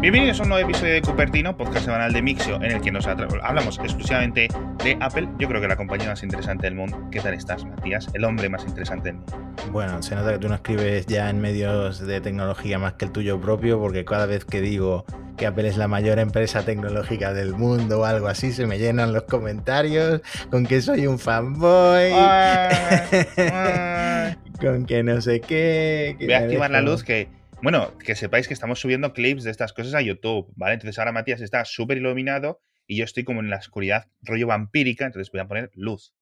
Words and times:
Bienvenidos 0.00 0.40
a 0.40 0.44
un 0.44 0.48
nuevo 0.48 0.66
episodio 0.66 0.94
de 0.94 1.02
Cupertino, 1.02 1.54
podcast 1.54 1.84
semanal 1.84 2.14
de 2.14 2.22
Mixio, 2.22 2.56
en 2.56 2.72
el 2.72 2.80
que 2.80 2.90
nos 2.90 3.06
hablamos 3.06 3.78
exclusivamente 3.80 4.48
de 4.82 4.96
Apple. 4.98 5.28
Yo 5.38 5.46
creo 5.46 5.60
que 5.60 5.68
la 5.68 5.76
compañía 5.76 6.08
más 6.08 6.22
interesante 6.22 6.68
del 6.68 6.74
mundo. 6.74 6.98
¿Qué 7.12 7.20
tal 7.20 7.34
estás, 7.34 7.66
Matías? 7.66 8.08
El 8.14 8.24
hombre 8.24 8.48
más 8.48 8.64
interesante 8.64 9.10
del 9.10 9.16
mundo. 9.16 9.38
Bueno, 9.70 10.02
se 10.02 10.14
nota 10.14 10.32
que 10.32 10.38
tú 10.38 10.48
no 10.48 10.54
escribes 10.54 11.04
ya 11.04 11.28
en 11.28 11.42
medios 11.42 12.00
de 12.00 12.22
tecnología 12.22 12.78
más 12.78 12.94
que 12.94 13.04
el 13.04 13.12
tuyo 13.12 13.38
propio, 13.42 13.78
porque 13.78 14.06
cada 14.06 14.24
vez 14.24 14.46
que 14.46 14.62
digo 14.62 15.04
que 15.36 15.46
Apple 15.46 15.68
es 15.68 15.76
la 15.76 15.86
mayor 15.86 16.18
empresa 16.18 16.64
tecnológica 16.64 17.34
del 17.34 17.52
mundo 17.52 18.00
o 18.00 18.04
algo 18.06 18.28
así, 18.28 18.52
se 18.52 18.66
me 18.66 18.78
llenan 18.78 19.12
los 19.12 19.24
comentarios 19.24 20.22
con 20.50 20.64
que 20.64 20.80
soy 20.80 21.06
un 21.06 21.18
fanboy, 21.18 22.10
con 24.62 24.86
que 24.86 25.02
no 25.02 25.20
sé 25.20 25.42
qué. 25.42 26.16
Voy 26.18 26.32
a 26.32 26.38
activar 26.38 26.70
la 26.70 26.80
luz 26.80 27.04
que 27.04 27.28
bueno, 27.62 27.96
que 27.98 28.14
sepáis 28.14 28.48
que 28.48 28.54
estamos 28.54 28.80
subiendo 28.80 29.12
clips 29.12 29.44
de 29.44 29.50
estas 29.50 29.72
cosas 29.72 29.94
a 29.94 30.00
YouTube, 30.00 30.52
¿vale? 30.56 30.74
Entonces 30.74 30.98
ahora 30.98 31.12
Matías 31.12 31.40
está 31.40 31.64
súper 31.64 31.98
iluminado 31.98 32.60
y 32.86 32.96
yo 32.96 33.04
estoy 33.04 33.24
como 33.24 33.40
en 33.40 33.50
la 33.50 33.56
oscuridad, 33.56 34.08
rollo 34.22 34.46
vampírica, 34.46 35.06
entonces 35.06 35.30
voy 35.30 35.40
a 35.40 35.46
poner 35.46 35.70
luz. 35.74 36.12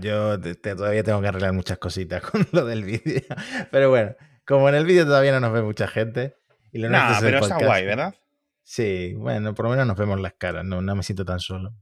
yo 0.00 0.38
todavía 0.40 1.02
tengo 1.02 1.22
que 1.22 1.28
arreglar 1.28 1.52
muchas 1.52 1.78
cositas 1.78 2.22
con 2.30 2.46
lo 2.52 2.66
del 2.66 2.84
vídeo. 2.84 3.22
Pero 3.70 3.90
bueno, 3.90 4.14
como 4.44 4.68
en 4.68 4.74
el 4.74 4.84
vídeo 4.84 5.04
todavía 5.04 5.32
no 5.32 5.40
nos 5.40 5.52
ve 5.52 5.62
mucha 5.62 5.88
gente. 5.88 6.34
Y 6.70 6.78
lo 6.78 6.90
pero 7.20 7.38
está 7.38 7.58
guay, 7.58 7.86
¿verdad? 7.86 8.14
Sí, 8.62 9.14
bueno, 9.14 9.54
por 9.54 9.64
lo 9.64 9.70
menos 9.70 9.86
nos 9.86 9.96
vemos 9.96 10.20
las 10.20 10.34
caras, 10.34 10.64
no, 10.64 10.82
no 10.82 10.94
me 10.94 11.02
siento 11.02 11.24
tan 11.24 11.40
solo. 11.40 11.74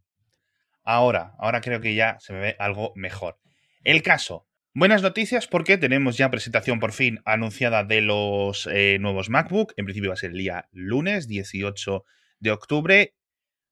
Ahora, 0.84 1.34
ahora 1.40 1.60
creo 1.60 1.80
que 1.80 1.96
ya 1.96 2.16
se 2.20 2.32
me 2.32 2.38
ve 2.38 2.56
algo 2.60 2.92
mejor. 2.94 3.40
El 3.82 4.02
caso, 4.02 4.46
Buenas 4.78 5.00
noticias 5.00 5.46
porque 5.46 5.78
tenemos 5.78 6.18
ya 6.18 6.30
presentación 6.30 6.80
por 6.80 6.92
fin 6.92 7.22
anunciada 7.24 7.82
de 7.82 8.02
los 8.02 8.68
eh, 8.70 8.98
nuevos 9.00 9.30
MacBook. 9.30 9.72
En 9.78 9.86
principio 9.86 10.10
va 10.10 10.12
a 10.12 10.18
ser 10.18 10.32
el 10.32 10.36
día 10.36 10.68
lunes 10.70 11.26
18 11.28 12.04
de 12.40 12.50
octubre. 12.50 13.14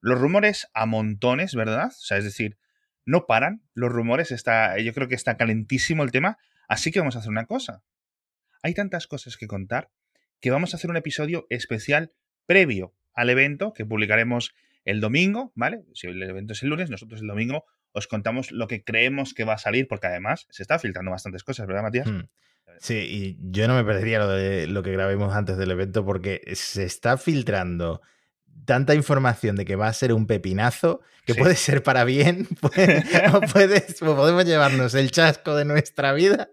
Los 0.01 0.19
rumores 0.19 0.67
a 0.73 0.87
montones, 0.87 1.55
¿verdad? 1.55 1.89
O 1.89 1.91
sea, 1.91 2.17
es 2.17 2.25
decir, 2.25 2.57
no 3.05 3.27
paran. 3.27 3.61
Los 3.75 3.93
rumores 3.93 4.33
está, 4.33 4.79
yo 4.79 4.95
creo 4.95 5.07
que 5.07 5.15
está 5.15 5.37
calentísimo 5.37 6.05
el 6.05 6.11
tema. 6.11 6.39
Así 6.69 6.91
que 6.91 7.01
vamos 7.01 7.17
a 7.17 7.19
hacer 7.19 7.31
una 7.31 7.45
cosa. 7.45 7.83
Hay 8.63 8.73
tantas 8.73 9.07
cosas 9.07 9.37
que 9.37 9.47
contar 9.47 9.91
que 10.41 10.51
vamos 10.51 10.73
a 10.73 10.79
hacer 10.79 10.89
un 10.89 10.97
episodio 10.97 11.47
especial 11.51 12.15
previo 12.47 12.95
al 13.13 13.29
evento 13.29 13.75
que 13.75 13.85
publicaremos 13.85 14.55
el 14.87 15.03
domingo, 15.03 15.53
¿vale? 15.55 15.85
Si 15.93 16.07
el 16.07 16.23
evento 16.23 16.55
es 16.55 16.63
el 16.63 16.71
lunes, 16.71 16.89
nosotros 16.89 17.21
el 17.21 17.27
domingo 17.27 17.67
os 17.95 18.07
contamos 18.09 18.51
lo 18.51 18.67
que 18.67 18.85
creemos 18.85 19.33
que 19.33 19.45
va 19.45 19.55
a 19.55 19.59
salir, 19.59 19.87
porque 19.89 20.09
además 20.09 20.47
se 20.51 20.63
está 20.63 20.79
filtrando 20.79 21.13
bastantes 21.13 21.45
cosas, 21.45 21.67
¿verdad, 21.67 21.83
Matías? 21.83 22.07
Hmm. 22.07 22.23
Sí, 22.81 22.95
y 22.95 23.39
yo 23.41 23.69
no 23.69 23.77
me 23.77 23.85
perdería 23.85 24.19
lo 24.19 24.29
de 24.29 24.67
lo 24.67 24.83
que 24.83 24.91
grabemos 24.91 25.35
antes 25.35 25.57
del 25.57 25.71
evento 25.71 26.05
porque 26.05 26.43
se 26.55 26.85
está 26.85 27.17
filtrando 27.17 28.03
tanta 28.65 28.95
información 28.95 29.55
de 29.57 29.65
que 29.65 29.77
va 29.77 29.89
a 29.89 29.93
ser 29.93 30.13
un 30.13 30.27
pepinazo 30.27 31.03
que 31.25 31.35
puede 31.35 31.55
ser 31.55 31.83
para 31.83 32.05
bien 32.05 32.49
o, 33.33 33.41
podemos 34.17 34.45
llevarnos 34.45 34.95
el 34.95 35.11
chasco 35.11 35.55
de 35.55 35.65
nuestra 35.65 36.13
vida. 36.13 36.49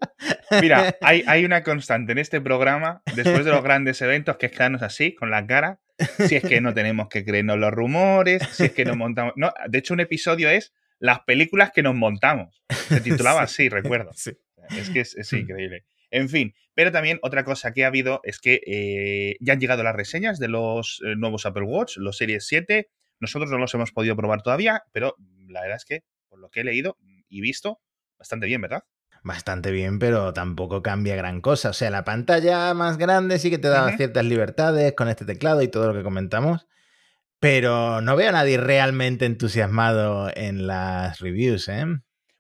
Mira, 0.61 0.95
hay, 1.02 1.23
hay, 1.28 1.44
una 1.44 1.64
constante 1.64 2.11
en 2.11 2.20
este 2.20 2.39
programa, 2.39 3.02
después 3.16 3.44
de 3.45 3.52
los 3.52 3.64
grandes 3.64 4.02
eventos, 4.02 4.38
que 4.38 4.45
es 4.45 4.52
quedarnos 4.52 4.83
así, 4.83 5.16
con 5.16 5.31
la 5.31 5.48
cara, 5.48 5.80
si 6.28 6.36
es 6.36 6.44
que 6.44 6.61
no 6.61 6.73
tenemos 6.73 7.08
que 7.09 7.26
creernos 7.26 7.58
los 7.58 7.72
rumores, 7.72 8.44
si 8.52 8.66
es 8.66 8.72
que 8.72 8.86
nos 8.86 8.98
montamos... 8.98 9.33
No, 9.36 9.53
de 9.67 9.78
hecho, 9.80 9.94
un 9.94 10.00
episodio 10.00 10.50
es 10.50 10.73
las 11.02 11.21
películas 11.21 11.71
que 11.73 11.83
nos 11.83 11.95
montamos. 11.95 12.63
Se 12.69 13.02
titulaba 13.02 13.41
así, 13.41 13.67
recuerdo. 13.67 14.11
Es 14.69 14.89
que 14.89 15.02
es, 15.02 15.33
increíble. 15.33 15.85
En 16.11 16.30
fin, 16.30 16.53
pero 16.75 16.93
también 16.93 17.19
otra 17.23 17.43
cosa 17.43 17.73
que 17.73 17.83
ha 17.83 17.88
habido 17.88 18.21
es 18.23 18.39
que 18.39 18.61
eh, 18.66 19.35
ya 19.41 19.53
han 19.53 19.59
llegado 19.59 19.83
las 19.83 19.95
reseñas 19.95 20.39
de 20.39 20.47
los 20.47 21.02
eh, 21.03 21.16
nuevos 21.17 21.45
Apple 21.45 21.63
Watch, 21.63 21.97
los 21.97 22.16
Series 22.16 22.45
7. 22.48 22.89
Nosotros 23.20 23.52
no 23.52 23.58
los 23.58 23.73
hemos 23.73 23.92
podido 23.92 24.15
probar 24.15 24.43
todavía, 24.43 24.83
pero 24.93 25.17
la 25.49 25.61
verdad 25.61 25.76
es 25.76 25.83
que, 25.83 26.03
por 26.30 26.39
lo 26.39 26.49
que 26.49 26.61
he 26.61 26.64
leído 26.64 26.98
y 27.27 27.42
visto, 27.42 27.81
bastante 28.17 28.45
bien, 28.45 28.61
¿verdad? 28.61 28.83
Bastante 29.23 29.71
bien, 29.71 29.99
pero 29.99 30.31
tampoco 30.31 30.81
cambia 30.81 31.15
gran 31.17 31.42
cosa. 31.42 31.71
O 31.71 31.73
sea, 31.73 31.89
la 31.89 32.05
pantalla 32.05 32.73
más 32.73 32.97
grande 32.97 33.39
sí 33.39 33.49
que 33.49 33.58
te 33.58 33.67
da 33.67 33.97
ciertas 33.97 34.23
libertades 34.23 34.93
con 34.93 35.09
este 35.09 35.26
teclado 35.26 35.61
y 35.64 35.67
todo 35.67 35.87
lo 35.87 35.93
que 35.95 36.03
comentamos. 36.03 36.67
Pero 37.41 38.02
no 38.02 38.15
veo 38.15 38.29
a 38.29 38.33
nadie 38.33 38.57
realmente 38.57 39.25
entusiasmado 39.25 40.29
en 40.35 40.67
las 40.67 41.19
reviews, 41.21 41.69
¿eh? 41.69 41.85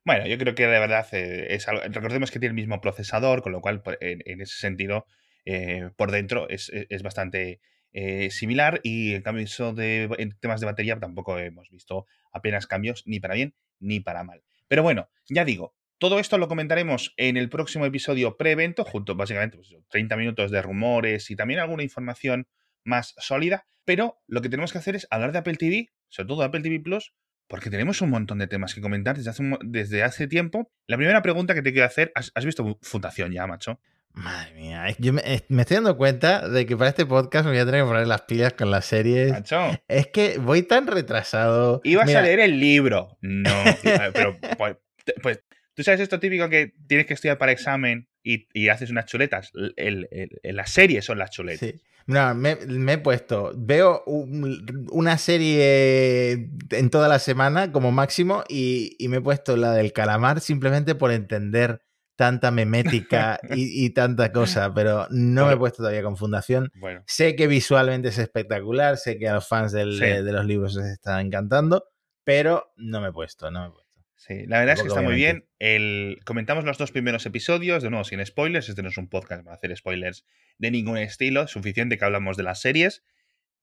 Bueno, 0.05 0.27
yo 0.27 0.37
creo 0.37 0.53
que 0.53 0.67
de 0.67 0.79
verdad 0.79 1.07
eh, 1.11 1.47
es 1.49 1.67
algo, 1.67 1.81
recordemos 1.85 2.29
que 2.29 2.37
tiene 2.37 2.51
el 2.51 2.55
mismo 2.55 2.81
procesador, 2.81 3.41
con 3.41 3.51
lo 3.51 3.61
cual 3.61 3.81
pues, 3.81 3.97
en, 3.99 4.41
ese 4.41 4.59
sentido 4.59 5.07
eh, 5.45 5.89
por 5.95 6.11
dentro 6.11 6.47
es, 6.49 6.71
bastante 7.01 7.61
eh, 7.93 8.29
similar 8.29 8.79
y 8.83 9.15
en 9.15 9.23
cambio 9.23 9.73
de, 9.73 10.07
en 10.19 10.37
temas 10.39 10.59
de 10.59 10.67
batería 10.67 10.99
tampoco 10.99 11.39
hemos 11.39 11.71
visto 11.71 12.05
apenas 12.31 12.67
cambios 12.67 13.01
ni 13.07 13.19
para 13.19 13.33
bien 13.33 13.55
ni 13.79 14.01
para 14.01 14.23
mal. 14.23 14.43
Pero 14.67 14.83
bueno, 14.83 15.09
ya 15.27 15.45
digo, 15.45 15.73
todo 15.97 16.19
esto 16.19 16.37
lo 16.37 16.47
comentaremos 16.47 17.15
en 17.17 17.37
el 17.37 17.49
próximo 17.49 17.87
episodio 17.87 18.37
pre-evento, 18.37 18.85
junto 18.85 19.15
básicamente 19.15 19.57
pues, 19.57 19.75
30 19.89 20.15
minutos 20.15 20.51
de 20.51 20.61
rumores 20.61 21.31
y 21.31 21.35
también 21.35 21.59
alguna 21.59 21.81
información 21.81 22.45
más 22.83 23.15
sólida, 23.17 23.65
pero 23.85 24.21
lo 24.27 24.41
que 24.41 24.49
tenemos 24.49 24.71
que 24.71 24.77
hacer 24.77 24.95
es 24.95 25.07
hablar 25.09 25.31
de 25.31 25.39
Apple 25.39 25.55
TV, 25.55 25.89
sobre 26.09 26.27
todo 26.27 26.39
de 26.39 26.45
Apple 26.45 26.61
TV 26.61 26.79
Plus, 26.79 27.13
porque 27.47 27.69
tenemos 27.69 28.01
un 28.01 28.09
montón 28.09 28.39
de 28.39 28.47
temas 28.47 28.73
que 28.73 28.79
comentar 28.79 29.17
desde 29.17 29.29
hace, 29.29 29.43
desde 29.63 30.03
hace 30.03 30.27
tiempo. 30.27 30.71
La 30.87 30.95
primera 30.95 31.21
pregunta 31.21 31.53
que 31.53 31.61
te 31.61 31.73
quiero 31.73 31.85
hacer, 31.85 32.11
¿has, 32.15 32.45
visto 32.45 32.79
Fundación 32.81 33.33
ya, 33.33 33.45
macho? 33.45 33.81
Madre 34.13 34.53
mía, 34.53 34.85
yo 34.99 35.11
me, 35.13 35.21
estoy 35.25 35.75
dando 35.75 35.97
cuenta 35.97 36.47
de 36.47 36.65
que 36.65 36.77
para 36.77 36.89
este 36.89 37.05
podcast 37.05 37.45
me 37.45 37.51
voy 37.51 37.59
a 37.59 37.65
tener 37.65 37.81
que 37.81 37.87
poner 37.87 38.07
las 38.07 38.21
pilas 38.21 38.53
con 38.53 38.71
las 38.71 38.85
series. 38.85 39.31
Macho. 39.31 39.69
Es 39.87 40.07
que 40.07 40.37
voy 40.37 40.63
tan 40.63 40.87
retrasado. 40.87 41.81
Ibas 41.83 42.13
a 42.15 42.21
leer 42.21 42.39
el 42.39 42.59
libro. 42.59 43.17
No, 43.21 43.49
pero 44.13 44.37
pues, 44.57 44.77
pues, 45.21 45.43
tú 45.73 45.83
sabes 45.83 45.99
esto 45.99 46.19
típico 46.19 46.47
que 46.47 46.73
tienes 46.87 47.05
que 47.05 47.13
estudiar 47.13 47.37
para 47.37 47.51
examen 47.51 48.07
y, 48.23 48.69
haces 48.69 48.91
unas 48.91 49.07
chuletas. 49.07 49.51
El, 49.75 50.07
las 50.43 50.71
series 50.71 51.03
son 51.03 51.17
las 51.17 51.31
chuletas. 51.31 51.69
Sí. 51.69 51.81
No, 52.11 52.35
me, 52.35 52.57
he 52.93 52.97
puesto, 52.97 53.53
veo 53.55 54.03
una 54.05 55.17
serie 55.17 56.49
en 56.69 56.89
toda 56.89 57.07
la 57.07 57.19
semana 57.19 57.71
como 57.71 57.93
máximo 57.93 58.43
y, 58.49 58.97
me 59.07 59.17
he 59.17 59.21
puesto 59.21 59.55
la 59.55 59.71
del 59.71 59.93
calamar 59.93 60.41
simplemente 60.41 60.93
por 60.93 61.11
entender 61.11 61.81
tanta 62.17 62.51
memética 62.51 63.39
y, 63.49 63.89
tanta 63.91 64.33
cosa, 64.33 64.73
pero 64.73 65.07
no 65.09 65.47
me 65.47 65.53
he 65.53 65.57
puesto 65.57 65.77
todavía 65.77 66.03
con 66.03 66.17
Fundación. 66.17 66.69
Sé 67.07 67.37
que 67.37 67.47
visualmente 67.47 68.09
es 68.09 68.17
espectacular, 68.17 68.97
sé 68.97 69.17
que 69.17 69.29
a 69.29 69.35
los 69.35 69.47
fans 69.47 69.71
de, 69.71 69.85
de, 69.85 70.31
los 70.33 70.45
libros 70.45 70.75
les 70.75 70.87
está 70.87 71.21
encantando, 71.21 71.85
pero 72.25 72.73
no 72.75 72.99
me 72.99 73.07
he 73.07 73.13
puesto, 73.13 73.49
no 73.51 73.61
me 73.61 73.67
he 73.67 73.71
puesto. 73.71 73.80
Sí, 74.21 74.45
la 74.45 74.59
verdad 74.59 74.75
es 74.75 74.83
que 74.83 74.87
está 74.87 75.01
muy 75.01 75.15
bien. 75.15 75.47
El, 75.57 76.19
comentamos 76.25 76.63
los 76.63 76.77
dos 76.77 76.91
primeros 76.91 77.25
episodios, 77.25 77.81
de 77.81 77.89
nuevo, 77.89 78.03
sin 78.03 78.23
spoilers. 78.23 78.69
Este 78.69 78.83
no 78.83 78.89
es 78.89 78.97
un 78.99 79.09
podcast 79.09 79.43
para 79.43 79.55
hacer 79.55 79.75
spoilers 79.75 80.27
de 80.59 80.69
ningún 80.69 80.99
estilo. 80.99 81.47
Suficiente 81.47 81.97
que 81.97 82.05
hablamos 82.05 82.37
de 82.37 82.43
las 82.43 82.61
series. 82.61 83.03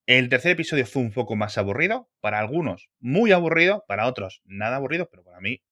El 0.06 0.28
tercer 0.28 0.50
episodio 0.50 0.84
fue 0.84 1.02
un 1.02 1.12
poco 1.12 1.36
más 1.36 1.58
aburrido. 1.58 2.10
Para 2.18 2.40
algunos, 2.40 2.90
muy 2.98 3.30
aburrido. 3.30 3.84
Para 3.86 4.08
otros, 4.08 4.42
nada 4.46 4.74
aburrido. 4.74 5.08
Pero 5.08 5.22
para 5.22 5.38
mí, 5.38 5.62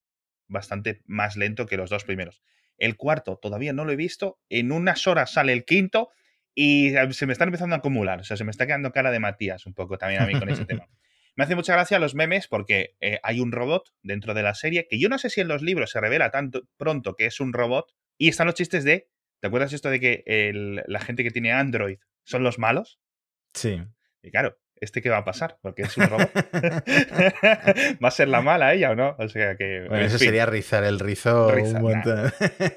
bastante 0.47 1.01
más 1.05 1.35
lento 1.35 1.65
que 1.65 1.75
los 1.75 1.89
dos 1.89 2.05
primeros. 2.05 2.41
El 2.77 2.95
cuarto 2.95 3.35
todavía 3.41 3.73
no 3.73 3.83
lo 3.83 3.91
he 3.91 3.97
visto. 3.97 4.39
En 4.47 4.71
unas 4.71 5.05
horas 5.05 5.33
sale 5.33 5.51
el 5.51 5.65
quinto. 5.65 6.11
Y 6.55 6.93
se 7.11 7.25
me 7.25 7.33
están 7.33 7.49
empezando 7.49 7.75
a 7.75 7.79
acumular. 7.79 8.21
O 8.21 8.23
sea, 8.23 8.37
se 8.37 8.45
me 8.45 8.51
está 8.51 8.65
quedando 8.65 8.93
cara 8.93 9.11
de 9.11 9.19
Matías 9.19 9.65
un 9.65 9.73
poco 9.73 9.97
también 9.97 10.21
a 10.21 10.27
mí 10.27 10.39
con 10.39 10.47
ese 10.47 10.63
tema. 10.65 10.87
Me 11.37 11.43
hace 11.43 11.55
mucha 11.55 11.73
gracia 11.73 11.99
los 11.99 12.15
memes 12.15 12.47
porque 12.47 12.95
eh, 12.99 13.19
hay 13.21 13.39
un 13.39 13.51
robot 13.51 13.93
dentro 14.01 14.33
de 14.33 14.41
la 14.41 14.55
serie 14.55 14.87
que 14.89 14.99
yo 14.99 15.07
no 15.07 15.19
sé 15.19 15.29
si 15.29 15.39
en 15.39 15.47
los 15.47 15.61
libros 15.61 15.91
se 15.91 16.01
revela 16.01 16.31
tanto 16.31 16.63
pronto 16.77 17.15
que 17.15 17.27
es 17.27 17.39
un 17.39 17.53
robot 17.53 17.93
y 18.17 18.29
están 18.29 18.47
los 18.47 18.55
chistes 18.55 18.83
de, 18.83 19.07
¿te 19.39 19.47
acuerdas 19.47 19.71
esto 19.71 19.91
de 19.91 19.99
que 19.99 20.23
la 20.87 20.99
gente 20.99 21.23
que 21.23 21.29
tiene 21.29 21.51
Android 21.51 21.99
son 22.23 22.41
los 22.41 22.57
malos? 22.57 22.99
Sí. 23.53 23.79
Y 24.23 24.31
claro, 24.31 24.57
¿este 24.77 25.03
qué 25.03 25.11
va 25.11 25.17
a 25.17 25.25
pasar? 25.25 25.59
Porque 25.61 25.83
es 25.83 25.95
un 25.97 26.07
robot. 26.07 26.31
¿Va 28.03 28.07
a 28.07 28.11
ser 28.11 28.29
la 28.29 28.41
mala 28.41 28.73
ella 28.73 28.89
o 28.89 28.95
no? 28.95 29.15
O 29.19 29.29
sea 29.29 29.55
que. 29.57 29.85
Bueno, 29.87 30.05
eso 30.05 30.17
sería 30.17 30.47
rizar 30.47 30.83
el 30.85 30.99
rizo 30.99 31.49
un 31.49 32.01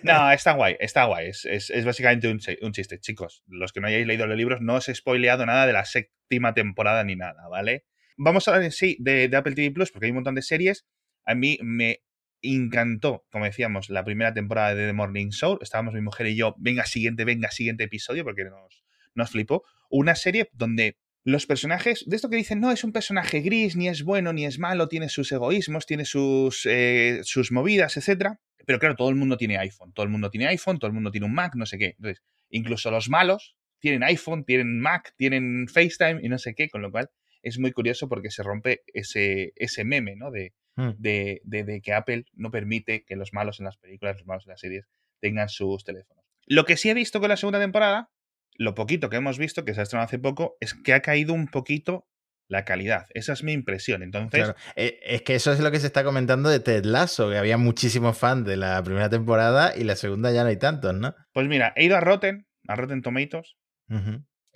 no, 0.02 0.32
está 0.32 0.52
guay, 0.52 0.76
está 0.80 1.04
guay. 1.04 1.28
Es, 1.28 1.46
es, 1.46 1.84
básicamente 1.86 2.28
un, 2.28 2.38
un, 2.60 2.72
chiste. 2.72 3.00
Chicos, 3.00 3.42
los 3.46 3.72
que 3.72 3.80
no 3.80 3.86
hayáis 3.86 4.06
leído 4.06 4.26
los 4.26 4.36
libros, 4.36 4.60
no 4.60 4.74
os 4.74 4.88
he 4.90 4.94
spoileado 4.94 5.46
nada 5.46 5.66
de 5.66 5.72
la 5.72 5.86
séptima 5.86 6.52
temporada 6.52 7.04
ni 7.04 7.16
nada, 7.16 7.48
¿vale? 7.48 7.86
Vamos 8.20 8.46
a 8.46 8.54
hablar 8.54 8.70
de, 8.70 9.30
Apple 9.34 9.54
TV 9.54 9.70
Plus, 9.70 9.90
porque 9.90 10.06
hay 10.06 10.10
un 10.10 10.16
montón 10.16 10.34
de 10.34 10.42
series. 10.42 10.86
A 11.24 11.34
mí 11.34 11.58
me 11.62 12.02
encantó, 12.42 13.24
como 13.30 13.46
decíamos, 13.46 13.88
la 13.88 14.04
primera 14.04 14.34
temporada 14.34 14.74
de 14.74 14.86
The 14.86 14.92
Morning 14.92 15.30
Show. 15.30 15.58
Estábamos 15.62 15.94
mi 15.94 16.02
mujer 16.02 16.26
y 16.26 16.36
yo, 16.36 16.54
venga, 16.58 16.84
siguiente, 16.84 17.24
venga, 17.24 17.50
siguiente 17.50 17.84
episodio, 17.84 18.22
porque 18.24 18.44
nos, 18.44 18.84
nos 19.14 19.30
flipó. 19.30 19.64
Una 19.88 20.14
serie 20.14 20.50
donde 20.52 20.98
los 21.24 21.46
personajes, 21.46 22.04
de 22.06 22.16
esto 22.16 22.28
que 22.28 22.36
dicen, 22.36 22.60
no 22.60 22.70
es 22.70 22.84
un 22.84 22.92
personaje 22.92 23.40
gris, 23.40 23.74
ni 23.74 23.88
es 23.88 24.04
bueno, 24.04 24.34
ni 24.34 24.44
es 24.44 24.58
malo, 24.58 24.88
tiene 24.88 25.08
sus 25.08 25.32
egoísmos, 25.32 25.86
tiene 25.86 26.04
sus, 26.04 26.66
eh, 26.66 27.20
sus 27.24 27.52
movidas, 27.52 27.96
etc. 27.96 28.34
Pero 28.66 28.78
claro, 28.78 28.96
todo 28.96 29.08
el 29.08 29.16
mundo 29.16 29.38
tiene 29.38 29.56
iPhone, 29.56 29.92
todo 29.94 30.04
el 30.04 30.10
mundo 30.10 30.30
tiene 30.30 30.46
iPhone, 30.48 30.78
todo 30.78 30.88
el 30.88 30.94
mundo 30.94 31.10
tiene 31.10 31.26
un 31.26 31.32
Mac, 31.32 31.54
no 31.56 31.64
sé 31.64 31.78
qué. 31.78 31.94
Entonces, 31.96 32.22
incluso 32.50 32.90
los 32.90 33.08
malos 33.08 33.56
tienen 33.78 34.02
iPhone, 34.02 34.44
tienen 34.44 34.78
Mac, 34.78 35.14
tienen 35.16 35.68
FaceTime 35.68 36.20
y 36.22 36.28
no 36.28 36.36
sé 36.36 36.54
qué, 36.54 36.68
con 36.68 36.82
lo 36.82 36.90
cual 36.90 37.10
es 37.42 37.58
muy 37.58 37.72
curioso 37.72 38.08
porque 38.08 38.30
se 38.30 38.42
rompe 38.42 38.82
ese, 38.92 39.52
ese 39.56 39.84
meme, 39.84 40.16
¿no? 40.16 40.30
De, 40.30 40.52
Hmm. 40.76 40.92
de, 40.98 41.40
de- 41.44 41.64
de 41.64 41.80
que 41.82 41.92
Apple 41.92 42.24
no 42.32 42.50
permite 42.52 43.04
que 43.04 43.16
los 43.16 43.32
malos 43.32 43.58
en 43.58 43.64
las 43.66 43.76
películas, 43.76 44.16
los 44.18 44.26
malos 44.26 44.46
en 44.46 44.50
las 44.50 44.60
series, 44.60 44.86
tengan 45.20 45.48
sus 45.48 45.82
teléfonos. 45.84 46.24
Lo 46.46 46.64
que 46.64 46.76
sí 46.76 46.88
he 46.88 46.94
visto 46.94 47.18
con 47.20 47.28
la 47.28 47.36
segunda 47.36 47.58
temporada, 47.58 48.08
lo 48.54 48.74
poquito 48.76 49.10
que 49.10 49.16
hemos 49.16 49.36
visto, 49.36 49.64
que 49.64 49.74
se 49.74 49.80
ha 49.80 49.82
estrenado 49.82 50.06
hace 50.06 50.20
poco, 50.20 50.56
es 50.60 50.74
que 50.74 50.92
ha 50.94 51.00
caído 51.02 51.34
un 51.34 51.48
poquito 51.48 52.06
la 52.48 52.64
calidad. 52.64 53.06
Esa 53.14 53.32
es 53.32 53.42
mi 53.42 53.52
impresión. 53.52 54.02
Entonces, 54.04 54.44
Claro. 54.44 54.56
Eh, 54.76 55.00
Es 55.02 55.22
que 55.22 55.34
eso 55.34 55.52
es 55.52 55.58
lo 55.60 55.70
que 55.72 55.80
se 55.80 55.86
está 55.88 56.04
comentando 56.04 56.48
de 56.48 56.60
Ted 56.60 56.84
Lasso, 56.84 57.28
que 57.30 57.36
había 57.36 57.58
muchísimos 57.58 58.16
fans 58.16 58.46
de 58.46 58.56
la 58.56 58.80
primera 58.82 59.10
temporada 59.10 59.76
y 59.76 59.82
la 59.84 59.96
segunda 59.96 60.30
ya 60.32 60.44
no 60.44 60.50
hay 60.50 60.56
tantos, 60.58 60.94
¿no? 60.94 61.14
pues 61.32 61.48
mira, 61.48 61.72
he 61.76 61.84
ido 61.84 61.96
a 61.96 62.00
Rotten, 62.00 62.46
a 62.68 62.76
Rotten 62.76 63.02
Tomatoes. 63.02 63.56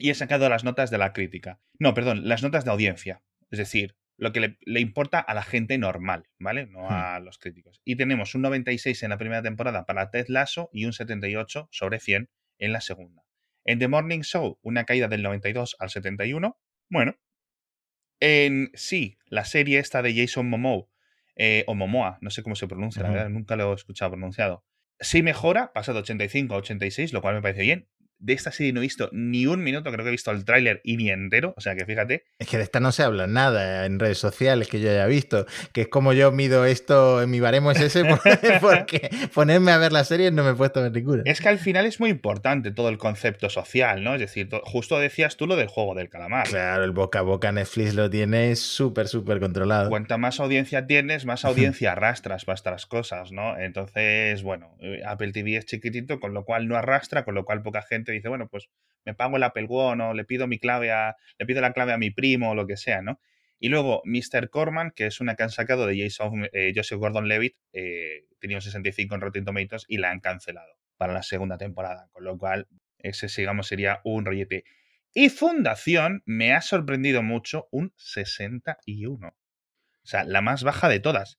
Y 0.04 0.10
he 0.10 0.14
sacado 0.14 0.50
las 0.50 0.64
notas 0.64 0.90
de 0.90 0.98
la 0.98 1.14
crítica. 1.14 1.62
No, 1.78 1.94
perdón, 1.94 2.28
las 2.28 2.42
notas 2.42 2.66
de 2.66 2.70
audiencia. 2.70 3.22
Es 3.50 3.58
decir, 3.58 3.96
lo 4.18 4.32
que 4.32 4.40
le, 4.40 4.58
le 4.60 4.80
importa 4.80 5.18
a 5.18 5.32
la 5.32 5.42
gente 5.42 5.78
normal, 5.78 6.28
¿vale? 6.38 6.66
No 6.66 6.90
a 6.90 7.20
los 7.20 7.38
críticos. 7.38 7.80
Y 7.86 7.96
tenemos 7.96 8.34
un 8.34 8.42
96 8.42 9.02
en 9.02 9.08
la 9.08 9.16
primera 9.16 9.40
temporada 9.40 9.86
para 9.86 10.10
Ted 10.10 10.26
Lasso 10.28 10.68
y 10.74 10.84
un 10.84 10.92
78 10.92 11.70
sobre 11.72 12.00
100 12.00 12.28
en 12.58 12.72
la 12.74 12.82
segunda. 12.82 13.24
En 13.64 13.78
The 13.78 13.88
Morning 13.88 14.20
Show, 14.20 14.58
una 14.60 14.84
caída 14.84 15.08
del 15.08 15.22
92 15.22 15.76
al 15.78 15.88
71. 15.88 16.60
Bueno. 16.90 17.16
En 18.20 18.72
sí, 18.74 19.16
la 19.24 19.46
serie 19.46 19.78
esta 19.78 20.02
de 20.02 20.14
Jason 20.14 20.50
Momoa, 20.50 20.86
eh, 21.34 21.64
o 21.66 21.74
Momoa, 21.74 22.18
no 22.20 22.28
sé 22.28 22.42
cómo 22.42 22.56
se 22.56 22.68
pronuncia, 22.68 23.02
la 23.02 23.08
verdad, 23.08 23.30
nunca 23.30 23.56
lo 23.56 23.72
he 23.72 23.74
escuchado 23.74 24.10
pronunciado. 24.10 24.66
Sí 25.00 25.22
mejora, 25.22 25.72
pasa 25.72 25.94
de 25.94 26.00
85 26.00 26.54
a 26.54 26.58
86, 26.58 27.14
lo 27.14 27.22
cual 27.22 27.36
me 27.36 27.40
parece 27.40 27.62
bien. 27.62 27.88
De 28.18 28.32
esta 28.32 28.52
serie 28.52 28.72
no 28.72 28.80
he 28.80 28.82
visto 28.82 29.10
ni 29.12 29.46
un 29.46 29.62
minuto, 29.62 29.90
creo 29.92 30.04
que 30.04 30.08
he 30.08 30.12
visto 30.12 30.30
el 30.30 30.44
tráiler 30.44 30.80
y 30.84 30.96
ni 30.96 31.10
entero, 31.10 31.52
o 31.56 31.60
sea 31.60 31.74
que 31.76 31.84
fíjate. 31.84 32.24
Es 32.38 32.48
que 32.48 32.56
de 32.56 32.62
esta 32.62 32.80
no 32.80 32.90
se 32.92 33.02
habla 33.02 33.26
nada 33.26 33.84
en 33.86 33.98
redes 33.98 34.18
sociales 34.18 34.68
que 34.68 34.80
yo 34.80 34.90
haya 34.90 35.06
visto, 35.06 35.46
que 35.72 35.82
es 35.82 35.88
como 35.88 36.12
yo 36.12 36.32
mido 36.32 36.64
esto 36.64 37.22
en 37.22 37.30
mi 37.30 37.40
baremo 37.40 37.70
es 37.70 37.80
ese, 37.80 38.04
por- 38.04 38.20
porque 38.60 39.10
ponerme 39.34 39.72
a 39.72 39.78
ver 39.78 39.92
las 39.92 40.08
series 40.08 40.32
no 40.32 40.42
me 40.44 40.50
he 40.50 40.54
puesto 40.54 40.80
a 40.80 40.84
ver 40.84 40.92
ninguna. 40.92 41.22
Es 41.26 41.40
que 41.40 41.48
al 41.48 41.58
final 41.58 41.86
es 41.86 42.00
muy 42.00 42.10
importante 42.10 42.70
todo 42.70 42.88
el 42.88 42.98
concepto 42.98 43.50
social, 43.50 44.02
¿no? 44.02 44.14
Es 44.14 44.20
decir, 44.20 44.48
to- 44.48 44.62
justo 44.64 44.98
decías 44.98 45.36
tú 45.36 45.46
lo 45.46 45.56
del 45.56 45.68
juego 45.68 45.94
del 45.94 46.08
calamar. 46.08 46.48
Claro, 46.48 46.84
el 46.84 46.92
boca 46.92 47.18
a 47.18 47.22
boca 47.22 47.52
Netflix 47.52 47.94
lo 47.94 48.08
tiene 48.10 48.56
súper, 48.56 49.08
súper 49.08 49.40
controlado. 49.40 49.90
Cuanta 49.90 50.16
más 50.18 50.40
audiencia 50.40 50.86
tienes, 50.86 51.24
más 51.26 51.44
audiencia 51.44 51.92
arrastras 51.92 52.44
para 52.44 52.54
estas 52.56 52.86
cosas, 52.86 53.32
¿no? 53.32 53.58
Entonces, 53.58 54.42
bueno, 54.42 54.74
eh, 54.80 55.02
Apple 55.06 55.32
TV 55.32 55.56
es 55.56 55.66
chiquitito, 55.66 56.20
con 56.20 56.32
lo 56.34 56.44
cual 56.44 56.68
no 56.68 56.76
arrastra, 56.76 57.24
con 57.24 57.34
lo 57.34 57.44
cual 57.44 57.62
poca 57.62 57.82
gente 57.82 58.03
dice, 58.12 58.28
bueno, 58.28 58.48
pues 58.48 58.68
me 59.04 59.14
pago 59.14 59.36
el 59.36 59.42
Apple 59.42 59.66
One 59.68 60.02
o 60.04 60.14
le 60.14 60.24
pido 60.24 60.46
mi 60.46 60.58
clave 60.58 60.92
a, 60.92 61.16
le 61.38 61.46
pido 61.46 61.60
la 61.60 61.72
clave 61.72 61.92
a 61.92 61.98
mi 61.98 62.10
primo 62.10 62.50
o 62.50 62.54
lo 62.54 62.66
que 62.66 62.76
sea, 62.76 63.02
¿no? 63.02 63.20
Y 63.58 63.68
luego 63.68 64.02
Mr. 64.04 64.50
Corman, 64.50 64.90
que 64.90 65.06
es 65.06 65.20
una 65.20 65.36
que 65.36 65.42
han 65.44 65.50
sacado 65.50 65.86
de 65.86 65.98
Jason, 66.02 66.48
eh, 66.52 66.72
Joseph 66.74 66.98
Gordon-Levitt, 66.98 67.56
eh, 67.72 68.24
tenía 68.38 68.56
un 68.58 68.62
65 68.62 69.14
en 69.14 69.20
Rotten 69.20 69.44
Tomatoes 69.44 69.84
y 69.88 69.98
la 69.98 70.10
han 70.10 70.20
cancelado 70.20 70.74
para 70.96 71.12
la 71.12 71.22
segunda 71.22 71.56
temporada, 71.58 72.08
con 72.12 72.24
lo 72.24 72.36
cual 72.36 72.68
ese, 72.98 73.26
digamos, 73.36 73.66
sería 73.68 74.00
un 74.04 74.24
rollete. 74.24 74.64
Y 75.14 75.28
Fundación 75.30 76.22
me 76.26 76.52
ha 76.52 76.60
sorprendido 76.60 77.22
mucho 77.22 77.68
un 77.70 77.92
61. 77.96 79.28
O 79.28 80.06
sea, 80.06 80.24
la 80.24 80.40
más 80.42 80.62
baja 80.64 80.88
de 80.88 81.00
todas. 81.00 81.38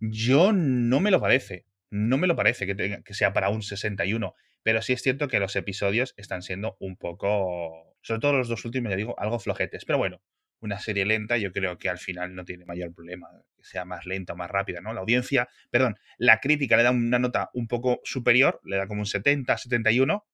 Yo 0.00 0.52
no 0.52 1.00
me 1.00 1.10
lo 1.10 1.20
parece. 1.20 1.66
No 1.90 2.18
me 2.18 2.26
lo 2.26 2.36
parece 2.36 2.66
que, 2.66 2.74
tenga- 2.74 3.02
que 3.02 3.14
sea 3.14 3.32
para 3.32 3.48
un 3.48 3.62
61. 3.62 4.34
Pero 4.64 4.82
sí 4.82 4.92
es 4.94 5.02
cierto 5.02 5.28
que 5.28 5.38
los 5.38 5.54
episodios 5.54 6.14
están 6.16 6.42
siendo 6.42 6.76
un 6.80 6.96
poco. 6.96 7.94
Sobre 8.02 8.20
todo 8.20 8.32
los 8.32 8.48
dos 8.48 8.64
últimos, 8.64 8.90
ya 8.90 8.96
digo, 8.96 9.14
algo 9.18 9.38
flojetes. 9.38 9.84
Pero 9.84 9.98
bueno, 9.98 10.20
una 10.60 10.80
serie 10.80 11.04
lenta, 11.04 11.36
yo 11.36 11.52
creo 11.52 11.78
que 11.78 11.88
al 11.88 11.98
final 11.98 12.34
no 12.34 12.44
tiene 12.44 12.64
mayor 12.64 12.92
problema 12.92 13.28
que 13.56 13.62
sea 13.64 13.84
más 13.84 14.04
lenta 14.06 14.32
o 14.32 14.36
más 14.36 14.50
rápida, 14.50 14.80
¿no? 14.80 14.92
La 14.92 15.00
audiencia, 15.00 15.48
perdón, 15.70 15.96
la 16.18 16.40
crítica 16.40 16.76
le 16.76 16.82
da 16.82 16.90
una 16.90 17.18
nota 17.18 17.50
un 17.54 17.68
poco 17.68 18.00
superior, 18.04 18.60
le 18.64 18.76
da 18.78 18.86
como 18.88 19.00
un 19.02 19.06
70, 19.06 19.56
71, 19.58 20.26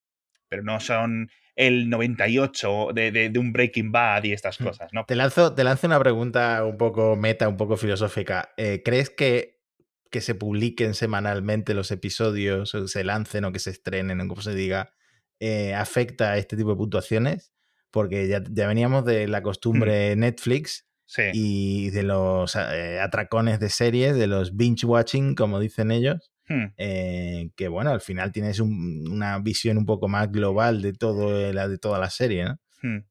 pero 0.48 0.62
no 0.62 0.80
son 0.80 1.30
el 1.56 1.88
98 1.90 2.88
de, 2.94 3.10
de- 3.12 3.28
de 3.30 3.38
un 3.38 3.52
Breaking 3.52 3.92
Bad 3.92 4.24
y 4.24 4.32
estas 4.32 4.60
Hmm. 4.60 4.64
cosas, 4.64 4.92
¿no? 4.92 5.04
Te 5.04 5.14
lanzo, 5.16 5.54
te 5.54 5.64
lanzo 5.64 5.86
una 5.86 5.98
pregunta 6.00 6.64
un 6.64 6.76
poco 6.76 7.16
meta, 7.16 7.48
un 7.48 7.56
poco 7.56 7.76
filosófica. 7.76 8.52
Eh, 8.56 8.82
¿Crees 8.84 9.10
que 9.10 9.59
que 10.10 10.20
se 10.20 10.34
publiquen 10.34 10.94
semanalmente 10.94 11.74
los 11.74 11.90
episodios, 11.90 12.74
o 12.74 12.88
se 12.88 13.04
lancen 13.04 13.44
o 13.44 13.52
que 13.52 13.58
se 13.60 13.70
estrenen, 13.70 14.20
o 14.20 14.28
como 14.28 14.42
se 14.42 14.54
diga, 14.54 14.92
eh, 15.38 15.74
afecta 15.74 16.32
a 16.32 16.38
este 16.38 16.56
tipo 16.56 16.70
de 16.70 16.76
puntuaciones? 16.76 17.52
Porque 17.90 18.28
ya, 18.28 18.42
ya 18.50 18.66
veníamos 18.68 19.04
de 19.04 19.26
la 19.28 19.42
costumbre 19.42 20.14
Netflix 20.16 20.86
Sí. 21.06 21.22
y 21.32 21.90
de 21.90 22.02
los 22.04 22.54
eh, 22.56 23.00
atracones 23.00 23.58
de 23.58 23.68
series, 23.68 24.14
de 24.16 24.26
los 24.28 24.56
binge 24.56 24.86
watching, 24.86 25.34
como 25.34 25.58
dicen 25.58 25.90
ellos, 25.90 26.30
Hmm. 26.48 26.72
eh, 26.78 27.50
que 27.56 27.68
bueno, 27.68 27.90
al 27.90 28.00
final 28.00 28.32
tienes 28.32 28.58
un- 28.60 29.08
una 29.10 29.38
visión 29.38 29.78
un 29.78 29.86
poco 29.86 30.08
más 30.08 30.30
global 30.32 30.82
de, 30.82 30.92
todo, 30.92 31.52
la, 31.52 31.68
de 31.68 31.78
toda 31.78 31.98
la 32.00 32.10
serie, 32.10 32.44
¿no? 32.44 32.58
Hmm. 32.82 33.06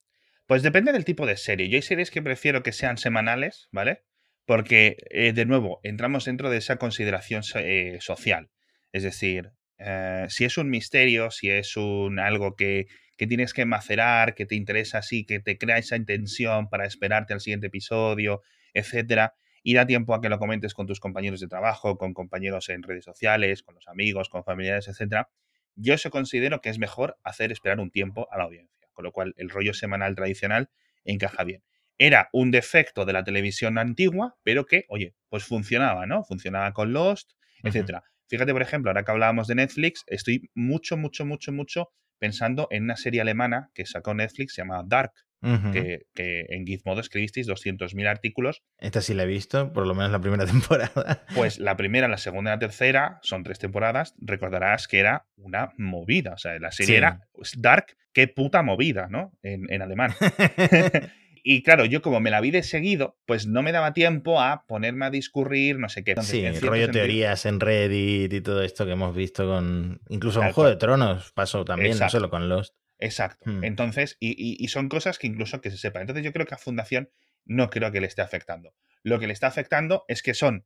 Pues 0.46 0.62
depende 0.64 0.92
del 0.92 1.06
tipo 1.06 1.26
de 1.26 1.38
serie. 1.38 1.70
Yo 1.70 1.76
hay 1.78 1.82
series 1.82 2.10
que 2.12 2.22
prefiero 2.22 2.64
que 2.64 2.72
sean 2.74 2.98
semanales, 2.98 3.68
¿vale? 3.72 4.04
Porque, 4.50 4.98
eh, 5.12 5.32
de 5.32 5.46
nuevo, 5.46 5.80
entramos 5.84 6.26
dentro 6.26 6.50
de 6.50 6.58
esa 6.58 6.78
consideración 6.78 7.44
eh, 7.54 8.00
social. 8.02 8.50
Es 8.92 9.04
decir, 9.04 9.52
eh, 9.78 10.26
si 10.28 10.44
es 10.44 10.58
un 10.58 10.72
misterio, 10.72 11.30
si 11.30 11.52
es 11.52 11.78
un 11.78 12.18
algo 12.18 12.56
que, 12.56 12.88
que 13.16 13.28
tienes 13.28 13.54
que 13.54 13.66
macerar, 13.66 14.34
que 14.34 14.48
te 14.48 14.56
interesa 14.56 14.98
así, 14.98 15.24
que 15.24 15.40
te 15.40 15.60
crea 15.60 15.78
esa 15.78 15.98
intención 15.98 16.68
para 16.68 16.88
esperarte 16.88 17.36
al 17.36 17.42
siguiente 17.42 17.68
episodio, 17.68 18.42
etcétera, 18.74 19.36
y 19.62 19.76
da 19.76 19.86
tiempo 19.86 20.16
a 20.16 20.20
que 20.20 20.30
lo 20.30 20.40
comentes 20.40 20.74
con 20.74 20.88
tus 20.88 21.00
compañeros 21.00 21.40
de 21.42 21.48
trabajo, 21.48 22.00
con 22.00 22.16
compañeros 22.16 22.70
en 22.70 22.82
redes 22.82 23.06
sociales, 23.06 23.62
con 23.62 23.76
los 23.76 23.88
amigos, 23.88 24.30
con 24.30 24.44
familiares, 24.44 24.88
etcétera, 24.88 25.30
yo 25.76 25.94
eso 25.94 26.10
considero 26.10 26.60
que 26.60 26.70
es 26.70 26.80
mejor 26.80 27.20
hacer 27.24 27.52
esperar 27.52 27.80
un 27.80 27.92
tiempo 27.92 28.28
a 28.32 28.40
la 28.40 28.46
audiencia. 28.46 28.88
Con 28.94 29.06
lo 29.06 29.12
cual, 29.12 29.36
el 29.38 29.52
rollo 29.52 29.76
semanal 29.76 30.16
tradicional 30.16 30.72
encaja 31.06 31.44
bien. 31.44 31.62
Era 32.00 32.30
un 32.34 32.50
defecto 32.50 33.06
de 33.06 33.14
la 33.14 33.24
televisión 33.24 33.78
antigua, 33.78 34.36
pero 34.44 34.66
que, 34.66 34.86
oye, 34.90 35.14
pues 35.30 35.44
funcionaba, 35.44 36.06
¿no? 36.08 36.24
Funcionaba 36.24 36.72
con 36.74 36.94
Lost, 36.94 37.34
etcétera. 37.62 38.04
Fíjate, 38.28 38.54
por 38.54 38.62
ejemplo, 38.62 38.90
ahora 38.90 39.04
que 39.04 39.12
hablábamos 39.12 39.48
de 39.48 39.56
Netflix, 39.56 40.04
estoy 40.08 40.50
mucho, 40.56 40.98
mucho, 40.98 41.26
mucho, 41.26 41.52
mucho 41.52 41.90
pensando 42.18 42.68
en 42.72 42.84
una 42.84 42.96
serie 42.96 43.22
alemana 43.22 43.70
que 43.74 43.86
sacó 43.86 44.14
Netflix, 44.14 44.54
se 44.56 44.62
llama 44.62 44.82
Dark, 44.86 45.12
Ujú. 45.42 45.72
que, 45.72 46.02
que 46.14 46.46
en 46.50 46.66
Gizmodo 46.66 47.00
escribisteis 47.00 47.48
200.000 47.48 48.08
artículos. 48.08 48.62
Esta 48.78 49.00
sí 49.02 49.14
la 49.14 49.24
he 49.24 49.26
visto, 49.26 49.72
por 49.72 49.88
lo 49.88 49.96
menos 49.96 50.12
la 50.12 50.20
primera 50.20 50.46
temporada. 50.46 51.24
Pues 51.34 51.60
la 51.60 51.76
primera, 51.78 52.08
la 52.10 52.18
segunda 52.18 52.52
y 52.52 52.56
la 52.56 52.60
tercera, 52.60 53.20
son 53.24 53.44
tres 53.44 53.58
temporadas, 53.60 54.16
recordarás 54.20 54.88
que 54.88 55.00
era 55.00 55.26
una 55.38 55.72
movida. 55.78 56.34
O 56.34 56.38
sea, 56.38 56.60
la 56.60 56.72
serie 56.72 56.94
Sí. 56.94 56.98
era 56.98 57.22
Dark, 57.58 57.98
qué 58.14 58.28
puta 58.28 58.62
movida, 58.64 59.08
¿no? 59.10 59.32
En, 59.42 59.72
en 59.72 59.82
alemán. 59.82 60.14
Y 61.44 61.64
claro, 61.64 61.86
yo 61.86 62.02
como 62.02 62.20
me 62.20 62.30
la 62.32 62.42
vi 62.42 62.52
de 62.52 62.64
seguido, 62.64 63.18
pues 63.26 63.48
no 63.48 63.62
me 63.62 63.72
daba 63.72 63.94
tiempo 63.94 64.42
a 64.42 64.66
ponerme 64.68 65.06
a 65.06 65.10
discurrir, 65.10 65.78
no 65.80 65.90
sé 65.90 66.04
qué. 66.04 66.12
Entonces, 66.12 66.32
sí, 66.32 66.46
en 66.46 66.54
rollo 66.62 66.84
sentido- 66.86 66.92
teorías 67.04 67.46
en 67.46 67.60
Reddit 67.60 68.34
y 68.34 68.42
todo 68.42 68.64
esto 68.64 68.86
que 68.86 68.92
hemos 68.94 69.16
visto 69.16 69.46
con. 69.48 70.02
Incluso 70.10 70.40
con 70.40 70.52
Juego 70.52 70.70
de 70.70 70.76
Tronos 70.78 71.32
pasó 71.34 71.66
también, 71.66 71.92
Exacto. 71.92 72.06
no 72.06 72.20
solo 72.22 72.30
con 72.30 72.50
Lost. 72.50 72.76
Exacto. 73.00 73.50
Hmm. 73.50 73.64
Entonces, 73.64 74.18
y, 74.20 74.30
y- 74.32 74.58
y 74.64 74.68
son 74.68 74.90
cosas 74.90 75.18
que 75.20 75.28
incluso 75.28 75.62
que 75.62 75.72
se 75.72 75.78
sepa. 75.78 76.02
Entonces, 76.02 76.24
yo 76.26 76.34
creo 76.34 76.46
que 76.46 76.56
a 76.56 76.58
Fundación 76.58 77.10
no 77.46 77.70
creo 77.70 77.92
que 77.92 78.02
le 78.02 78.08
esté 78.08 78.22
afectando. 78.22 78.74
Lo 79.04 79.20
que 79.20 79.28
le 79.28 79.34
está 79.34 79.48
afectando 79.48 80.04
es 80.10 80.22
que 80.22 80.34
son, 80.34 80.66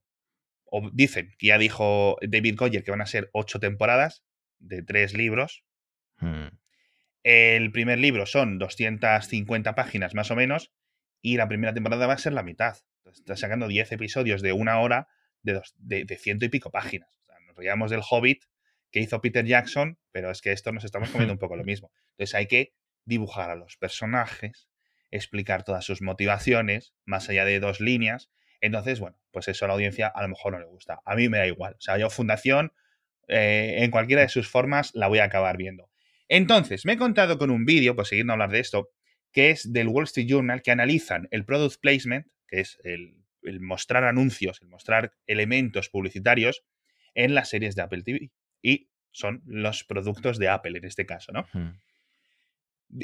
o 0.66 0.90
dicen, 0.92 1.30
que 1.38 1.48
ya 1.48 1.58
dijo 1.60 2.18
David 2.22 2.56
Goyer 2.58 2.84
que 2.84 2.90
van 2.92 3.02
a 3.02 3.06
ser 3.06 3.30
ocho 3.34 3.60
temporadas 3.60 4.24
de 4.60 4.82
tres 4.82 5.14
libros. 5.14 5.64
Hmm. 6.18 6.48
El 7.24 7.72
primer 7.72 8.00
libro 8.00 8.26
son 8.26 8.60
250 8.60 9.76
páginas 9.76 10.14
más 10.14 10.30
o 10.32 10.36
menos 10.36 10.72
y 11.22 11.38
la 11.38 11.48
primera 11.48 11.74
temporada 11.74 12.08
va 12.08 12.14
a 12.14 12.18
ser 12.18 12.34
la 12.34 12.44
mitad. 12.44 12.78
Está 13.06 13.36
sacando 13.36 13.68
10 13.68 13.92
episodios 13.94 14.42
de 14.42 14.54
una 14.54 14.80
hora 14.80 15.08
de, 15.42 15.54
dos- 15.54 15.74
de, 15.78 16.06
de 16.06 16.18
ciento 16.18 16.46
y 16.46 16.50
pico 16.50 16.72
páginas. 16.72 17.10
O 17.22 17.26
sea, 17.26 17.36
nos 17.48 17.56
reíamos 17.56 17.92
del 17.92 18.02
Hobbit 18.10 18.44
que 18.92 19.00
hizo 19.00 19.22
Peter 19.22 19.46
Jackson, 19.46 19.98
pero 20.12 20.32
es 20.32 20.42
que 20.42 20.52
esto 20.52 20.72
nos 20.72 20.84
estamos 20.84 21.10
comiendo 21.10 21.34
un 21.34 21.40
poco 21.40 21.56
lo 21.56 21.64
mismo. 21.64 21.92
Entonces 22.12 22.36
hay 22.36 22.48
que 22.48 22.74
dibujar 23.06 23.50
a 23.50 23.56
los 23.56 23.78
personajes, 23.78 24.68
explicar 25.12 25.64
todas 25.64 25.84
sus 25.86 26.02
motivaciones, 26.02 26.94
más 27.06 27.30
allá 27.30 27.46
de 27.46 27.60
dos 27.60 27.80
líneas. 27.80 28.30
Entonces, 28.62 29.00
bueno, 29.00 29.18
pues 29.32 29.48
eso 29.48 29.66
a 29.66 29.68
la 29.68 29.74
audiencia 29.74 30.08
a 30.08 30.22
lo 30.22 30.30
mejor 30.30 30.54
no 30.54 30.60
le 30.60 30.66
gusta. 30.66 31.02
A 31.06 31.16
mí 31.16 31.28
me 31.30 31.38
da 31.38 31.48
igual. 31.48 31.74
O 31.78 31.82
sea, 31.82 31.98
yo 31.98 32.10
Fundación, 32.10 32.74
eh, 33.28 33.76
en 33.80 33.92
cualquiera 33.92 34.22
de 34.22 34.30
sus 34.30 34.48
formas, 34.48 34.92
la 34.94 35.08
voy 35.08 35.20
a 35.20 35.26
acabar 35.26 35.58
viendo. 35.58 35.90
Entonces, 36.28 36.86
me 36.86 36.94
he 36.94 36.98
contado 36.98 37.38
con 37.38 37.52
un 37.52 37.66
vídeo, 37.66 37.96
pues 37.96 38.10
siguiendo 38.10 38.34
a 38.34 38.36
hablar 38.36 38.52
de 38.52 38.60
esto, 38.60 38.90
que 39.32 39.50
es 39.50 39.72
del 39.72 39.88
Wall 39.88 40.06
Street 40.06 40.28
Journal, 40.28 40.62
que 40.62 40.72
analizan 40.72 41.28
el 41.32 41.46
product 41.46 41.80
placement, 41.82 42.28
que 42.48 42.62
es 42.62 42.80
el, 42.84 43.24
el 43.42 43.60
mostrar 43.60 44.04
anuncios, 44.04 44.62
el 44.62 44.68
mostrar 44.68 45.14
elementos 45.28 45.90
publicitarios 45.90 46.64
en 47.16 47.36
las 47.36 47.50
series 47.50 47.76
de 47.76 47.82
Apple 47.82 48.04
TV. 48.04 48.32
Y 48.62 48.90
son 49.12 49.42
los 49.46 49.84
productos 49.84 50.40
de 50.40 50.50
Apple 50.50 50.78
en 50.78 50.86
este 50.86 51.06
caso, 51.06 51.32
¿no? 51.32 51.48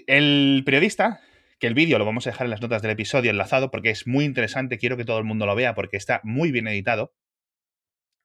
El 0.07 0.63
periodista, 0.65 1.21
que 1.59 1.67
el 1.67 1.73
vídeo 1.73 1.97
lo 1.97 2.05
vamos 2.05 2.25
a 2.25 2.31
dejar 2.31 2.45
en 2.45 2.51
las 2.51 2.61
notas 2.61 2.81
del 2.81 2.91
episodio 2.91 3.31
enlazado 3.31 3.71
porque 3.71 3.89
es 3.89 4.07
muy 4.07 4.25
interesante, 4.25 4.77
quiero 4.77 4.97
que 4.97 5.05
todo 5.05 5.19
el 5.19 5.23
mundo 5.23 5.45
lo 5.45 5.55
vea 5.55 5.75
porque 5.75 5.97
está 5.97 6.21
muy 6.23 6.51
bien 6.51 6.67
editado, 6.67 7.13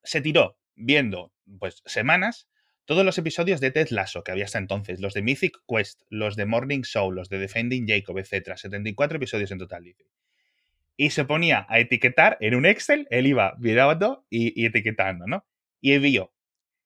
se 0.02 0.20
tiró 0.20 0.58
viendo 0.74 1.32
pues 1.58 1.82
semanas 1.86 2.48
todos 2.84 3.04
los 3.04 3.16
episodios 3.18 3.60
de 3.60 3.70
Ted 3.70 3.88
Lasso 3.90 4.22
que 4.22 4.32
había 4.32 4.44
hasta 4.44 4.58
entonces, 4.58 5.00
los 5.00 5.14
de 5.14 5.22
Mythic 5.22 5.58
Quest, 5.66 6.02
los 6.08 6.36
de 6.36 6.46
Morning 6.46 6.82
Show, 6.82 7.10
los 7.10 7.28
de 7.28 7.38
Defending 7.38 7.86
Jacob, 7.88 8.18
etc. 8.18 8.56
74 8.56 9.16
episodios 9.16 9.50
en 9.50 9.58
total, 9.58 9.84
dice. 9.84 10.04
Y 10.96 11.10
se 11.10 11.24
ponía 11.24 11.66
a 11.68 11.80
etiquetar 11.80 12.36
en 12.40 12.54
un 12.54 12.66
Excel, 12.66 13.08
él 13.10 13.26
iba 13.26 13.54
mirando 13.58 14.26
y, 14.30 14.60
y 14.60 14.66
etiquetando, 14.66 15.26
¿no? 15.26 15.46
Y 15.80 15.98
vio 15.98 16.32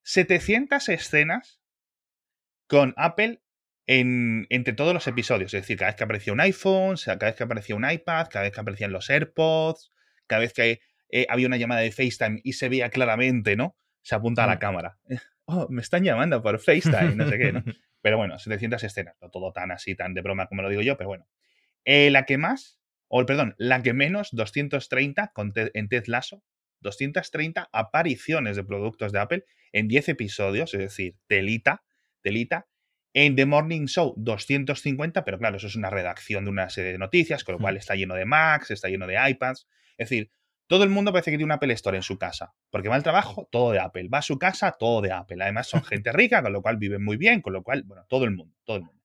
700 0.02 0.88
escenas 0.88 1.60
con 2.66 2.94
Apple 2.96 3.42
en, 3.86 4.46
entre 4.50 4.74
todos 4.74 4.94
los 4.94 5.06
episodios. 5.06 5.52
Es 5.52 5.62
decir, 5.62 5.76
cada 5.76 5.90
vez 5.90 5.96
que 5.96 6.04
aparecía 6.04 6.32
un 6.32 6.40
iPhone, 6.40 6.96
cada 7.04 7.26
vez 7.26 7.34
que 7.34 7.42
aparecía 7.42 7.74
un 7.74 7.90
iPad, 7.90 8.28
cada 8.30 8.44
vez 8.44 8.52
que 8.52 8.60
aparecían 8.60 8.92
los 8.92 9.10
AirPods, 9.10 9.92
cada 10.26 10.40
vez 10.40 10.52
que 10.52 10.80
eh, 11.10 11.26
había 11.28 11.46
una 11.46 11.56
llamada 11.56 11.80
de 11.80 11.90
FaceTime 11.90 12.40
y 12.44 12.52
se 12.52 12.68
veía 12.68 12.90
claramente, 12.90 13.56
¿no? 13.56 13.76
Se 14.02 14.14
apunta 14.14 14.44
a 14.44 14.46
la 14.46 14.58
cámara. 14.58 14.98
Oh, 15.50 15.66
me 15.70 15.80
están 15.80 16.04
llamando 16.04 16.42
por 16.42 16.58
FaceTime, 16.58 17.14
no 17.16 17.26
sé 17.26 17.38
qué, 17.38 17.52
¿no? 17.52 17.64
Pero 18.02 18.18
bueno, 18.18 18.38
700 18.38 18.84
escenas, 18.84 19.16
no 19.22 19.30
todo 19.30 19.50
tan 19.50 19.70
así, 19.70 19.94
tan 19.94 20.12
de 20.12 20.20
broma 20.20 20.46
como 20.46 20.60
lo 20.60 20.68
digo 20.68 20.82
yo, 20.82 20.98
pero 20.98 21.08
bueno. 21.08 21.26
Eh, 21.86 22.10
la 22.10 22.26
que 22.26 22.36
más, 22.36 22.78
o 23.08 23.24
perdón, 23.24 23.54
la 23.56 23.82
que 23.82 23.94
menos, 23.94 24.28
230 24.32 25.32
en 25.72 25.88
Ted 25.88 26.04
Lasso, 26.06 26.44
230 26.80 27.70
apariciones 27.72 28.56
de 28.56 28.64
productos 28.64 29.10
de 29.10 29.20
Apple 29.20 29.44
en 29.72 29.88
10 29.88 30.10
episodios, 30.10 30.74
es 30.74 30.80
decir, 30.80 31.16
telita, 31.26 31.82
telita. 32.20 32.68
En 33.14 33.34
The 33.34 33.46
Morning 33.46 33.86
Show, 33.86 34.14
250, 34.18 35.24
pero 35.24 35.38
claro, 35.38 35.56
eso 35.56 35.66
es 35.66 35.76
una 35.76 35.88
redacción 35.88 36.44
de 36.44 36.50
una 36.50 36.68
serie 36.68 36.92
de 36.92 36.98
noticias, 36.98 37.42
con 37.42 37.54
lo 37.54 37.58
cual 37.58 37.78
está 37.78 37.94
lleno 37.94 38.14
de 38.14 38.26
Macs, 38.26 38.70
está 38.70 38.88
lleno 38.88 39.06
de 39.06 39.16
iPads. 39.30 39.66
Es 39.96 40.10
decir, 40.10 40.30
todo 40.68 40.84
el 40.84 40.90
mundo 40.90 41.12
parece 41.12 41.30
que 41.30 41.38
tiene 41.38 41.46
un 41.46 41.52
Apple 41.52 41.72
Store 41.72 41.96
en 41.96 42.02
su 42.02 42.18
casa, 42.18 42.54
porque 42.70 42.88
va 42.88 42.94
al 42.94 43.02
trabajo, 43.02 43.48
todo 43.50 43.72
de 43.72 43.80
Apple, 43.80 44.08
va 44.12 44.18
a 44.18 44.22
su 44.22 44.38
casa, 44.38 44.76
todo 44.78 45.00
de 45.00 45.10
Apple. 45.10 45.42
Además 45.42 45.66
son 45.66 45.82
gente 45.84 46.12
rica, 46.12 46.42
con 46.42 46.52
lo 46.52 46.62
cual 46.62 46.76
viven 46.76 47.02
muy 47.02 47.16
bien, 47.16 47.40
con 47.40 47.54
lo 47.54 47.62
cual, 47.62 47.82
bueno, 47.84 48.04
todo 48.08 48.24
el 48.24 48.30
mundo, 48.32 48.54
todo 48.64 48.76
el 48.76 48.82
mundo. 48.82 49.02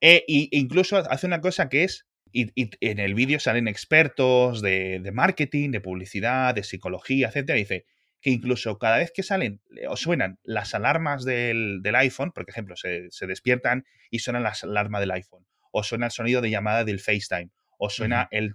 E, 0.00 0.24
incluso 0.28 0.98
hace 0.98 1.26
una 1.26 1.40
cosa 1.40 1.68
que 1.68 1.84
es, 1.84 2.06
y, 2.32 2.52
en 2.80 2.98
el 2.98 3.14
vídeo 3.14 3.40
salen 3.40 3.66
expertos 3.66 4.60
de, 4.60 5.10
marketing, 5.12 5.70
de 5.70 5.80
publicidad, 5.80 6.54
de 6.54 6.62
psicología, 6.62 7.28
etcétera, 7.28 7.56
dice 7.56 7.86
que 8.20 8.30
incluso 8.30 8.78
cada 8.78 8.98
vez 8.98 9.12
que 9.14 9.22
salen 9.22 9.60
o 9.88 9.96
suenan 9.96 10.38
las 10.42 10.74
alarmas 10.74 11.24
del, 11.24 11.82
iPhone, 11.94 12.32
por 12.32 12.48
ejemplo, 12.48 12.76
se, 12.76 13.10
se 13.10 13.26
despiertan 13.26 13.84
y 14.10 14.18
suenan 14.18 14.42
las 14.42 14.64
alarmas 14.64 15.00
del 15.00 15.12
iPhone, 15.12 15.46
o 15.72 15.82
suena 15.82 16.06
el 16.06 16.12
sonido 16.12 16.40
de 16.40 16.50
llamada 16.50 16.84
del 16.84 17.00
FaceTime, 17.00 17.50
o 17.78 17.90
suena 17.90 18.28
el, 18.30 18.54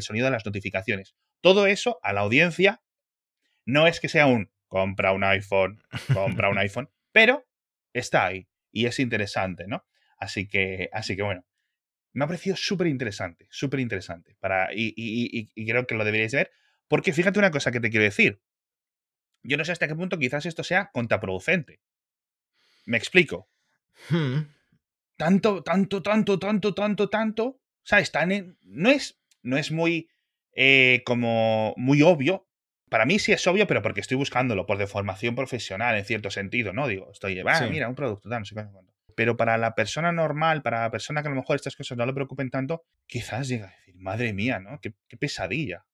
sonido 0.00 0.26
de 0.26 0.30
las 0.30 0.44
notificaciones. 0.44 1.14
Todo 1.44 1.66
eso 1.66 2.00
a 2.02 2.14
la 2.14 2.22
audiencia 2.22 2.82
no 3.66 3.86
es 3.86 4.00
que 4.00 4.08
sea 4.08 4.26
un 4.26 4.50
compra 4.66 5.12
un 5.12 5.24
iPhone, 5.24 5.84
compra 6.14 6.48
un 6.48 6.56
iPhone, 6.68 6.88
pero 7.12 7.46
está 7.92 8.24
ahí 8.24 8.48
y 8.72 8.86
es 8.86 8.98
interesante, 8.98 9.66
¿no? 9.66 9.84
Así 10.16 10.48
que, 10.48 10.88
así 10.90 11.16
que 11.16 11.22
bueno, 11.22 11.44
me 12.14 12.24
ha 12.24 12.28
parecido 12.28 12.56
súper 12.56 12.86
interesante, 12.86 13.46
súper 13.50 13.80
interesante. 13.80 14.38
Para, 14.40 14.70
y, 14.72 15.52
creo 15.66 15.86
que 15.86 15.94
lo 15.94 16.06
deberíais 16.06 16.32
ver, 16.32 16.50
porque 16.88 17.12
fíjate 17.12 17.38
una 17.38 17.50
cosa 17.50 17.70
que 17.70 17.80
te 17.80 17.90
quiero 17.90 18.04
decir. 18.04 18.40
Yo 19.42 19.58
no 19.58 19.66
sé 19.66 19.72
hasta 19.72 19.86
qué 19.86 19.94
punto 19.94 20.18
quizás 20.18 20.46
esto 20.46 20.64
sea 20.64 20.90
contraproducente. 20.94 21.82
Me 22.86 22.96
explico. 22.96 23.50
Hmm. 24.08 24.44
Tanto, 25.18 25.62
tanto, 25.62 26.02
tanto, 26.02 26.38
tanto, 26.38 26.72
tanto, 26.72 27.10
tanto, 27.10 27.44
o 27.46 27.60
sea, 27.82 27.98
están 27.98 28.32
en, 28.32 28.56
no, 28.62 28.88
es, 28.88 29.20
no 29.42 29.58
es 29.58 29.70
muy 29.70 30.08
eh, 30.54 31.02
como 31.04 31.74
muy 31.76 32.02
obvio. 32.02 32.46
Para 32.88 33.06
mí 33.06 33.18
sí 33.18 33.32
es 33.32 33.46
obvio, 33.46 33.66
pero 33.66 33.82
porque 33.82 34.00
estoy 34.00 34.16
buscándolo 34.16 34.66
por 34.66 34.78
deformación 34.78 35.34
profesional, 35.34 35.96
en 35.96 36.04
cierto 36.04 36.30
sentido, 36.30 36.72
¿no? 36.72 36.86
Digo, 36.86 37.10
estoy, 37.10 37.42
ah, 37.44 37.68
mira, 37.70 37.88
un 37.88 37.94
producto, 37.94 38.28
no 38.28 38.44
sé 38.44 38.54
cuándo. 38.54 38.84
Pero 39.16 39.36
para 39.36 39.58
la 39.58 39.74
persona 39.74 40.12
normal, 40.12 40.62
para 40.62 40.82
la 40.82 40.90
persona 40.90 41.22
que 41.22 41.28
a 41.28 41.30
lo 41.30 41.36
mejor 41.36 41.56
estas 41.56 41.76
cosas 41.76 41.96
no 41.98 42.06
le 42.06 42.12
preocupen 42.12 42.50
tanto, 42.50 42.84
quizás 43.06 43.48
llega 43.48 43.66
a 43.66 43.70
decir, 43.70 43.96
madre 43.96 44.32
mía, 44.32 44.60
¿no? 44.60 44.80
Qué, 44.80 44.92
pesadilla. 45.16 45.84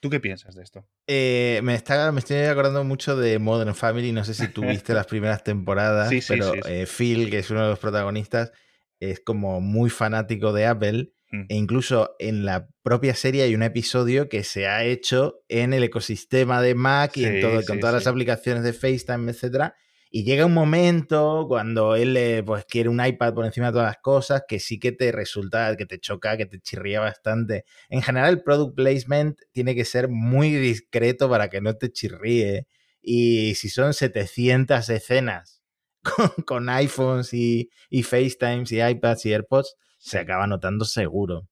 ¿Tú 0.00 0.10
qué 0.10 0.20
piensas 0.20 0.54
de 0.54 0.62
esto? 0.62 0.86
Eh, 1.06 1.60
me, 1.64 1.74
está, 1.74 2.12
me 2.12 2.20
estoy 2.20 2.36
acordando 2.38 2.84
mucho 2.84 3.16
de 3.16 3.38
Modern 3.38 3.74
Family. 3.74 4.12
No 4.12 4.24
sé 4.24 4.34
si 4.34 4.48
tú 4.48 4.62
viste 4.62 4.94
las 4.94 5.06
primeras 5.06 5.42
temporadas, 5.42 6.08
sí, 6.10 6.20
sí, 6.20 6.34
pero 6.34 6.54
eh, 6.66 6.86
Phil, 6.86 7.30
que 7.30 7.38
es 7.38 7.50
uno 7.50 7.62
de 7.62 7.70
los 7.70 7.78
protagonistas, 7.78 8.52
es 9.00 9.20
como 9.20 9.60
muy 9.60 9.90
fanático 9.90 10.52
de 10.52 10.66
Apple. 10.66 11.12
E 11.32 11.56
incluso 11.56 12.14
en 12.18 12.44
la 12.44 12.68
propia 12.82 13.14
serie 13.14 13.42
hay 13.42 13.54
un 13.54 13.62
episodio 13.62 14.28
que 14.28 14.44
se 14.44 14.68
ha 14.68 14.84
hecho 14.84 15.40
en 15.48 15.72
el 15.72 15.82
ecosistema 15.82 16.62
de 16.62 16.74
Mac 16.74 17.16
y 17.16 17.24
en 17.24 17.40
todo, 17.40 17.60
con 17.66 17.80
todas 17.80 17.94
las 17.94 18.06
aplicaciones 18.06 18.62
de 18.62 18.72
FaceTime, 18.72 19.30
etcétera. 19.30 19.74
Y 20.10 20.24
llega 20.24 20.46
un 20.46 20.54
momento 20.54 21.46
cuando 21.48 21.96
él 21.96 22.42
pues, 22.46 22.64
quiere 22.64 22.88
un 22.88 23.04
iPad 23.04 23.34
por 23.34 23.44
encima 23.44 23.66
de 23.66 23.72
todas 23.72 23.88
las 23.88 23.98
cosas 23.98 24.44
que 24.46 24.60
sí 24.60 24.78
que 24.78 24.92
te 24.92 25.10
resulta, 25.12 25.76
que 25.76 25.84
te 25.84 25.98
choca, 25.98 26.36
que 26.36 26.46
te 26.46 26.60
chirría 26.60 27.00
bastante. 27.00 27.64
En 27.88 28.02
general, 28.02 28.30
el 28.30 28.42
product 28.42 28.76
placement 28.76 29.38
tiene 29.52 29.74
que 29.74 29.84
ser 29.84 30.08
muy 30.08 30.52
discreto 30.54 31.28
para 31.28 31.48
que 31.50 31.60
no 31.60 31.74
te 31.74 31.90
chirríe. 31.90 32.66
Y 33.02 33.56
si 33.56 33.68
son 33.68 33.94
700 33.94 34.88
escenas 34.88 35.62
con, 36.46 36.68
iPhones 36.68 37.34
y, 37.34 37.68
y 37.90 38.02
FaceTimes 38.04 38.72
y 38.72 38.80
iPads 38.80 39.26
y 39.26 39.32
AirPods, 39.32 39.74
se 40.06 40.20
acaba 40.20 40.46
notando 40.46 40.84
seguro. 40.84 41.48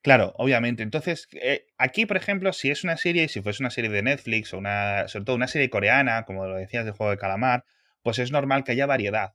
Claro, 0.00 0.32
obviamente. 0.38 0.82
Entonces, 0.82 1.28
eh, 1.32 1.66
aquí, 1.76 2.06
por 2.06 2.16
ejemplo, 2.16 2.54
si 2.54 2.70
es 2.70 2.82
una 2.82 2.96
serie, 2.96 3.28
si 3.28 3.42
fuese 3.42 3.62
una 3.62 3.68
serie 3.68 3.90
de 3.90 4.02
Netflix 4.02 4.54
o 4.54 4.58
una, 4.58 5.06
sobre 5.08 5.26
todo 5.26 5.36
una 5.36 5.48
serie 5.48 5.68
coreana, 5.68 6.24
como 6.24 6.46
lo 6.46 6.56
decías 6.56 6.86
del 6.86 6.94
juego 6.94 7.10
de 7.10 7.18
calamar, 7.18 7.66
pues 8.02 8.18
es 8.18 8.32
normal 8.32 8.64
que 8.64 8.72
haya 8.72 8.86
variedad. 8.86 9.34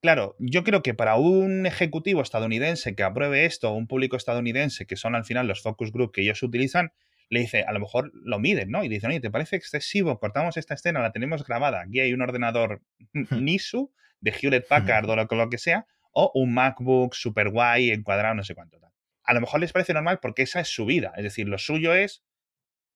Claro, 0.00 0.36
yo 0.38 0.62
creo 0.62 0.82
que 0.82 0.94
para 0.94 1.16
un 1.16 1.66
ejecutivo 1.66 2.22
estadounidense 2.22 2.94
que 2.94 3.02
apruebe 3.02 3.46
esto, 3.46 3.72
o 3.72 3.74
un 3.74 3.88
público 3.88 4.16
estadounidense, 4.16 4.86
que 4.86 4.94
son 4.94 5.16
al 5.16 5.24
final 5.24 5.48
los 5.48 5.60
focus 5.60 5.90
group 5.90 6.12
que 6.12 6.22
ellos 6.22 6.40
utilizan, 6.44 6.92
le 7.30 7.40
dice, 7.40 7.64
a 7.66 7.72
lo 7.72 7.80
mejor 7.80 8.12
lo 8.14 8.38
miden, 8.38 8.70
¿no? 8.70 8.84
Y 8.84 8.88
dicen, 8.88 9.10
oye, 9.10 9.20
¿te 9.20 9.30
parece 9.30 9.56
excesivo? 9.56 10.20
Cortamos 10.20 10.56
esta 10.56 10.74
escena, 10.74 11.00
la 11.00 11.10
tenemos 11.10 11.44
grabada. 11.44 11.80
Aquí 11.80 11.98
hay 11.98 12.12
un 12.12 12.22
ordenador 12.22 12.82
NISU 13.12 13.92
de 14.20 14.32
Hewlett 14.40 14.68
Packard 14.68 15.08
o 15.10 15.16
lo 15.16 15.50
que 15.50 15.58
sea, 15.58 15.86
o 16.12 16.30
un 16.34 16.54
MacBook 16.54 17.14
super 17.14 17.50
guay, 17.50 17.90
encuadrado, 17.90 18.34
no 18.34 18.44
sé 18.44 18.54
cuánto 18.54 18.78
tal. 18.78 18.92
A 19.24 19.34
lo 19.34 19.40
mejor 19.40 19.60
les 19.60 19.72
parece 19.72 19.94
normal 19.94 20.18
porque 20.20 20.42
esa 20.42 20.60
es 20.60 20.68
su 20.68 20.84
vida. 20.84 21.12
Es 21.16 21.24
decir, 21.24 21.48
lo 21.48 21.58
suyo 21.58 21.94
es. 21.94 22.24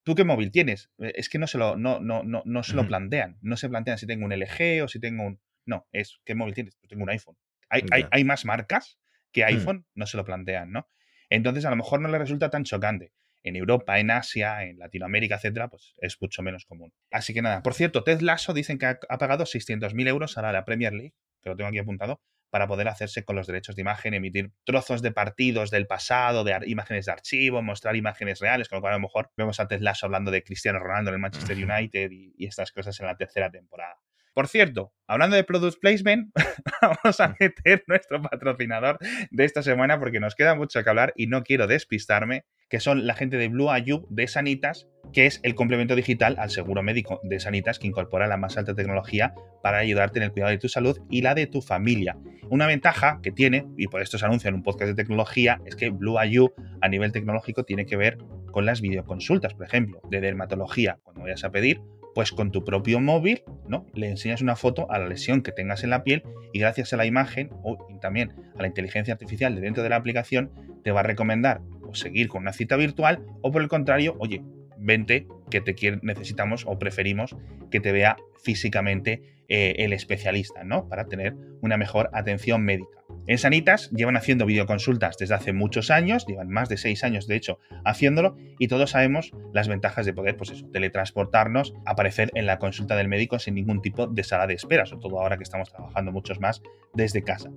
¿Tú 0.02 0.14
qué 0.14 0.24
móvil 0.24 0.50
tienes? 0.52 0.90
Eh, 0.98 1.12
es 1.16 1.28
que 1.28 1.38
no 1.38 1.46
se 1.46 1.58
lo, 1.58 1.76
no, 1.76 2.00
no, 2.00 2.22
no, 2.22 2.42
no 2.44 2.62
se 2.62 2.74
lo 2.74 2.86
plantean. 2.86 3.38
No 3.40 3.56
se 3.56 3.68
plantean 3.68 3.98
si 3.98 4.06
tengo 4.06 4.24
un 4.24 4.32
LG 4.32 4.82
o 4.84 4.88
si 4.88 5.00
tengo 5.00 5.24
un. 5.24 5.40
No, 5.64 5.88
es 5.92 6.20
¿qué 6.24 6.34
móvil 6.34 6.54
tienes? 6.54 6.76
Pues 6.76 6.88
tengo 6.88 7.02
un 7.02 7.10
iPhone. 7.10 7.36
Hay, 7.68 7.82
hay, 7.90 8.04
hay 8.10 8.24
más 8.24 8.44
marcas 8.44 8.98
que 9.32 9.42
hmm. 9.42 9.48
iPhone, 9.48 9.86
no 9.94 10.06
se 10.06 10.16
lo 10.16 10.24
plantean, 10.24 10.70
¿no? 10.70 10.88
Entonces, 11.28 11.64
a 11.64 11.70
lo 11.70 11.76
mejor 11.76 12.00
no 12.00 12.08
le 12.08 12.18
resulta 12.18 12.50
tan 12.50 12.62
chocante. 12.62 13.12
En 13.42 13.56
Europa, 13.56 13.98
en 13.98 14.10
Asia, 14.10 14.64
en 14.64 14.78
Latinoamérica, 14.78 15.36
etcétera, 15.36 15.68
pues 15.68 15.94
es 15.98 16.20
mucho 16.20 16.42
menos 16.42 16.64
común. 16.66 16.92
Así 17.12 17.32
que 17.32 17.42
nada, 17.42 17.62
por 17.62 17.74
cierto, 17.74 18.02
Ted 18.02 18.20
Lasso 18.20 18.52
dicen 18.52 18.78
que 18.78 18.86
ha, 18.86 18.98
ha 19.08 19.18
pagado 19.18 19.44
600.000 19.44 20.08
euros 20.08 20.36
a 20.36 20.52
la 20.52 20.64
Premier 20.64 20.92
League, 20.92 21.14
que 21.42 21.50
lo 21.50 21.56
tengo 21.56 21.68
aquí 21.68 21.78
apuntado, 21.78 22.20
para 22.56 22.68
poder 22.68 22.88
hacerse 22.88 23.22
con 23.22 23.36
los 23.36 23.46
derechos 23.46 23.76
de 23.76 23.82
imagen, 23.82 24.14
emitir 24.14 24.50
trozos 24.64 25.02
de 25.02 25.12
partidos 25.12 25.70
del 25.70 25.86
pasado, 25.86 26.42
de 26.42 26.58
imágenes 26.64 27.04
de 27.04 27.12
archivo, 27.12 27.60
mostrar 27.60 27.96
imágenes 27.96 28.40
reales, 28.40 28.70
con 28.70 28.78
lo 28.78 28.80
cual 28.80 28.94
a 28.94 28.96
lo 28.96 29.02
mejor 29.02 29.30
vemos 29.36 29.60
a 29.60 29.68
Ted 29.68 29.82
hablando 30.00 30.30
de 30.30 30.42
Cristiano 30.42 30.78
Ronaldo 30.78 31.10
en 31.10 31.16
el 31.16 31.20
Manchester 31.20 31.54
United 31.54 32.10
y, 32.10 32.46
estas 32.46 32.72
cosas 32.72 32.98
en 33.00 33.08
la 33.08 33.16
tercera 33.18 33.50
temporada. 33.50 33.98
Por 34.36 34.48
cierto, 34.48 34.92
hablando 35.06 35.34
de 35.34 35.44
Product 35.44 35.80
Placement, 35.80 36.30
vamos 36.82 37.20
a 37.20 37.34
meter 37.40 37.82
nuestro 37.86 38.20
patrocinador 38.20 38.98
de 39.30 39.44
esta 39.46 39.62
semana 39.62 39.98
porque 39.98 40.20
nos 40.20 40.34
queda 40.34 40.54
mucho 40.54 40.84
que 40.84 40.90
hablar 40.90 41.14
y 41.16 41.26
no 41.26 41.42
quiero 41.42 41.66
despistarme, 41.66 42.44
que 42.68 42.78
son 42.78 43.06
la 43.06 43.14
gente 43.14 43.38
de 43.38 43.48
Blue 43.48 43.70
Ayub 43.70 44.06
de 44.10 44.28
Sanitas, 44.28 44.88
que 45.14 45.24
es 45.24 45.40
el 45.42 45.54
complemento 45.54 45.94
digital 45.94 46.36
al 46.38 46.50
seguro 46.50 46.82
médico 46.82 47.18
de 47.22 47.40
Sanitas 47.40 47.78
que 47.78 47.86
incorpora 47.86 48.26
la 48.26 48.36
más 48.36 48.58
alta 48.58 48.74
tecnología 48.74 49.32
para 49.62 49.78
ayudarte 49.78 50.18
en 50.18 50.24
el 50.24 50.32
cuidado 50.32 50.50
de 50.50 50.58
tu 50.58 50.68
salud 50.68 50.98
y 51.08 51.22
la 51.22 51.34
de 51.34 51.46
tu 51.46 51.62
familia. 51.62 52.18
Una 52.50 52.66
ventaja 52.66 53.20
que 53.22 53.32
tiene, 53.32 53.64
y 53.78 53.86
por 53.86 54.02
esto 54.02 54.18
se 54.18 54.26
anuncia 54.26 54.48
en 54.48 54.56
un 54.56 54.62
podcast 54.62 54.90
de 54.90 55.02
tecnología, 55.02 55.62
es 55.64 55.76
que 55.76 55.88
Blue 55.88 56.22
IU 56.22 56.52
a 56.82 56.88
nivel 56.90 57.10
tecnológico 57.10 57.64
tiene 57.64 57.86
que 57.86 57.96
ver 57.96 58.18
con 58.52 58.66
las 58.66 58.82
videoconsultas, 58.82 59.54
por 59.54 59.64
ejemplo, 59.64 60.02
de 60.10 60.20
dermatología. 60.20 60.98
Cuando 61.04 61.22
vayas 61.22 61.42
a 61.44 61.50
pedir 61.50 61.80
pues 62.16 62.32
con 62.32 62.50
tu 62.50 62.64
propio 62.64 62.98
móvil, 62.98 63.42
¿no? 63.68 63.84
Le 63.92 64.08
enseñas 64.08 64.40
una 64.40 64.56
foto 64.56 64.90
a 64.90 64.98
la 64.98 65.06
lesión 65.06 65.42
que 65.42 65.52
tengas 65.52 65.84
en 65.84 65.90
la 65.90 66.02
piel 66.02 66.22
y 66.54 66.60
gracias 66.60 66.94
a 66.94 66.96
la 66.96 67.04
imagen 67.04 67.50
o 67.62 67.76
también 68.00 68.32
a 68.56 68.62
la 68.62 68.68
inteligencia 68.68 69.12
artificial 69.12 69.54
de 69.54 69.60
dentro 69.60 69.82
de 69.82 69.90
la 69.90 69.96
aplicación 69.96 70.50
te 70.82 70.92
va 70.92 71.00
a 71.00 71.02
recomendar 71.02 71.60
o 71.86 71.94
seguir 71.94 72.28
con 72.28 72.40
una 72.40 72.54
cita 72.54 72.76
virtual 72.76 73.22
o 73.42 73.52
por 73.52 73.60
el 73.60 73.68
contrario, 73.68 74.16
oye, 74.18 74.42
vente 74.78 75.26
que 75.50 75.60
te 75.60 75.74
necesitamos 76.00 76.64
o 76.66 76.78
preferimos 76.78 77.36
que 77.70 77.80
te 77.80 77.92
vea 77.92 78.16
físicamente 78.42 79.20
eh, 79.50 79.74
el 79.80 79.92
especialista, 79.92 80.64
¿no? 80.64 80.88
Para 80.88 81.08
tener 81.08 81.36
una 81.60 81.76
mejor 81.76 82.08
atención 82.14 82.64
médica. 82.64 82.95
En 83.28 83.38
Sanitas 83.38 83.90
llevan 83.90 84.16
haciendo 84.16 84.46
videoconsultas 84.46 85.16
desde 85.18 85.34
hace 85.34 85.52
muchos 85.52 85.90
años, 85.90 86.26
llevan 86.26 86.48
más 86.48 86.68
de 86.68 86.76
seis 86.76 87.02
años 87.02 87.26
de 87.26 87.36
hecho 87.36 87.58
haciéndolo, 87.84 88.36
y 88.58 88.68
todos 88.68 88.90
sabemos 88.90 89.32
las 89.52 89.68
ventajas 89.68 90.06
de 90.06 90.12
poder, 90.12 90.36
pues 90.36 90.50
eso, 90.50 90.68
teletransportarnos, 90.70 91.74
aparecer 91.84 92.30
en 92.34 92.46
la 92.46 92.58
consulta 92.58 92.94
del 92.96 93.08
médico 93.08 93.38
sin 93.38 93.54
ningún 93.54 93.82
tipo 93.82 94.06
de 94.06 94.22
sala 94.22 94.46
de 94.46 94.54
espera, 94.54 94.86
sobre 94.86 95.02
todo 95.02 95.20
ahora 95.20 95.36
que 95.36 95.42
estamos 95.42 95.70
trabajando 95.70 96.12
muchos 96.12 96.40
más 96.40 96.62
desde 96.94 97.22
casa. 97.22 97.50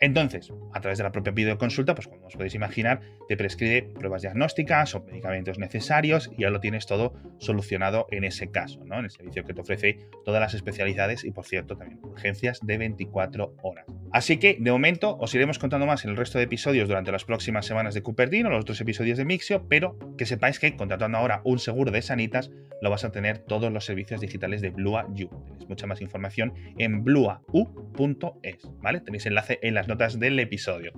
Entonces, 0.00 0.52
a 0.72 0.80
través 0.80 0.98
de 0.98 1.04
la 1.04 1.12
propia 1.12 1.32
videoconsulta, 1.32 1.94
pues 1.94 2.08
como 2.08 2.26
os 2.26 2.34
podéis 2.34 2.54
imaginar, 2.54 3.00
te 3.28 3.36
prescribe 3.36 3.82
pruebas 3.82 4.22
diagnósticas 4.22 4.94
o 4.94 5.04
medicamentos 5.04 5.58
necesarios 5.58 6.30
y 6.36 6.42
ya 6.42 6.50
lo 6.50 6.60
tienes 6.60 6.86
todo 6.86 7.14
solucionado 7.38 8.06
en 8.10 8.24
ese 8.24 8.50
caso, 8.50 8.84
¿no? 8.84 8.98
En 8.98 9.04
el 9.04 9.10
servicio 9.10 9.44
que 9.44 9.54
te 9.54 9.60
ofrece 9.60 9.98
todas 10.24 10.40
las 10.40 10.54
especialidades 10.54 11.24
y, 11.24 11.30
por 11.30 11.46
cierto, 11.46 11.76
también 11.76 12.00
urgencias 12.02 12.60
de 12.62 12.76
24 12.76 13.54
horas. 13.62 13.86
Así 14.12 14.36
que, 14.38 14.56
de 14.60 14.72
momento, 14.72 15.16
os 15.16 15.34
iremos 15.34 15.58
contando 15.58 15.86
más 15.86 16.04
en 16.04 16.10
el 16.10 16.16
resto 16.16 16.38
de 16.38 16.44
episodios 16.44 16.88
durante 16.88 17.12
las 17.12 17.24
próximas 17.24 17.64
semanas 17.64 17.94
de 17.94 18.02
Cupertino 18.02 18.50
los 18.50 18.62
otros 18.62 18.80
episodios 18.80 19.16
de 19.16 19.24
Mixio, 19.24 19.66
pero 19.68 19.98
que 20.18 20.26
sepáis 20.26 20.58
que 20.58 20.76
contratando 20.76 21.18
ahora 21.18 21.40
un 21.44 21.58
seguro 21.58 21.90
de 21.90 22.02
Sanitas, 22.02 22.50
lo 22.82 22.90
vas 22.90 23.04
a 23.04 23.10
tener 23.10 23.38
todos 23.38 23.72
los 23.72 23.84
servicios 23.84 24.20
digitales 24.20 24.60
de 24.60 24.70
Blua. 24.70 25.06
Tenéis 25.06 25.68
mucha 25.68 25.86
más 25.86 26.00
información 26.00 26.52
en 26.78 27.02
bluau.es, 27.02 28.68
¿vale? 28.82 29.00
Tenéis 29.00 29.26
enlace 29.26 29.58
en 29.62 29.74
las 29.74 29.88
notas 29.88 29.93
del 29.96 30.38
episodio. 30.40 30.92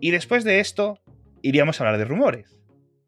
Y 0.00 0.10
después 0.10 0.44
de 0.44 0.60
esto, 0.60 1.00
iríamos 1.42 1.80
a 1.80 1.84
hablar 1.84 1.98
de 1.98 2.04
rumores, 2.04 2.58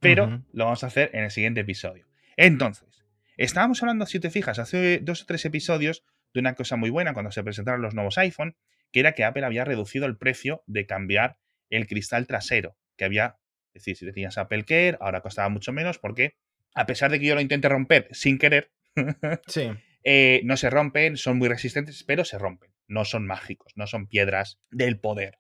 pero 0.00 0.42
lo 0.52 0.64
vamos 0.64 0.84
a 0.84 0.88
hacer 0.88 1.10
en 1.14 1.25
el 1.25 1.30
siguiente 1.30 1.60
episodio. 1.60 2.06
Entonces, 2.37 3.04
estábamos 3.37 3.82
hablando, 3.82 4.06
si 4.06 4.20
te 4.20 4.30
fijas, 4.30 4.58
hace 4.58 5.00
dos 5.02 5.22
o 5.22 5.26
tres 5.26 5.44
episodios 5.44 6.04
de 6.34 6.40
una 6.40 6.54
cosa 6.54 6.76
muy 6.76 6.90
buena 6.90 7.14
cuando 7.14 7.32
se 7.32 7.42
presentaron 7.42 7.82
los 7.82 7.94
nuevos 7.94 8.18
iPhone, 8.18 8.56
que 8.92 9.00
era 9.00 9.12
que 9.12 9.25
Apple 9.25 9.44
había 9.44 9.64
reducido 9.64 10.06
el 10.06 10.16
precio 10.16 10.62
de 10.66 10.87
cambiar 10.87 11.38
el 11.70 11.87
cristal 11.87 12.26
trasero, 12.26 12.76
que 12.96 13.04
había, 13.04 13.38
es 13.75 13.84
decir, 13.84 13.96
si 13.96 14.06
tenías 14.06 14.38
Apple 14.38 14.64
Care, 14.64 14.98
ahora 15.00 15.20
costaba 15.20 15.48
mucho 15.48 15.72
menos 15.72 15.98
porque, 15.98 16.37
a 16.75 16.87
pesar 16.87 17.10
de 17.10 17.18
que 17.18 17.26
yo 17.26 17.34
lo 17.34 17.40
intente 17.40 17.68
romper 17.68 18.08
sin 18.12 18.38
querer, 18.38 18.70
sí. 19.46 19.70
Eh, 20.04 20.40
no 20.44 20.56
se 20.56 20.70
rompen, 20.70 21.16
son 21.16 21.38
muy 21.38 21.48
resistentes, 21.48 22.02
pero 22.04 22.25
se 22.25 22.38
rompen. 22.38 22.70
No 22.88 23.04
son 23.04 23.26
mágicos, 23.26 23.73
no 23.76 23.87
son 23.87 24.07
piedras 24.07 24.59
del 24.71 24.99
poder. 24.99 25.38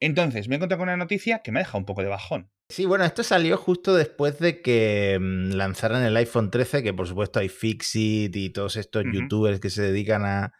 Entonces, 0.00 0.48
me 0.48 0.54
he 0.54 0.56
encontrado 0.56 0.80
con 0.80 0.88
una 0.88 0.96
noticia 0.96 1.40
que 1.40 1.52
me 1.52 1.60
ha 1.60 1.62
dejado 1.62 1.78
un 1.78 1.84
poco 1.84 2.02
de 2.02 2.08
bajón. 2.08 2.50
Sí, 2.68 2.84
bueno, 2.84 3.04
esto 3.04 3.22
salió 3.22 3.56
justo 3.56 3.94
después 3.94 4.38
de 4.38 4.60
que 4.60 5.18
mm, 5.20 5.52
lanzaran 5.52 6.02
el 6.02 6.16
iPhone 6.16 6.50
13, 6.50 6.82
que 6.82 6.92
por 6.92 7.08
supuesto 7.08 7.40
hay 7.40 7.48
Fixit 7.48 8.34
y 8.36 8.50
todos 8.50 8.76
estos 8.76 9.04
youtubers 9.12 9.60
que 9.60 9.70
se 9.70 9.82
dedican 9.82 10.24
a, 10.24 10.52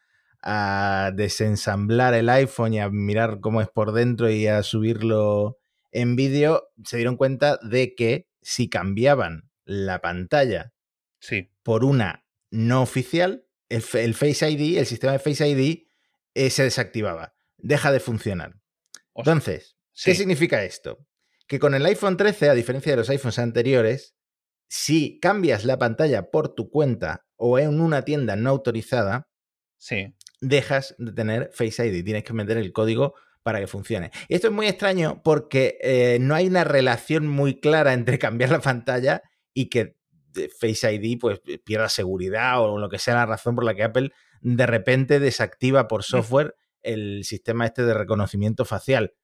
a 0.43 1.13
desensamblar 1.15 2.15
el 2.15 2.29
iPhone 2.29 2.75
y 2.75 2.81
a 2.81 2.89
mirar 2.89 3.41
cómo 3.41 3.61
es 3.61 3.69
por 3.69 3.93
dentro 3.93 4.31
y 4.31 4.47
a 4.47 4.63
subirlo 4.63 5.59
en 5.93 6.17
vídeo, 6.17 6.69
se 6.85 6.97
dieron 6.97 7.17
cuenta 7.17 7.59
de 7.63 7.95
que 7.95 8.29
si 8.43 8.69
cambiaban 8.69 9.51
la 9.65 10.01
pantalla 10.01 10.73
sí. 11.21 11.51
por 11.63 11.85
una 11.85 12.25
no 12.51 12.83
oficial, 12.83 13.45
el, 13.69 13.83
Face 13.83 14.51
ID, 14.51 14.79
el 14.79 14.87
sistema 14.87 15.13
de 15.13 15.19
Face 15.19 15.47
ID, 15.47 15.88
eh, 16.38 16.50
se 16.50 16.62
desactivaba, 16.62 17.35
deja 17.57 17.90
de 17.90 17.99
funcionar. 17.99 18.54
Entonces, 19.12 19.76
¿qué 20.04 20.14
significa 20.14 20.62
esto? 20.62 21.04
Que 21.49 21.59
con 21.59 21.75
el 21.75 21.85
iPhone 21.85 22.16
13, 22.16 22.49
a 22.49 22.54
diferencia 22.54 22.92
de 22.92 22.97
los 22.99 23.11
iPhones 23.11 23.40
anteriores, 23.40 24.14
si 24.68 25.18
cambias 25.18 25.64
la 25.64 25.78
pantalla 25.78 26.30
por 26.30 26.54
tu 26.54 26.71
cuenta 26.71 27.26
o 27.35 27.59
en 27.59 27.80
una 27.80 28.02
tienda 28.04 28.37
no 28.37 28.50
autorizada, 28.50 29.28
sí. 29.78 30.14
dejas 30.40 30.95
de 30.99 31.11
tener 31.11 31.50
Face 31.52 31.85
ID. 31.85 32.04
Tienes 32.04 32.23
que 32.23 32.33
meter 32.35 32.57
el 32.57 32.73
código 32.73 33.14
para 33.42 33.59
que 33.59 33.66
funcione. 33.66 34.12
Y 34.29 34.37
esto 34.37 34.46
es 34.46 34.53
muy 34.53 34.68
extraño 34.68 35.20
porque 35.24 35.77
eh, 35.81 36.18
no 36.20 36.37
hay 36.37 36.46
una 36.46 36.62
relación 36.62 37.27
muy 37.27 37.59
clara 37.59 37.94
entre 37.94 38.18
cambiar 38.20 38.51
la 38.51 38.61
pantalla 38.61 39.22
y 39.53 39.70
que 39.70 39.98
Face 40.61 40.93
ID 40.93 41.19
pues 41.19 41.41
pierda 41.64 41.88
seguridad 41.88 42.61
o 42.62 42.79
lo 42.79 42.88
que 42.88 42.99
sea 42.99 43.14
la 43.14 43.27
razón 43.27 43.55
por 43.55 43.64
la 43.64 43.75
que 43.75 43.83
Apple 43.83 44.12
de 44.41 44.67
repente 44.67 45.21
desactiva 45.21 45.88
por 45.88 46.05
software 46.05 46.55
el 46.83 47.25
sistema 47.25 47.67
este 47.67 47.85
de 47.85 47.95
reconocimiento 47.95 48.64
facial. 48.64 49.14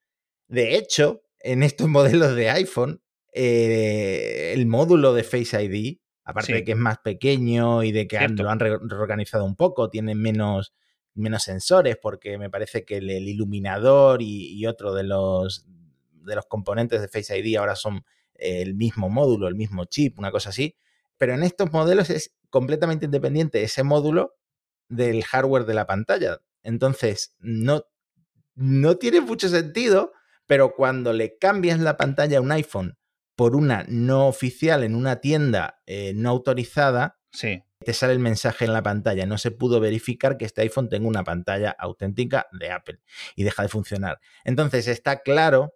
De 0.49 0.77
hecho, 0.77 1.23
en 1.41 1.63
estos 1.63 1.89
modelos 1.89 2.35
de 2.35 2.51
iPhone, 2.51 3.03
eh, 3.33 4.53
el 4.55 4.67
módulo 4.67 5.15
de 5.15 5.25
Face 5.25 5.63
ID, 5.63 5.99
aparte 6.25 6.55
de 6.55 6.65
que 6.65 6.73
es 6.73 6.79
más 6.79 6.99
pequeño 6.99 7.83
y 7.83 7.93
de 7.93 8.07
que 8.07 8.19
lo 8.29 8.51
han 8.51 8.61
reorganizado 8.61 9.45
un 9.45 9.57
poco, 9.57 9.91
tiene 9.91 10.15
menos, 10.15 10.75
menos 11.15 11.43
sensores, 11.43 11.97
porque 12.01 12.39
me 12.39 12.51
parece 12.51 12.85
que 12.85 12.97
el, 12.99 13.11
iluminador 13.11 14.23
y, 14.23 14.59
y, 14.59 14.67
otro 14.67 14.95
de 14.95 15.05
los, 15.05 15.67
de 16.13 16.35
los 16.35 16.47
componentes 16.47 17.01
de 17.01 17.09
Face 17.09 17.39
ID 17.39 17.57
ahora 17.57 17.77
son 17.77 18.05
el 18.35 18.75
mismo 18.75 19.09
módulo, 19.09 19.49
el 19.49 19.55
mismo 19.55 19.85
chip, 19.85 20.19
una 20.19 20.31
cosa 20.31 20.51
así. 20.51 20.77
Pero 21.25 21.37
en 21.37 21.43
estos 21.43 21.73
modelos 21.73 22.11
es 22.11 22.35
completamente 22.51 23.07
independiente 23.07 23.63
ese 23.63 23.83
módulo 23.83 24.37
del 24.91 25.25
hardware 25.25 25.65
de 25.65 25.73
la 25.73 25.87
pantalla. 25.87 26.43
Entonces, 26.63 27.35
no, 27.39 27.87
no 28.55 28.99
tiene 28.99 29.23
mucho 29.23 29.49
sentido, 29.49 30.13
pero 30.45 30.75
cuando 30.75 31.15
le 31.15 31.39
cambias 31.39 31.81
la 31.81 31.97
pantalla 31.97 32.37
a 32.37 32.41
un 32.43 32.53
iPhone 32.53 32.99
por 33.37 33.57
una 33.57 33.87
no 33.89 34.29
oficial 34.29 34.85
en 34.85 34.95
una 34.95 35.23
tienda 35.23 35.81
eh, 35.87 36.13
no 36.15 36.29
autorizada, 36.29 37.19
sí. 37.33 37.63
te 37.79 37.95
sale 37.95 38.13
el 38.13 38.19
mensaje 38.19 38.67
en 38.67 38.75
la 38.75 38.83
pantalla. 38.83 39.25
No 39.25 39.39
se 39.39 39.51
pudo 39.51 39.81
verificar 39.81 40.37
que 40.37 40.45
este 40.45 40.61
iPhone 40.61 40.91
tenga 40.91 41.09
una 41.09 41.25
pantalla 41.25 41.71
auténtica 41.71 42.49
de 42.53 42.71
Apple 42.71 43.01
y 43.35 43.45
deja 43.45 43.63
de 43.63 43.71
funcionar. 43.71 44.21
Entonces 44.45 44.89
está 44.89 45.23
claro 45.23 45.73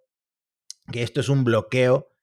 que 0.91 1.01
esto 1.01 1.21
es 1.21 1.29
un 1.29 1.43
bloqueo 1.43 2.13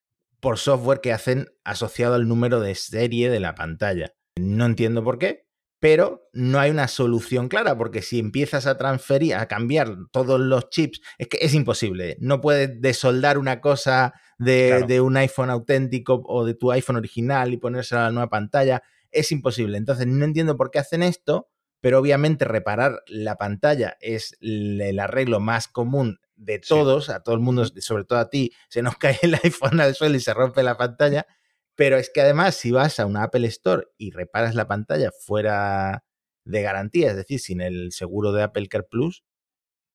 por 0.46 0.59
software 0.59 1.00
que 1.00 1.12
hacen 1.12 1.48
asociado 1.64 2.14
al 2.14 2.28
número 2.28 2.61
de 2.61 2.76
serie 2.76 3.30
de 3.30 3.40
la 3.40 3.56
pantalla. 3.56 4.14
No 4.37 4.64
entiendo 4.64 5.02
por 5.02 5.18
qué, 5.18 5.48
pero 5.80 6.28
no 6.32 6.61
hay 6.61 6.70
una 6.70 6.87
solución 6.87 7.48
clara, 7.48 7.76
porque 7.76 8.00
si 8.00 8.20
empiezas 8.20 8.68
a 8.68 8.78
transferir, 8.78 9.35
a 9.35 9.48
cambiar 9.48 9.96
todos 10.12 10.38
los 10.38 10.70
chips, 10.70 11.00
es 11.18 11.26
que 11.26 11.38
es 11.40 11.52
imposible. 11.52 12.16
No 12.20 12.40
puedes 12.40 12.80
desoldar 12.80 13.38
una 13.38 13.61
cosa 13.61 14.14
de, 14.38 15.00
un 15.00 15.16
iPhone 15.16 15.50
auténtico 15.50 16.22
o 16.24 16.44
de 16.44 16.54
tu 16.54 16.70
iPhone 16.70 16.94
original 16.94 17.52
y 17.52 17.56
ponerse 17.56 17.96
a 17.96 18.02
la 18.02 18.12
nueva 18.12 18.28
pantalla. 18.28 18.85
Es 19.11 19.32
imposible. 19.32 19.78
Entonces, 19.78 20.06
no 20.06 20.24
entiendo 20.24 20.56
por 20.56 20.70
qué 20.70 20.78
hacen 20.78 21.02
esto, 21.02 21.48
pero 21.80 21.98
obviamente 21.98 22.44
reparar 22.44 23.02
la 23.09 23.35
pantalla 23.35 23.96
es 24.00 24.37
el 24.40 24.96
arreglo 25.00 25.40
más 25.40 25.66
común 25.66 26.20
de 26.37 26.59
todos, 26.59 27.09
a 27.09 27.22
todo 27.22 27.35
el 27.35 27.40
mundo, 27.40 27.64
sobre 27.64 28.05
todo 28.05 28.18
a 28.18 28.29
ti, 28.29 28.53
se 28.68 28.83
nos 28.83 28.96
cae 28.99 29.18
el 29.22 29.35
iPhone 29.42 29.81
al 29.81 29.94
suelo 29.94 30.16
y 30.16 30.20
se 30.20 30.35
rompe 30.35 30.62
la 30.62 30.77
pantalla. 30.77 31.27
Pero 31.75 31.96
es 31.96 32.11
que 32.11 32.22
además, 32.22 32.55
si 32.55 32.70
vas 32.70 33.01
a 33.01 33.07
una 33.07 33.25
Apple 33.25 33.46
Store 33.49 33.87
y 33.99 34.11
reparas 34.11 34.55
la 34.55 34.66
pantalla 34.66 35.11
fuera 35.12 36.05
de 36.44 36.62
garantía, 36.62 37.11
es 37.11 37.16
decir, 37.16 37.40
sin 37.40 37.61
el 37.61 37.92
seguro 37.92 38.33
de 38.33 38.42
Apple 38.42 38.68
Care 38.68 38.87
Plus, 38.88 39.25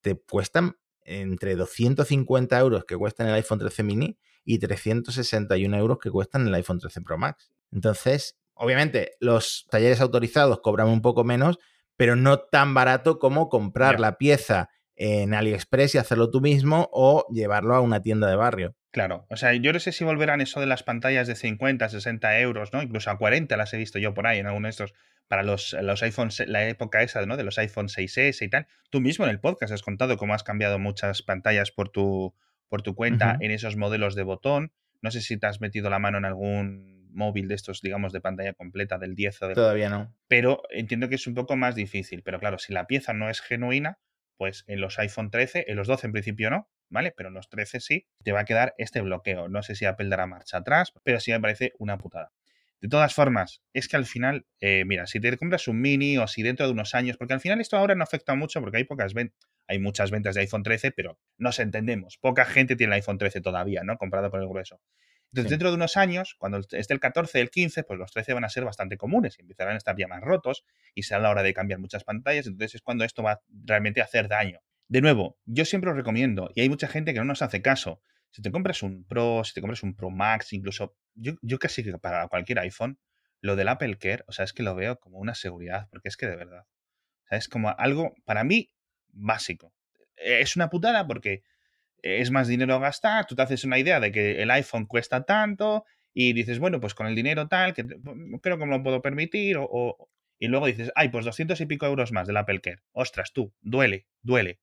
te 0.02 0.16
cuestan 0.16 0.78
entre 1.04 1.56
250 1.56 2.60
euros 2.60 2.86
que 2.86 2.96
cuesta 2.96 3.24
en 3.24 3.30
el 3.30 3.36
iPhone 3.36 3.60
13 3.60 3.84
mini 3.84 4.20
y 4.44 4.60
361 4.60 5.78
euros 5.78 5.98
que 6.00 6.12
cuestan 6.12 6.48
el 6.48 6.54
iPhone 6.54 6.80
13 6.80 7.02
Pro 7.02 7.18
Max. 7.18 7.52
Entonces, 7.72 8.38
obviamente, 8.54 9.14
los 9.20 9.66
talleres 9.70 10.02
autorizados 10.02 10.60
cobran 10.62 10.88
un 10.88 11.02
poco 11.02 11.24
menos, 11.24 11.58
pero 11.98 12.16
no 12.16 12.40
tan 12.40 12.74
barato 12.74 13.18
como 13.18 13.50
comprar 13.50 14.00
la 14.00 14.18
pieza 14.18 14.70
en 14.96 15.34
AliExpress 15.34 15.96
y 15.96 15.98
hacerlo 15.98 16.30
tú 16.30 16.42
mismo 16.42 16.90
o 16.92 17.26
llevarlo 17.32 17.76
a 17.76 17.82
una 17.82 18.02
tienda 18.02 18.30
de 18.30 18.36
barrio. 18.36 18.76
Claro, 18.92 19.26
o 19.30 19.38
sea, 19.38 19.54
yo 19.54 19.72
no 19.72 19.80
sé 19.80 19.92
si 19.94 20.04
volverán 20.04 20.42
eso 20.42 20.60
de 20.60 20.66
las 20.66 20.84
pantallas 20.84 21.28
de 21.28 21.36
50, 21.36 21.88
60 21.88 22.40
euros, 22.40 22.74
¿no? 22.74 22.82
Incluso 22.82 23.10
a 23.10 23.18
40 23.18 23.56
las 23.56 23.74
he 23.74 23.78
visto 23.78 24.00
yo 24.00 24.14
por 24.14 24.28
ahí 24.28 24.40
en 24.40 24.48
alguno 24.48 24.68
de 24.68 24.72
estos, 24.72 24.94
para 25.28 25.44
los, 25.44 25.74
los 25.82 26.04
iPhones, 26.04 26.44
la 26.48 26.68
época 26.68 27.02
esa, 27.02 27.26
¿no? 27.26 27.38
De 27.38 27.44
los 27.44 27.58
iPhone 27.58 27.88
6S 27.88 28.46
y 28.46 28.50
tal. 28.50 28.68
Tú 28.90 29.00
mismo 29.00 29.24
en 29.24 29.32
el 29.32 29.40
podcast 29.40 29.72
has 29.72 29.82
contado 29.82 30.18
cómo 30.18 30.34
has 30.34 30.44
cambiado 30.44 30.78
muchas 30.78 31.22
pantallas 31.22 31.72
por 31.72 31.90
tu, 31.90 32.36
por 32.68 32.82
tu 32.82 32.96
cuenta 32.96 33.38
en 33.40 33.52
esos 33.52 33.78
modelos 33.78 34.16
de 34.16 34.24
botón. 34.24 34.74
No 35.02 35.10
sé 35.10 35.22
si 35.22 35.38
te 35.38 35.48
has 35.48 35.62
metido 35.62 35.90
la 35.90 36.00
mano 36.00 36.18
en 36.18 36.26
algún 36.26 37.10
móvil 37.14 37.48
de 37.48 37.56
estos, 37.56 37.82
digamos, 37.82 38.14
de 38.14 38.22
pantalla 38.22 38.54
completa 38.54 38.98
del 38.98 39.16
10 39.16 39.42
o 39.42 39.48
del... 39.48 39.56
Todavía 39.56 39.90
no. 39.90 40.14
Pero 40.28 40.64
entiendo 40.70 41.08
que 41.10 41.16
es 41.16 41.28
un 41.28 41.34
poco 41.34 41.56
más 41.56 41.76
difícil. 41.76 42.24
Pero 42.24 42.40
claro, 42.40 42.60
si 42.60 42.74
la 42.74 42.88
pieza 42.88 43.14
no 43.14 43.30
es 43.30 43.42
genuina, 43.42 44.00
pues 44.42 44.64
en 44.66 44.82
los 44.82 44.98
iPhone 44.98 45.30
13, 45.30 45.66
en 45.68 45.76
los 45.76 45.86
12 45.86 46.08
en 46.08 46.14
principio 46.14 46.50
no, 46.50 46.68
¿vale? 46.90 47.14
Pero 47.16 47.30
en 47.30 47.36
los 47.36 47.48
13 47.48 47.80
sí, 47.80 48.08
te 48.24 48.32
va 48.32 48.40
a 48.40 48.44
quedar 48.44 48.74
este 48.80 49.00
bloqueo. 49.02 49.50
No 49.50 49.62
sé 49.62 49.76
si 49.76 49.86
Apple 49.86 50.10
dará 50.10 50.26
marcha 50.26 50.58
atrás, 50.58 50.94
pero 51.04 51.20
sí 51.20 51.32
me 51.32 51.40
parece 51.40 51.74
una 51.78 52.00
putada. 52.00 52.32
De 52.82 52.88
todas 52.88 53.14
formas, 53.14 53.62
es 53.72 53.88
que 53.88 53.98
al 53.98 54.08
final, 54.08 54.48
eh, 54.60 54.84
mira, 54.84 55.06
si 55.06 55.20
te 55.20 55.38
compras 55.38 55.68
un 55.68 55.80
mini 55.80 56.18
o 56.18 56.26
si 56.26 56.42
dentro 56.42 56.66
de 56.66 56.72
unos 56.72 56.96
años, 56.96 57.18
porque 57.18 57.36
al 57.36 57.40
final 57.40 57.62
esto 57.62 57.78
ahora 57.78 57.94
no 57.94 58.04
afecta 58.04 58.34
mucho 58.34 58.62
porque 58.62 58.78
hay 58.78 58.84
pocas 58.86 59.14
ventas, 59.14 59.48
hay 59.68 59.78
muchas 59.78 60.10
ventas 60.10 60.34
de 60.34 60.42
iPhone 60.42 60.64
13, 60.64 60.90
pero 60.90 61.20
nos 61.38 61.60
entendemos, 61.60 62.18
poca 62.18 62.44
gente 62.44 62.76
tiene 62.76 62.96
el 62.96 63.02
iPhone 63.02 63.20
13 63.20 63.42
todavía, 63.42 63.84
¿no? 63.84 64.00
Comprado 64.00 64.32
por 64.32 64.42
el 64.42 64.48
grueso. 64.48 64.82
Entonces, 65.32 65.50
dentro 65.50 65.70
de 65.70 65.76
unos 65.76 65.96
años, 65.96 66.36
cuando 66.38 66.60
esté 66.60 66.94
el 66.94 67.00
14 67.00 67.40
el 67.40 67.50
15, 67.50 67.84
pues 67.84 67.98
los 67.98 68.12
13 68.12 68.34
van 68.34 68.44
a 68.44 68.50
ser 68.50 68.66
bastante 68.66 68.98
comunes 68.98 69.40
y 69.40 69.42
empezarán 69.42 69.76
a 69.76 69.78
estar 69.78 69.96
ya 69.98 70.08
más 70.08 70.22
rotos 70.22 70.66
y 70.94 71.04
será 71.04 71.22
la 71.22 71.30
hora 71.30 71.42
de 71.42 71.54
cambiar 71.54 71.80
muchas 71.80 72.04
pantallas. 72.04 72.48
Entonces 72.48 72.76
es 72.76 72.82
cuando 72.82 73.06
esto 73.06 73.24
va 73.24 73.42
realmente 73.50 74.02
a 74.02 74.04
hacer 74.04 74.28
daño. 74.28 74.60
De 74.90 75.00
nuevo, 75.00 75.38
yo 75.46 75.64
siempre 75.64 75.90
os 75.90 75.96
recomiendo, 75.96 76.52
y 76.54 76.60
hay 76.60 76.68
mucha 76.68 76.90
gente 76.90 77.14
que 77.14 77.20
no 77.20 77.26
nos 77.26 77.42
hace 77.42 77.62
caso, 77.62 78.02
si 78.30 78.42
te 78.42 78.52
compras 78.52 78.84
un 78.84 79.06
Pro, 79.06 79.44
si 79.46 79.54
te 79.54 79.62
compras 79.62 79.84
un 79.84 79.96
Pro 79.96 80.10
Max, 80.10 80.52
incluso 80.52 80.98
yo, 81.16 81.34
yo 81.42 81.60
casi 81.60 81.82
que 81.82 81.98
para 81.98 82.28
cualquier 82.28 82.60
iPhone, 82.60 83.00
lo 83.40 83.56
del 83.56 83.70
Apple 83.70 83.98
Care, 83.98 84.26
o 84.28 84.34
sea, 84.34 84.44
es 84.44 84.52
que 84.52 84.64
lo 84.64 84.76
veo 84.76 85.00
como 85.00 85.18
una 85.20 85.34
seguridad, 85.34 85.88
porque 85.92 86.10
es 86.10 86.18
que 86.18 86.28
de 86.28 86.36
verdad, 86.36 86.66
o 87.24 87.28
sea, 87.30 87.38
es 87.38 87.48
como 87.48 87.70
algo, 87.78 88.14
para 88.26 88.44
mí, 88.44 88.70
básico. 89.08 89.74
Es 90.18 90.58
una 90.58 90.70
putada 90.70 91.08
porque 91.08 91.44
es 92.02 92.32
más 92.32 92.48
dinero 92.48 92.76
a 92.76 92.80
gastar, 92.80 93.26
tú 93.26 93.36
te 93.36 93.42
haces 93.42 93.64
una 93.64 93.80
idea 93.80 94.00
de 94.00 94.12
que 94.12 94.42
el 94.42 94.52
iPhone 94.52 94.86
cuesta 94.86 95.24
tanto 95.24 95.86
y 96.14 96.34
dices, 96.34 96.60
bueno, 96.60 96.80
pues 96.80 96.94
con 96.94 97.08
el 97.08 97.16
dinero 97.16 97.48
tal, 97.48 97.74
que 97.74 97.86
creo 98.42 98.58
que 98.58 98.66
me 98.66 98.78
lo 98.78 98.84
puedo 98.84 99.02
permitir, 99.02 99.58
o, 99.60 100.10
y 100.40 100.48
luego 100.48 100.66
dices, 100.66 100.92
ay, 100.96 101.10
pues 101.10 101.26
200 101.26 101.60
y 101.62 101.66
pico 101.66 101.86
euros 101.86 102.12
más 102.12 102.28
del 102.28 102.38
Apple 102.38 102.62
Care. 102.62 102.82
Ostras, 102.92 103.32
tú, 103.32 103.54
duele, 103.62 104.08
duele. 104.22 104.60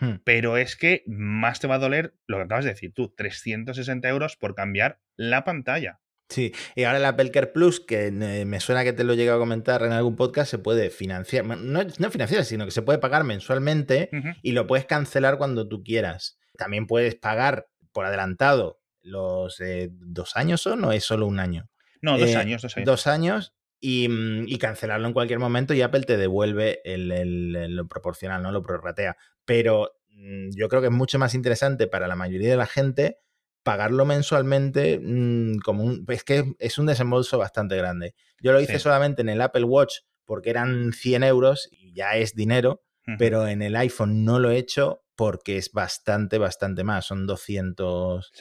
Hmm. 0.00 0.16
Pero 0.24 0.56
es 0.56 0.76
que 0.76 1.02
más 1.06 1.60
te 1.60 1.66
va 1.66 1.76
a 1.76 1.80
doler 1.80 2.14
lo 2.26 2.38
que 2.38 2.44
acabas 2.44 2.64
de 2.64 2.70
decir 2.70 2.92
tú, 2.94 3.12
360 3.16 4.08
euros 4.08 4.36
por 4.36 4.54
cambiar 4.54 5.00
la 5.16 5.44
pantalla. 5.44 6.00
Sí, 6.28 6.52
y 6.74 6.84
ahora 6.84 6.98
el 6.98 7.04
Apple 7.06 7.30
Care 7.30 7.46
Plus, 7.48 7.80
que 7.80 8.10
me 8.10 8.60
suena 8.60 8.84
que 8.84 8.92
te 8.92 9.02
lo 9.02 9.14
he 9.14 9.16
llegado 9.16 9.38
a 9.38 9.40
comentar 9.40 9.82
en 9.82 9.92
algún 9.92 10.14
podcast, 10.14 10.50
se 10.50 10.58
puede 10.58 10.90
financiar, 10.90 11.44
no, 11.44 11.56
no 11.56 12.10
financiar, 12.10 12.44
sino 12.44 12.66
que 12.66 12.70
se 12.70 12.82
puede 12.82 12.98
pagar 12.98 13.24
mensualmente 13.24 14.10
y 14.42 14.52
lo 14.52 14.66
puedes 14.66 14.84
cancelar 14.84 15.38
cuando 15.38 15.68
tú 15.68 15.82
quieras. 15.82 16.37
También 16.58 16.88
puedes 16.88 17.14
pagar 17.14 17.68
por 17.92 18.04
adelantado 18.04 18.80
los 19.00 19.60
eh, 19.60 19.90
dos 19.92 20.36
años 20.36 20.66
o 20.66 20.74
no 20.74 20.92
es 20.92 21.04
solo 21.04 21.26
un 21.26 21.38
año. 21.38 21.70
No, 22.02 22.18
dos 22.18 22.30
eh, 22.30 22.36
años, 22.36 22.62
dos 22.62 22.76
años. 22.76 22.86
Dos 22.86 23.06
años 23.06 23.54
mm, 23.80 24.42
y, 24.46 24.58
cancelarlo 24.58 25.06
en 25.06 25.14
cualquier 25.14 25.38
momento 25.38 25.72
y 25.72 25.82
Apple 25.82 26.02
te 26.02 26.16
devuelve 26.16 26.80
lo 26.84 27.86
proporcional, 27.86 28.42
¿no? 28.42 28.50
Lo 28.50 28.62
prorratea. 28.62 29.16
Pero 29.44 29.92
mm, 30.10 30.50
yo 30.50 30.68
creo 30.68 30.80
que 30.80 30.88
es 30.88 30.92
mucho 30.92 31.18
más 31.18 31.34
interesante 31.34 31.86
para 31.86 32.08
la 32.08 32.16
mayoría 32.16 32.50
de 32.50 32.56
la 32.56 32.66
gente 32.66 33.18
pagarlo 33.62 34.04
mensualmente 34.04 34.98
mm, 35.00 35.58
como 35.58 35.84
un... 35.84 36.04
Es 36.08 36.24
que 36.24 36.54
es 36.58 36.78
un 36.78 36.86
desembolso 36.86 37.38
bastante 37.38 37.76
grande. 37.76 38.14
Yo 38.40 38.52
lo 38.52 38.60
hice 38.60 38.80
solamente 38.80 39.22
en 39.22 39.28
el 39.28 39.40
Apple 39.40 39.64
Watch 39.64 39.98
porque 40.24 40.50
eran 40.50 40.92
100 40.92 41.22
euros 41.22 41.68
y 41.70 41.92
ya 41.92 42.16
es 42.16 42.34
dinero, 42.34 42.82
pero 43.16 43.48
en 43.48 43.62
el 43.62 43.76
iPhone 43.76 44.24
no 44.24 44.38
lo 44.38 44.50
he 44.50 44.58
hecho 44.58 45.02
porque 45.18 45.56
es 45.56 45.72
bastante, 45.72 46.38
bastante 46.38 46.84
más. 46.84 47.06
Son 47.06 47.26
200. 47.26 48.32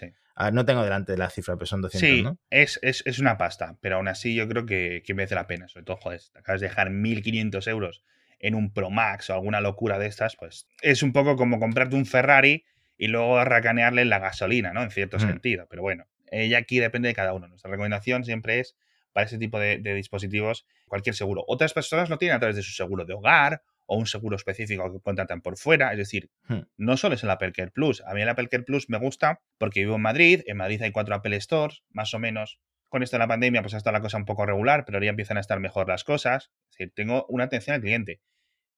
no 0.52 0.66
tengo 0.66 0.84
delante 0.84 1.14
de 1.14 1.18
la 1.18 1.32
cifra, 1.32 1.56
pero 1.56 1.66
son 1.66 1.82
200, 1.82 2.08
sí, 2.08 2.22
¿no? 2.22 2.38
Es, 2.52 2.80
es, 2.84 3.18
una 3.18 3.36
pasta, 3.40 3.80
pero 3.82 3.96
aún 3.96 4.08
así 4.08 4.36
yo 4.36 4.48
creo 4.48 4.68
que, 4.68 5.02
que 5.04 5.16
merece 5.16 5.34
la 5.34 5.48
pena. 5.48 5.68
Sobre 5.68 5.86
todo, 5.86 5.98
joder, 5.98 6.22
te 6.32 6.38
acabas 6.38 6.62
de 6.62 6.68
dejar 6.68 6.92
1.500 6.92 7.68
euros 7.68 8.04
en 8.38 8.54
un 8.54 8.72
Pro 8.72 8.92
Max 8.92 9.32
o 9.32 9.34
alguna 9.34 9.60
locura 9.60 9.98
de 9.98 10.06
estas, 10.06 10.36
pues 10.36 10.68
es 10.84 11.02
un 11.02 11.14
poco 11.14 11.36
como 11.36 11.60
comprarte 11.60 11.96
un 11.96 12.06
Ferrari 12.06 12.64
y 12.96 13.08
luego 13.08 13.44
racanearle 13.44 14.06
la 14.06 14.20
gasolina, 14.20 14.72
¿no? 14.72 14.84
En 14.84 14.92
cierto 14.92 15.18
mm. 15.18 15.22
sentido. 15.22 15.66
Pero 15.72 15.82
bueno, 15.82 16.06
ya 16.32 16.60
aquí 16.60 16.78
depende 16.78 17.08
de 17.08 17.16
cada 17.16 17.34
uno. 17.34 17.48
Nuestra 17.48 17.72
recomendación 17.72 18.24
siempre 18.24 18.60
es 18.60 18.78
para 19.14 19.26
ese 19.26 19.40
tipo 19.40 19.60
de, 19.60 19.80
de 19.80 19.96
dispositivos 19.96 20.68
cualquier 20.88 21.16
seguro. 21.16 21.44
Otras 21.48 21.74
personas 21.74 22.08
lo 22.12 22.20
tienen 22.20 22.36
a 22.36 22.40
través 22.40 22.56
de 22.56 22.62
su 22.62 22.74
seguro 22.74 23.04
de 23.04 23.16
hogar 23.16 23.64
o 23.88 23.98
un 23.98 24.06
seguro 24.06 24.36
específico 24.36 24.92
que 24.92 25.00
contratan 25.00 25.42
por 25.42 25.58
fuera. 25.58 25.92
Es 25.92 25.98
decir, 25.98 26.30
hmm. 26.48 26.60
no 26.78 26.98
solo 26.98 27.16
es 27.16 27.24
el 27.24 27.30
Apple 27.30 27.52
Care 27.54 27.72
Plus. 27.72 28.04
A 28.06 28.14
mí 28.14 28.22
el 28.22 28.30
Apple 28.30 28.48
Care 28.50 28.64
Plus 28.64 28.90
me 28.90 29.00
gusta 29.00 29.42
porque 29.58 29.80
vivo 29.80 29.96
en 29.96 30.02
Madrid. 30.02 30.44
En 30.46 30.58
Madrid 30.58 30.82
hay 30.84 30.92
cuatro 30.92 31.16
Apple 31.16 31.40
Stores, 31.42 31.84
más 31.90 32.14
o 32.14 32.20
menos. 32.20 32.60
Con 32.90 33.04
esto 33.04 33.18
de 33.18 33.20
la 33.20 33.28
pandemia, 33.28 33.62
pues 33.62 33.74
ha 33.74 33.78
estado 33.78 33.96
la 33.96 34.02
cosa 34.02 34.18
un 34.18 34.26
poco 34.26 34.46
regular, 34.46 34.86
pero 34.86 35.04
ya 35.04 35.10
empiezan 35.10 35.38
a 35.38 35.42
estar 35.42 35.60
mejor 35.60 35.90
las 35.90 36.04
cosas. 36.04 36.52
Es 36.70 36.78
decir, 36.78 36.94
tengo 36.96 37.26
una 37.28 37.46
atención 37.46 37.76
al 37.76 37.82
cliente. 37.82 38.22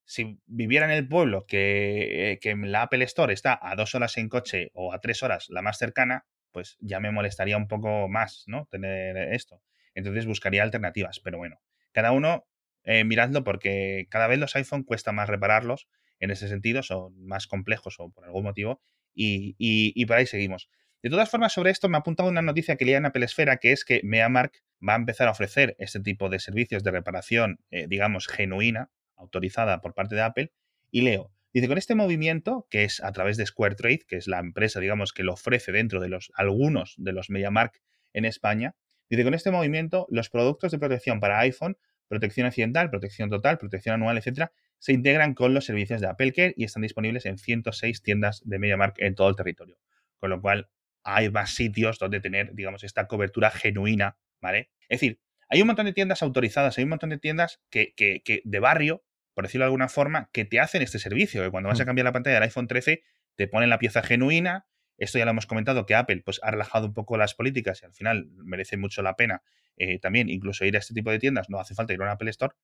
Si 0.04 0.40
viviera 0.46 0.86
en 0.86 0.92
el 0.92 1.06
pueblo 1.06 1.44
que, 1.46 2.38
que 2.40 2.56
la 2.56 2.82
Apple 2.82 3.04
Store 3.04 3.32
está 3.32 3.58
a 3.62 3.76
dos 3.76 3.94
horas 3.94 4.16
en 4.16 4.28
coche 4.28 4.70
o 4.74 4.92
a 4.92 5.00
tres 5.00 5.22
horas 5.22 5.46
la 5.50 5.62
más 5.62 5.78
cercana, 5.78 6.26
pues 6.50 6.76
ya 6.80 6.98
me 6.98 7.12
molestaría 7.12 7.56
un 7.56 7.68
poco 7.68 8.08
más, 8.08 8.44
¿no? 8.46 8.66
Tener 8.70 9.16
esto. 9.34 9.62
Entonces 9.94 10.26
buscaría 10.26 10.62
alternativas, 10.62 11.20
pero 11.20 11.38
bueno, 11.38 11.60
cada 11.92 12.12
uno 12.12 12.46
eh, 12.84 13.04
miradlo 13.04 13.44
porque 13.44 14.06
cada 14.10 14.26
vez 14.26 14.38
los 14.38 14.56
iPhone 14.56 14.84
cuesta 14.84 15.12
más 15.12 15.28
repararlos 15.28 15.88
en 16.20 16.30
ese 16.30 16.48
sentido, 16.48 16.82
son 16.82 17.18
más 17.26 17.46
complejos 17.46 17.96
o 17.98 18.10
por 18.10 18.24
algún 18.24 18.44
motivo, 18.44 18.80
y, 19.14 20.04
por 20.06 20.16
ahí 20.16 20.26
seguimos. 20.26 20.70
De 21.02 21.10
todas 21.10 21.30
formas, 21.30 21.52
sobre 21.52 21.70
esto 21.70 21.88
me 21.88 21.96
ha 21.96 22.00
apuntado 22.00 22.28
una 22.28 22.42
noticia 22.42 22.76
que 22.76 22.84
leía 22.84 22.98
en 22.98 23.06
Apple 23.06 23.24
Esfera, 23.24 23.56
que 23.56 23.72
es 23.72 23.84
que 23.84 24.00
MediaMark 24.04 24.62
va 24.86 24.94
a 24.94 24.96
empezar 24.96 25.28
a 25.28 25.32
ofrecer 25.32 25.74
este 25.78 26.00
tipo 26.00 26.28
de 26.28 26.38
servicios 26.38 26.84
de 26.84 26.90
reparación, 26.90 27.58
eh, 27.70 27.86
digamos, 27.88 28.28
genuina, 28.28 28.90
autorizada 29.16 29.80
por 29.80 29.94
parte 29.94 30.14
de 30.14 30.22
Apple, 30.22 30.52
y 30.90 31.02
leo, 31.02 31.32
dice, 31.54 31.68
con 31.68 31.78
este 31.78 31.94
movimiento, 31.94 32.66
que 32.70 32.84
es 32.84 33.02
a 33.02 33.12
través 33.12 33.36
de 33.38 33.46
Square 33.46 33.76
Trade, 33.76 34.00
que 34.06 34.16
es 34.16 34.26
la 34.26 34.38
empresa, 34.38 34.78
digamos, 34.80 35.12
que 35.12 35.22
lo 35.22 35.32
ofrece 35.32 35.72
dentro 35.72 36.00
de 36.00 36.08
los, 36.08 36.30
algunos 36.34 36.94
de 36.98 37.12
los 37.12 37.30
MediaMark 37.30 37.80
en 38.12 38.26
España, 38.26 38.74
dice, 39.08 39.24
con 39.24 39.34
este 39.34 39.50
movimiento, 39.50 40.06
los 40.10 40.28
productos 40.28 40.70
de 40.70 40.78
protección 40.78 41.18
para 41.18 41.38
iPhone 41.40 41.78
protección 42.10 42.48
accidental, 42.48 42.90
protección 42.90 43.30
total, 43.30 43.56
protección 43.56 43.94
anual, 43.94 44.18
etcétera, 44.18 44.52
se 44.80 44.92
integran 44.92 45.34
con 45.34 45.54
los 45.54 45.64
servicios 45.64 46.00
de 46.00 46.08
Apple 46.08 46.32
Care 46.32 46.54
y 46.56 46.64
están 46.64 46.82
disponibles 46.82 47.24
en 47.24 47.38
106 47.38 48.02
tiendas 48.02 48.42
de 48.44 48.58
MediaMark 48.58 48.96
en 48.98 49.14
todo 49.14 49.28
el 49.28 49.36
territorio. 49.36 49.78
Con 50.18 50.30
lo 50.30 50.40
cual, 50.40 50.68
hay 51.04 51.30
más 51.30 51.54
sitios 51.54 52.00
donde 52.00 52.18
tener, 52.20 52.52
digamos, 52.52 52.82
esta 52.82 53.06
cobertura 53.06 53.50
genuina, 53.52 54.18
¿vale? 54.40 54.70
Es 54.88 55.00
decir, 55.00 55.20
hay 55.48 55.60
un 55.60 55.68
montón 55.68 55.86
de 55.86 55.92
tiendas 55.92 56.20
autorizadas, 56.22 56.76
hay 56.78 56.84
un 56.84 56.90
montón 56.90 57.10
de 57.10 57.18
tiendas 57.18 57.60
que, 57.70 57.94
que, 57.94 58.42
de 58.44 58.58
barrio, 58.58 59.04
por 59.32 59.44
decirlo 59.44 59.64
de 59.64 59.66
alguna 59.66 59.88
forma, 59.88 60.30
que 60.32 60.44
te 60.44 60.58
hacen 60.58 60.82
este 60.82 60.98
servicio, 60.98 61.44
que 61.44 61.50
cuando 61.50 61.68
vas 61.68 61.78
a 61.78 61.84
mm. 61.84 61.86
cambiar 61.86 62.04
la 62.06 62.12
pantalla 62.12 62.34
del 62.34 62.42
iPhone 62.42 62.66
13, 62.66 63.04
te 63.36 63.46
ponen 63.46 63.70
la 63.70 63.78
pieza 63.78 64.02
genuina. 64.02 64.66
Esto 65.00 65.18
ya 65.18 65.24
lo 65.24 65.32
hemos 65.32 65.46
comentado, 65.46 65.86
que 65.86 65.94
Apple 65.94 66.22
pues, 66.24 66.38
ha 66.42 66.50
relajado 66.50 66.86
un 66.86 66.94
poco 66.94 67.16
las 67.16 67.34
políticas 67.34 67.82
y 67.82 67.86
al 67.86 67.94
final 67.94 68.28
merece 68.36 68.76
mucho 68.76 69.02
la 69.02 69.16
pena 69.16 69.42
eh, 69.76 69.98
también 69.98 70.28
incluso 70.28 70.66
ir 70.66 70.76
a 70.76 70.78
este 70.78 70.92
tipo 70.92 71.10
de 71.10 71.18
tiendas, 71.18 71.48
no 71.48 71.58
hace 71.58 71.74
falta 71.74 71.94
ir 71.94 72.00
a 72.02 72.04
un 72.04 72.10
Apple 72.10 72.28
Store. 72.30 72.54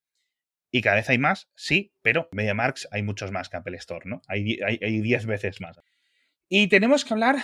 Y 0.70 0.82
cada 0.82 0.96
vez 0.96 1.08
hay 1.08 1.16
más, 1.16 1.48
sí, 1.54 1.94
pero 2.02 2.28
MediaMarks 2.32 2.88
hay 2.90 3.02
muchos 3.02 3.32
más 3.32 3.48
que 3.48 3.56
Apple 3.56 3.76
Store, 3.78 4.04
¿no? 4.04 4.20
Hay 4.28 4.42
10 4.44 5.26
veces 5.26 5.62
más. 5.62 5.80
Y 6.48 6.68
tenemos 6.68 7.06
que 7.06 7.14
hablar, 7.14 7.36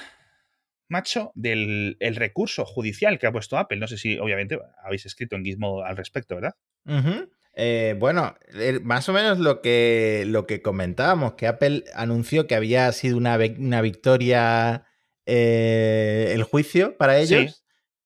macho, 0.88 1.32
del 1.34 1.96
recurso 2.00 2.66
judicial 2.66 3.18
que 3.18 3.26
ha 3.26 3.32
puesto 3.32 3.56
Apple. 3.56 3.78
No 3.78 3.86
sé 3.86 3.96
si, 3.96 4.18
obviamente, 4.18 4.58
habéis 4.84 5.06
escrito 5.06 5.36
en 5.36 5.44
Gizmo 5.44 5.82
al 5.82 5.96
respecto, 5.96 6.34
¿verdad? 6.34 6.54
Eh, 7.54 7.96
bueno, 7.98 8.36
más 8.82 9.08
o 9.08 9.12
menos 9.12 9.38
lo 9.38 9.60
que, 9.60 10.24
lo 10.26 10.46
que 10.46 10.62
comentábamos, 10.62 11.34
que 11.34 11.46
Apple 11.46 11.84
anunció 11.94 12.46
que 12.46 12.54
había 12.54 12.90
sido 12.92 13.16
una, 13.16 13.38
una 13.58 13.82
victoria 13.82 14.86
eh, 15.26 16.32
el 16.34 16.42
juicio 16.42 16.96
para 16.96 17.18
ellos. 17.18 17.64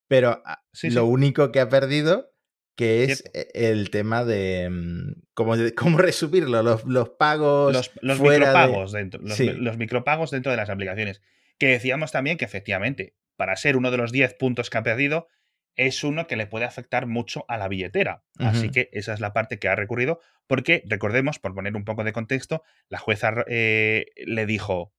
Pero 0.08 0.42
ah, 0.44 0.62
lo 0.82 1.06
único 1.06 1.50
que 1.50 1.60
ha 1.60 1.68
perdido, 1.68 2.32
que 2.76 3.04
es 3.04 3.24
e, 3.34 3.48
el 3.54 3.90
tema 3.90 4.24
de 4.24 4.68
mm, 4.70 5.22
cómo, 5.34 5.54
cómo 5.76 5.98
resumirlo, 5.98 6.62
los, 6.62 6.84
los 6.84 7.10
pagos. 7.10 7.72
Los, 7.72 7.90
los 8.02 8.20
micropagos 8.20 8.92
dentro. 8.92 9.20
Los, 9.22 9.76
micropagos 9.78 10.30
dentro 10.30 10.52
de 10.52 10.56
las 10.56 10.70
aplicaciones. 10.70 11.22
Que 11.58 11.68
decíamos 11.68 12.12
también 12.12 12.36
que 12.36 12.44
efectivamente, 12.44 13.16
para 13.36 13.56
ser 13.56 13.76
uno 13.76 13.90
de 13.90 13.96
los 13.96 14.12
10 14.12 14.34
puntos 14.34 14.70
que 14.70 14.78
ha 14.78 14.82
perdido, 14.82 15.28
es 15.76 16.02
uno 16.04 16.26
que 16.26 16.36
le 16.36 16.46
puede 16.46 16.64
afectar 16.64 17.06
mucho 17.06 17.44
a 17.48 17.58
la 17.58 17.68
billetera. 17.68 18.24
Así 18.38 18.70
que 18.70 18.88
esa 18.92 19.14
es 19.14 19.20
la 19.20 19.32
parte 19.32 19.58
que 19.58 19.68
ha 19.68 19.76
recurrido, 19.76 20.20
porque 20.46 20.82
recordemos, 20.86 21.38
por 21.38 21.54
poner 21.54 21.76
un 21.76 21.84
poco 21.84 22.02
de 22.02 22.12
contexto, 22.12 22.62
la 22.88 22.98
jueza 22.98 23.44
eh, 23.46 24.06
le 24.26 24.46
dijo, 24.46 24.94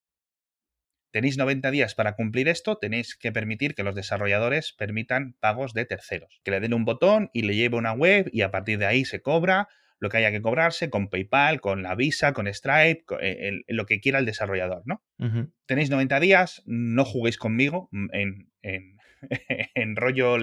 Tenéis 1.11 1.37
90 1.37 1.71
días 1.71 1.95
para 1.95 2.15
cumplir 2.15 2.47
esto, 2.47 2.77
tenéis 2.77 3.15
que 3.15 3.31
permitir 3.31 3.75
que 3.75 3.83
los 3.83 3.95
desarrolladores 3.95 4.73
permitan 4.73 5.35
pagos 5.39 5.73
de 5.73 5.85
terceros. 5.85 6.41
Que 6.43 6.51
le 6.51 6.59
den 6.59 6.73
un 6.73 6.85
botón 6.85 7.29
y 7.33 7.43
le 7.43 7.55
lleve 7.55 7.77
una 7.77 7.93
web 7.93 8.29
y 8.31 8.41
a 8.41 8.51
partir 8.51 8.77
de 8.77 8.85
ahí 8.85 9.05
se 9.05 9.21
cobra 9.21 9.67
lo 9.99 10.09
que 10.09 10.17
haya 10.17 10.31
que 10.31 10.41
cobrarse 10.41 10.89
con 10.89 11.09
PayPal, 11.09 11.59
con 11.59 11.81
la 11.81 11.95
Visa, 11.95 12.33
con 12.33 12.45
Stripe, 12.53 13.05
eh, 13.19 13.63
lo 13.67 13.85
que 13.85 13.99
quiera 13.99 14.19
el 14.19 14.25
desarrollador, 14.25 14.83
¿no? 14.85 15.01
Tenéis 15.65 15.89
90 15.89 16.19
días, 16.19 16.61
no 16.65 17.03
juguéis 17.03 17.37
conmigo 17.37 17.89
en, 18.11 18.51
en, 18.61 18.96
rollo 19.95 20.37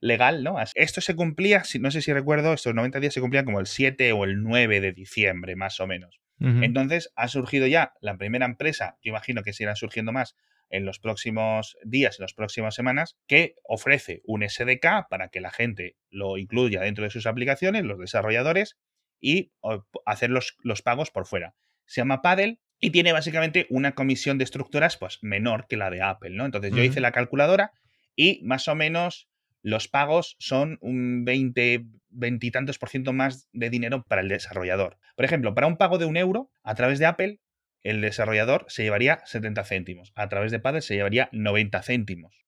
legal, 0.00 0.44
¿no? 0.44 0.56
Esto 0.74 1.00
se 1.00 1.14
cumplía, 1.14 1.62
no 1.80 1.90
sé 1.90 2.02
si 2.02 2.12
recuerdo, 2.12 2.52
estos 2.52 2.74
90 2.74 3.00
días 3.00 3.14
se 3.14 3.20
cumplían 3.20 3.44
como 3.44 3.60
el 3.60 3.66
7 3.66 4.12
o 4.12 4.24
el 4.24 4.42
9 4.42 4.80
de 4.80 4.92
diciembre, 4.92 5.56
más 5.56 5.80
o 5.80 5.86
menos. 5.86 6.20
Entonces 6.40 7.12
ha 7.16 7.26
surgido 7.26 7.66
ya 7.66 7.94
la 8.00 8.16
primera 8.16 8.46
empresa, 8.46 8.96
yo 9.02 9.10
imagino 9.10 9.42
que 9.42 9.52
se 9.52 9.64
irán 9.64 9.74
surgiendo 9.74 10.12
más 10.12 10.36
en 10.70 10.84
los 10.84 11.00
próximos 11.00 11.76
días, 11.82 12.20
en 12.20 12.22
las 12.22 12.32
próximas 12.32 12.76
semanas, 12.76 13.16
que 13.26 13.56
ofrece 13.64 14.22
un 14.24 14.48
SDK 14.48 15.08
para 15.10 15.30
que 15.30 15.40
la 15.40 15.50
gente 15.50 15.96
lo 16.10 16.38
incluya 16.38 16.82
dentro 16.82 17.02
de 17.02 17.10
sus 17.10 17.26
aplicaciones, 17.26 17.84
los 17.84 17.98
desarrolladores, 17.98 18.76
y 19.20 19.52
hacer 20.06 20.30
los, 20.30 20.56
los 20.62 20.82
pagos 20.82 21.10
por 21.10 21.26
fuera. 21.26 21.54
Se 21.86 22.00
llama 22.00 22.22
Paddle 22.22 22.60
y 22.80 22.90
tiene 22.90 23.12
básicamente 23.12 23.66
una 23.70 23.92
comisión 23.92 24.38
de 24.38 24.44
estructuras 24.44 24.96
pues 24.96 25.18
menor 25.22 25.66
que 25.68 25.76
la 25.76 25.90
de 25.90 26.02
Apple, 26.02 26.30
¿no? 26.30 26.44
Entonces 26.44 26.72
yo 26.72 26.82
hice 26.82 27.00
la 27.00 27.12
calculadora 27.12 27.72
y 28.18 28.40
más 28.42 28.66
o 28.66 28.74
menos 28.74 29.28
los 29.62 29.86
pagos 29.86 30.34
son 30.40 30.76
un 30.80 31.24
20, 31.24 31.86
veintitantos 32.10 32.76
por 32.78 32.88
ciento 32.88 33.12
más 33.12 33.48
de 33.52 33.70
dinero 33.70 34.02
para 34.02 34.22
el 34.22 34.28
desarrollador. 34.28 34.98
Por 35.14 35.24
ejemplo, 35.24 35.54
para 35.54 35.68
un 35.68 35.76
pago 35.76 35.98
de 35.98 36.04
un 36.04 36.16
euro 36.16 36.50
a 36.64 36.74
través 36.74 36.98
de 36.98 37.06
Apple, 37.06 37.40
el 37.82 38.00
desarrollador 38.00 38.66
se 38.68 38.82
llevaría 38.82 39.20
70 39.24 39.62
céntimos. 39.62 40.12
A 40.16 40.28
través 40.28 40.50
de 40.50 40.58
Paddle 40.58 40.80
se 40.80 40.96
llevaría 40.96 41.28
90 41.30 41.80
céntimos. 41.82 42.44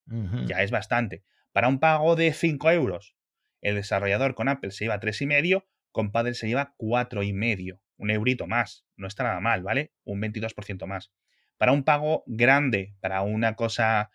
Ya 0.46 0.60
es 0.62 0.72
bastante. 0.72 1.22
Para 1.52 1.68
un 1.68 1.78
pago 1.78 2.16
de 2.16 2.32
5 2.32 2.68
euros, 2.72 3.14
el 3.60 3.76
desarrollador 3.76 4.34
con 4.34 4.48
Apple 4.48 4.72
se 4.72 4.86
lleva 4.86 4.98
3,5, 4.98 5.66
con 5.92 6.10
Paddle 6.10 6.34
se 6.34 6.48
lleva 6.48 6.74
4,5. 6.78 7.80
Un 7.96 8.10
eurito 8.10 8.48
más. 8.48 8.84
No 8.96 9.06
está 9.06 9.22
nada 9.22 9.38
mal, 9.38 9.62
¿vale? 9.62 9.92
Un 10.02 10.20
22% 10.20 10.84
más. 10.86 11.12
Para 11.58 11.70
un 11.70 11.84
pago 11.84 12.24
grande, 12.26 12.96
para 13.00 13.22
una 13.22 13.54
cosa, 13.54 14.10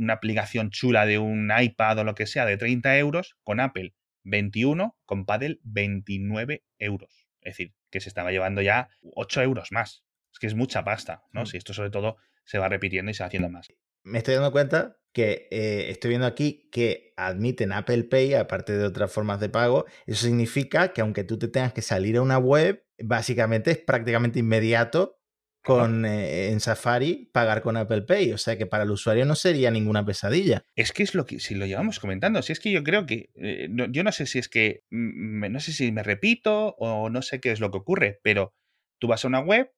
una 0.00 0.14
aplicación 0.14 0.70
chula 0.70 1.06
de 1.06 1.18
un 1.18 1.52
iPad 1.56 1.98
o 1.98 2.04
lo 2.04 2.14
que 2.14 2.26
sea 2.26 2.46
de 2.46 2.56
30 2.56 2.96
euros, 2.98 3.36
con 3.44 3.60
Apple 3.60 3.94
21, 4.24 4.98
con 5.04 5.26
Paddle 5.26 5.60
29 5.62 6.64
euros. 6.78 7.26
Es 7.42 7.56
decir, 7.56 7.74
que 7.90 8.00
se 8.00 8.08
estaba 8.08 8.32
llevando 8.32 8.62
ya 8.62 8.88
8 9.14 9.42
euros 9.42 9.72
más. 9.72 10.04
Es 10.32 10.38
que 10.38 10.46
es 10.46 10.54
mucha 10.54 10.84
pasta, 10.84 11.22
¿no? 11.32 11.42
Mm. 11.42 11.46
Si 11.46 11.56
esto 11.56 11.74
sobre 11.74 11.90
todo 11.90 12.16
se 12.44 12.58
va 12.58 12.68
repitiendo 12.68 13.10
y 13.10 13.14
se 13.14 13.22
va 13.22 13.28
haciendo 13.28 13.50
más. 13.50 13.68
Me 14.02 14.18
estoy 14.18 14.34
dando 14.34 14.52
cuenta 14.52 14.96
que 15.12 15.48
eh, 15.50 15.90
estoy 15.90 16.10
viendo 16.10 16.26
aquí 16.26 16.68
que 16.72 17.12
admiten 17.16 17.72
Apple 17.72 18.04
Pay 18.04 18.34
aparte 18.34 18.76
de 18.76 18.84
otras 18.84 19.12
formas 19.12 19.40
de 19.40 19.48
pago. 19.48 19.84
Eso 20.06 20.26
significa 20.26 20.92
que 20.92 21.02
aunque 21.02 21.24
tú 21.24 21.38
te 21.38 21.48
tengas 21.48 21.72
que 21.72 21.82
salir 21.82 22.16
a 22.16 22.22
una 22.22 22.38
web, 22.38 22.86
básicamente 22.98 23.72
es 23.72 23.78
prácticamente 23.78 24.38
inmediato 24.38 25.19
con, 25.62 26.04
eh, 26.04 26.50
en 26.50 26.60
Safari 26.60 27.30
pagar 27.32 27.62
con 27.62 27.76
Apple 27.76 28.02
Pay. 28.02 28.32
O 28.32 28.38
sea 28.38 28.56
que 28.56 28.66
para 28.66 28.84
el 28.84 28.90
usuario 28.90 29.24
no 29.24 29.34
sería 29.34 29.70
ninguna 29.70 30.04
pesadilla. 30.04 30.64
Es 30.76 30.92
que 30.92 31.02
es 31.02 31.14
lo 31.14 31.26
que, 31.26 31.40
si 31.40 31.54
lo 31.54 31.66
llevamos 31.66 32.00
comentando, 32.00 32.42
si 32.42 32.52
es 32.52 32.60
que 32.60 32.70
yo 32.70 32.82
creo 32.82 33.06
que, 33.06 33.30
eh, 33.36 33.68
yo 33.90 34.04
no 34.04 34.12
sé 34.12 34.26
si 34.26 34.38
es 34.38 34.48
que, 34.48 34.84
no 34.90 35.60
sé 35.60 35.72
si 35.72 35.92
me 35.92 36.02
repito 36.02 36.74
o 36.78 37.10
no 37.10 37.22
sé 37.22 37.40
qué 37.40 37.52
es 37.52 37.60
lo 37.60 37.70
que 37.70 37.78
ocurre, 37.78 38.20
pero 38.22 38.54
tú 38.98 39.08
vas 39.08 39.24
a 39.24 39.28
una 39.28 39.40
web, 39.40 39.70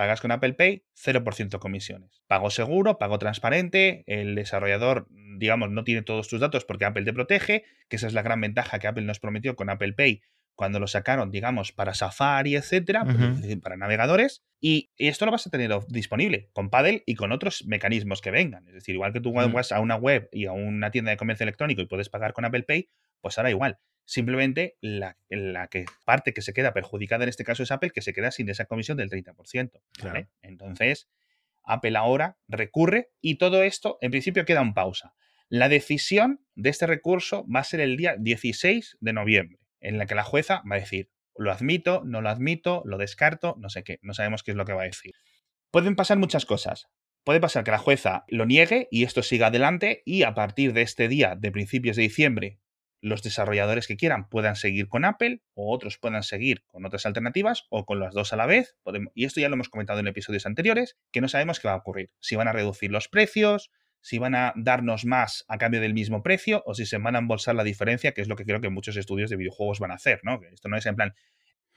Pagas 0.00 0.22
con 0.22 0.30
Apple 0.30 0.54
Pay, 0.54 0.86
0% 0.94 1.58
comisiones. 1.58 2.22
Pago 2.26 2.48
seguro, 2.48 2.96
pago 2.96 3.18
transparente, 3.18 4.02
el 4.06 4.34
desarrollador, 4.34 5.06
digamos, 5.10 5.70
no 5.70 5.84
tiene 5.84 6.00
todos 6.00 6.26
tus 6.26 6.40
datos 6.40 6.64
porque 6.64 6.86
Apple 6.86 7.04
te 7.04 7.12
protege, 7.12 7.64
que 7.86 7.96
esa 7.96 8.06
es 8.06 8.14
la 8.14 8.22
gran 8.22 8.40
ventaja 8.40 8.78
que 8.78 8.86
Apple 8.86 9.04
nos 9.04 9.20
prometió 9.20 9.56
con 9.56 9.68
Apple 9.68 9.92
Pay 9.92 10.22
cuando 10.54 10.78
lo 10.78 10.86
sacaron, 10.86 11.30
digamos, 11.30 11.72
para 11.72 11.94
Safari, 11.94 12.56
etcétera, 12.56 13.06
para 13.62 13.76
navegadores. 13.76 14.44
Y 14.60 14.90
esto 14.98 15.24
lo 15.24 15.32
vas 15.32 15.46
a 15.46 15.50
tener 15.50 15.70
disponible 15.88 16.50
con 16.52 16.68
Paddle 16.68 17.02
y 17.06 17.14
con 17.14 17.32
otros 17.32 17.64
mecanismos 17.66 18.20
que 18.20 18.30
vengan. 18.30 18.66
Es 18.68 18.74
decir, 18.74 18.94
igual 18.94 19.12
que 19.12 19.20
tú 19.20 19.32
vas 19.32 19.72
a 19.72 19.80
una 19.80 19.96
web 19.96 20.28
y 20.32 20.46
a 20.46 20.52
una 20.52 20.90
tienda 20.90 21.10
de 21.10 21.16
comercio 21.16 21.44
electrónico 21.44 21.80
y 21.80 21.86
puedes 21.86 22.10
pagar 22.10 22.34
con 22.34 22.44
Apple 22.44 22.64
Pay, 22.64 22.90
pues 23.20 23.38
ahora 23.38 23.50
igual. 23.50 23.78
Simplemente 24.04 24.76
la, 24.80 25.16
que, 25.70 25.84
parte 26.04 26.34
que 26.34 26.42
se 26.42 26.52
queda 26.52 26.72
perjudicada 26.72 27.22
en 27.22 27.28
este 27.28 27.44
caso 27.44 27.62
es 27.62 27.70
Apple, 27.70 27.90
que 27.90 28.02
se 28.02 28.12
queda 28.12 28.30
sin 28.32 28.48
esa 28.48 28.64
comisión 28.64 28.98
del 28.98 29.08
30%. 29.08 29.80
Entonces, 30.42 31.08
Apple 31.62 31.96
ahora 31.96 32.36
recurre 32.48 33.10
y 33.20 33.36
todo 33.36 33.62
esto 33.62 33.98
en 34.00 34.10
principio 34.10 34.44
queda 34.44 34.62
en 34.62 34.74
pausa. 34.74 35.14
La 35.48 35.68
decisión 35.68 36.40
de 36.54 36.70
este 36.70 36.86
recurso 36.86 37.46
va 37.48 37.60
a 37.60 37.64
ser 37.64 37.80
el 37.80 37.96
día 37.96 38.16
16 38.18 38.98
de 39.00 39.12
noviembre, 39.12 39.59
en 39.80 39.98
la 39.98 40.06
que 40.06 40.14
la 40.14 40.24
jueza 40.24 40.62
va 40.70 40.76
a 40.76 40.80
decir, 40.80 41.10
lo 41.36 41.52
admito, 41.52 42.02
no 42.04 42.20
lo 42.20 42.28
admito, 42.28 42.82
lo 42.84 42.98
descarto, 42.98 43.56
no 43.58 43.70
sé 43.70 43.82
qué, 43.84 43.98
no 44.02 44.14
sabemos 44.14 44.42
qué 44.42 44.50
es 44.50 44.56
lo 44.56 44.64
que 44.64 44.72
va 44.72 44.82
a 44.82 44.86
decir. 44.86 45.14
Pueden 45.70 45.96
pasar 45.96 46.18
muchas 46.18 46.46
cosas. 46.46 46.88
Puede 47.24 47.40
pasar 47.40 47.64
que 47.64 47.70
la 47.70 47.78
jueza 47.78 48.24
lo 48.28 48.46
niegue 48.46 48.88
y 48.90 49.04
esto 49.04 49.22
siga 49.22 49.48
adelante 49.48 50.02
y 50.04 50.22
a 50.22 50.34
partir 50.34 50.72
de 50.72 50.82
este 50.82 51.06
día 51.06 51.36
de 51.36 51.52
principios 51.52 51.96
de 51.96 52.02
diciembre 52.02 52.60
los 53.02 53.22
desarrolladores 53.22 53.86
que 53.86 53.96
quieran 53.96 54.28
puedan 54.28 54.56
seguir 54.56 54.88
con 54.88 55.04
Apple 55.04 55.42
o 55.54 55.74
otros 55.74 55.98
puedan 55.98 56.22
seguir 56.22 56.64
con 56.66 56.84
otras 56.84 57.06
alternativas 57.06 57.64
o 57.70 57.86
con 57.86 58.00
las 58.00 58.14
dos 58.14 58.32
a 58.32 58.36
la 58.36 58.46
vez. 58.46 58.76
y 59.14 59.24
esto 59.24 59.40
ya 59.40 59.48
lo 59.48 59.54
hemos 59.54 59.68
comentado 59.68 60.00
en 60.00 60.06
episodios 60.06 60.46
anteriores, 60.46 60.98
que 61.12 61.20
no 61.20 61.28
sabemos 61.28 61.60
qué 61.60 61.68
va 61.68 61.74
a 61.74 61.78
ocurrir. 61.78 62.10
Si 62.20 62.36
van 62.36 62.48
a 62.48 62.52
reducir 62.52 62.90
los 62.90 63.08
precios, 63.08 63.70
si 64.00 64.18
van 64.18 64.34
a 64.34 64.52
darnos 64.56 65.04
más 65.04 65.44
a 65.48 65.58
cambio 65.58 65.80
del 65.80 65.94
mismo 65.94 66.22
precio 66.22 66.62
o 66.66 66.74
si 66.74 66.86
se 66.86 66.98
van 66.98 67.16
a 67.16 67.18
embolsar 67.18 67.54
la 67.54 67.64
diferencia, 67.64 68.12
que 68.12 68.20
es 68.20 68.28
lo 68.28 68.36
que 68.36 68.44
creo 68.44 68.60
que 68.60 68.70
muchos 68.70 68.96
estudios 68.96 69.30
de 69.30 69.36
videojuegos 69.36 69.78
van 69.78 69.90
a 69.90 69.94
hacer, 69.94 70.20
¿no? 70.22 70.40
Esto 70.52 70.68
no 70.68 70.76
es 70.76 70.86
en 70.86 70.96
plan, 70.96 71.14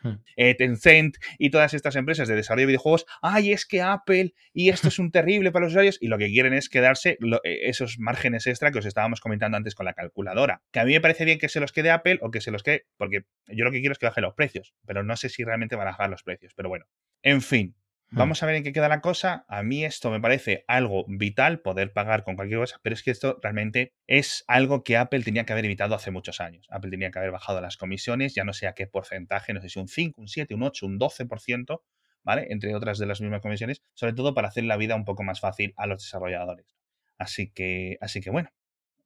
Hmm. 0.03 0.15
Eh, 0.35 0.55
Tencent 0.55 1.15
y 1.37 1.49
todas 1.49 1.73
estas 1.73 1.95
empresas 1.95 2.27
de 2.27 2.35
desarrollo 2.35 2.63
de 2.63 2.73
videojuegos, 2.73 3.05
ay, 3.21 3.53
es 3.53 3.65
que 3.65 3.81
Apple 3.81 4.33
y 4.53 4.69
esto 4.69 4.89
es 4.89 4.99
un 4.99 5.11
terrible 5.11 5.51
para 5.51 5.63
los 5.63 5.71
usuarios 5.71 5.97
y 6.01 6.07
lo 6.07 6.17
que 6.17 6.27
quieren 6.27 6.53
es 6.53 6.69
quedarse 6.69 7.17
eh, 7.43 7.59
esos 7.63 7.99
márgenes 7.99 8.45
extra 8.45 8.71
que 8.71 8.79
os 8.79 8.85
estábamos 8.85 9.21
comentando 9.21 9.57
antes 9.57 9.75
con 9.75 9.85
la 9.85 9.93
calculadora. 9.93 10.61
Que 10.71 10.81
a 10.81 10.85
mí 10.85 10.91
me 10.93 11.01
parece 11.01 11.25
bien 11.25 11.39
que 11.39 11.49
se 11.49 11.59
los 11.59 11.71
quede 11.71 11.89
Apple 11.89 12.19
o 12.21 12.31
que 12.31 12.41
se 12.41 12.51
los 12.51 12.63
quede, 12.63 12.85
porque 12.97 13.23
yo 13.47 13.63
lo 13.63 13.71
que 13.71 13.79
quiero 13.79 13.93
es 13.93 13.99
que 13.99 14.05
baje 14.05 14.21
los 14.21 14.33
precios, 14.33 14.73
pero 14.85 15.03
no 15.03 15.15
sé 15.15 15.29
si 15.29 15.43
realmente 15.43 15.75
van 15.75 15.87
a 15.87 15.91
bajar 15.91 16.09
los 16.09 16.23
precios, 16.23 16.53
pero 16.53 16.69
bueno. 16.69 16.85
En 17.21 17.41
fin. 17.41 17.75
Vamos 18.15 18.43
a 18.43 18.45
ver 18.45 18.55
en 18.55 18.63
qué 18.63 18.71
queda 18.71 18.87
la 18.87 19.01
cosa. 19.01 19.43
A 19.47 19.63
mí 19.63 19.83
esto 19.83 20.11
me 20.11 20.21
parece 20.21 20.65
algo 20.67 21.03
vital, 21.07 21.61
poder 21.61 21.93
pagar 21.93 22.23
con 22.23 22.35
cualquier 22.35 22.59
cosa, 22.59 22.79
pero 22.83 22.93
es 22.93 23.01
que 23.01 23.09
esto 23.09 23.39
realmente 23.41 23.93
es 24.05 24.43
algo 24.47 24.83
que 24.83 24.97
Apple 24.97 25.23
tenía 25.23 25.45
que 25.45 25.53
haber 25.53 25.65
evitado 25.65 25.95
hace 25.95 26.11
muchos 26.11 26.39
años. 26.39 26.67
Apple 26.69 26.91
tenía 26.91 27.09
que 27.09 27.17
haber 27.17 27.31
bajado 27.31 27.59
las 27.59 27.75
comisiones, 27.75 28.35
ya 28.35 28.43
no 28.43 28.53
sé 28.53 28.67
a 28.67 28.73
qué 28.73 28.85
porcentaje, 28.85 29.53
no 29.53 29.61
sé 29.61 29.69
si 29.69 29.79
un 29.79 29.87
5, 29.87 30.21
un 30.21 30.27
7, 30.27 30.53
un 30.53 30.61
8, 30.61 30.85
un 30.85 30.99
12%, 30.99 31.81
¿vale? 32.23 32.47
Entre 32.49 32.75
otras 32.75 32.99
de 32.99 33.07
las 33.07 33.19
mismas 33.19 33.41
comisiones, 33.41 33.81
sobre 33.93 34.13
todo 34.13 34.35
para 34.35 34.47
hacer 34.47 34.65
la 34.65 34.77
vida 34.77 34.95
un 34.95 35.05
poco 35.05 35.23
más 35.23 35.39
fácil 35.39 35.73
a 35.75 35.87
los 35.87 36.03
desarrolladores. 36.03 36.67
Así 37.17 37.51
que, 37.51 37.97
así 37.99 38.21
que 38.21 38.29
bueno, 38.29 38.49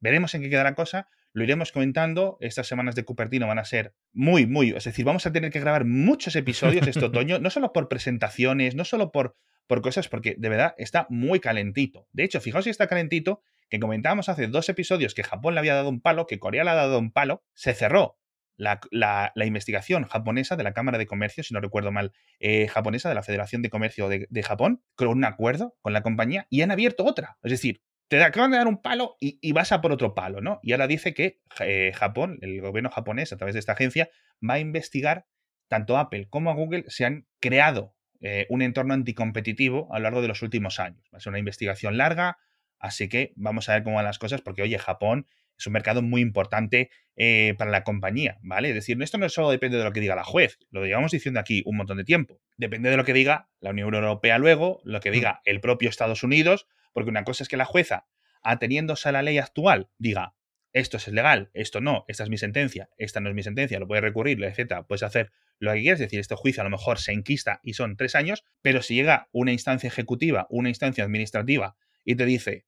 veremos 0.00 0.34
en 0.34 0.42
qué 0.42 0.50
queda 0.50 0.64
la 0.64 0.74
cosa. 0.74 1.08
Lo 1.32 1.44
iremos 1.44 1.72
comentando. 1.72 2.38
Estas 2.40 2.66
semanas 2.66 2.94
de 2.94 3.04
Cupertino 3.04 3.46
van 3.46 3.58
a 3.58 3.64
ser 3.64 3.94
muy, 4.12 4.46
muy. 4.46 4.70
Es 4.70 4.84
decir, 4.84 5.04
vamos 5.04 5.26
a 5.26 5.32
tener 5.32 5.52
que 5.52 5.60
grabar 5.60 5.84
muchos 5.84 6.34
episodios 6.36 6.86
este 6.86 7.04
otoño, 7.04 7.38
no 7.38 7.50
solo 7.50 7.72
por 7.72 7.88
presentaciones, 7.88 8.74
no 8.74 8.84
solo 8.84 9.12
por, 9.12 9.36
por 9.66 9.82
cosas, 9.82 10.08
porque 10.08 10.34
de 10.38 10.48
verdad 10.48 10.74
está 10.78 11.06
muy 11.10 11.40
calentito. 11.40 12.08
De 12.12 12.24
hecho, 12.24 12.40
fijaos 12.40 12.64
si 12.64 12.70
está 12.70 12.86
calentito, 12.86 13.42
que 13.68 13.78
comentábamos 13.78 14.28
hace 14.28 14.46
dos 14.46 14.68
episodios 14.68 15.14
que 15.14 15.22
Japón 15.22 15.54
le 15.54 15.60
había 15.60 15.74
dado 15.74 15.90
un 15.90 16.00
palo, 16.00 16.26
que 16.26 16.38
Corea 16.38 16.64
le 16.64 16.70
ha 16.70 16.74
dado 16.74 16.98
un 16.98 17.12
palo, 17.12 17.44
se 17.54 17.74
cerró 17.74 18.18
la, 18.58 19.32
investigación 19.46 20.04
japonesa 20.04 20.56
de 20.56 20.64
la 20.64 20.72
Cámara 20.72 20.98
de 20.98 21.06
Comercio, 21.06 21.44
si 21.44 21.54
no 21.54 21.60
recuerdo 21.60 21.92
mal, 21.92 22.12
eh, 22.40 22.68
japonesa, 22.68 23.08
de 23.08 23.14
la 23.14 23.22
Federación 23.22 23.62
de 23.62 23.70
Comercio 23.70 24.08
de, 24.08 24.26
de, 24.28 24.42
Japón, 24.42 24.82
con 24.96 25.08
un 25.08 25.24
acuerdo 25.24 25.76
con 25.80 25.92
la 25.92 26.02
compañía 26.02 26.46
y 26.50 26.62
han 26.62 26.70
abierto 26.70 27.04
otra. 27.04 27.38
Es 27.42 27.52
decir, 27.52 27.82
te 28.08 28.22
acaban 28.22 28.50
de 28.50 28.56
dar 28.56 28.66
un 28.66 28.80
palo 28.80 29.16
y, 29.20 29.52
vas 29.52 29.70
a 29.72 29.80
por 29.80 29.92
otro 29.92 30.14
palo, 30.14 30.40
¿no? 30.40 30.60
Y 30.62 30.72
ahora 30.72 30.86
dice 30.86 31.14
que 31.14 31.40
eh, 31.60 31.92
Japón, 31.94 32.38
el 32.40 32.60
gobierno 32.60 32.90
japonés, 32.90 33.32
a 33.32 33.36
través 33.36 33.54
de 33.54 33.60
esta 33.60 33.72
agencia, 33.72 34.08
va 34.48 34.54
a 34.54 34.58
investigar 34.58 35.26
tanto 35.68 35.98
Apple 35.98 36.28
como 36.30 36.54
Google 36.54 36.84
se 36.88 37.04
han 37.04 37.26
creado 37.40 37.94
eh, 38.20 38.46
un 38.48 38.62
entorno 38.62 38.94
anticompetitivo 38.94 39.92
a 39.92 39.98
lo 39.98 40.04
largo 40.04 40.22
de 40.22 40.28
los 40.28 40.42
últimos 40.42 40.80
años. 40.80 41.04
Va 41.12 41.18
a 41.18 41.20
ser 41.20 41.30
una 41.30 41.38
investigación 41.38 41.98
larga, 41.98 42.38
así 42.78 43.08
que 43.08 43.32
vamos 43.36 43.68
a 43.68 43.74
ver 43.74 43.82
cómo 43.82 43.96
van 43.96 44.06
las 44.06 44.18
cosas, 44.18 44.40
porque 44.40 44.62
oye, 44.62 44.78
Japón 44.78 45.26
es 45.58 45.66
un 45.66 45.72
mercado 45.72 46.02
muy 46.02 46.22
importante 46.22 46.90
eh, 47.16 47.54
para 47.58 47.70
la 47.70 47.84
compañía, 47.84 48.38
¿vale? 48.42 48.70
Es 48.70 48.74
decir, 48.74 49.00
esto 49.02 49.18
no 49.18 49.28
solo 49.28 49.50
depende 49.50 49.76
de 49.76 49.84
lo 49.84 49.92
que 49.92 50.00
diga 50.00 50.14
la 50.14 50.24
juez, 50.24 50.58
lo 50.70 50.84
llevamos 50.84 51.10
diciendo 51.10 51.40
aquí 51.40 51.62
un 51.66 51.76
montón 51.76 51.98
de 51.98 52.04
tiempo. 52.04 52.40
Depende 52.56 52.90
de 52.90 52.96
lo 52.96 53.04
que 53.04 53.12
diga 53.12 53.48
la 53.60 53.70
Unión 53.70 53.92
Europea 53.92 54.38
luego, 54.38 54.80
lo 54.84 55.00
que 55.00 55.10
diga 55.10 55.42
el 55.44 55.60
propio 55.60 55.90
Estados 55.90 56.22
Unidos, 56.22 56.66
porque 56.98 57.10
una 57.10 57.22
cosa 57.22 57.44
es 57.44 57.48
que 57.48 57.56
la 57.56 57.64
jueza, 57.64 58.08
ateniéndose 58.42 59.08
a 59.08 59.12
la 59.12 59.22
ley 59.22 59.38
actual, 59.38 59.88
diga, 59.98 60.34
esto 60.72 60.96
es 60.96 61.06
legal, 61.06 61.48
esto 61.54 61.80
no, 61.80 62.04
esta 62.08 62.24
es 62.24 62.28
mi 62.28 62.38
sentencia, 62.38 62.90
esta 62.98 63.20
no 63.20 63.28
es 63.28 63.36
mi 63.36 63.44
sentencia, 63.44 63.78
lo 63.78 63.86
puedes 63.86 64.02
recurrir, 64.02 64.42
etcétera, 64.42 64.82
puedes 64.84 65.04
hacer 65.04 65.30
lo 65.60 65.72
que 65.72 65.80
quieras, 65.80 66.00
es 66.00 66.06
decir, 66.06 66.18
este 66.18 66.34
juicio 66.34 66.60
a 66.60 66.64
lo 66.64 66.70
mejor 66.70 66.98
se 66.98 67.12
enquista 67.12 67.60
y 67.62 67.74
son 67.74 67.96
tres 67.96 68.16
años, 68.16 68.44
pero 68.62 68.82
si 68.82 68.96
llega 68.96 69.28
una 69.30 69.52
instancia 69.52 69.86
ejecutiva, 69.86 70.48
una 70.50 70.70
instancia 70.70 71.04
administrativa 71.04 71.76
y 72.04 72.16
te 72.16 72.26
dice, 72.26 72.66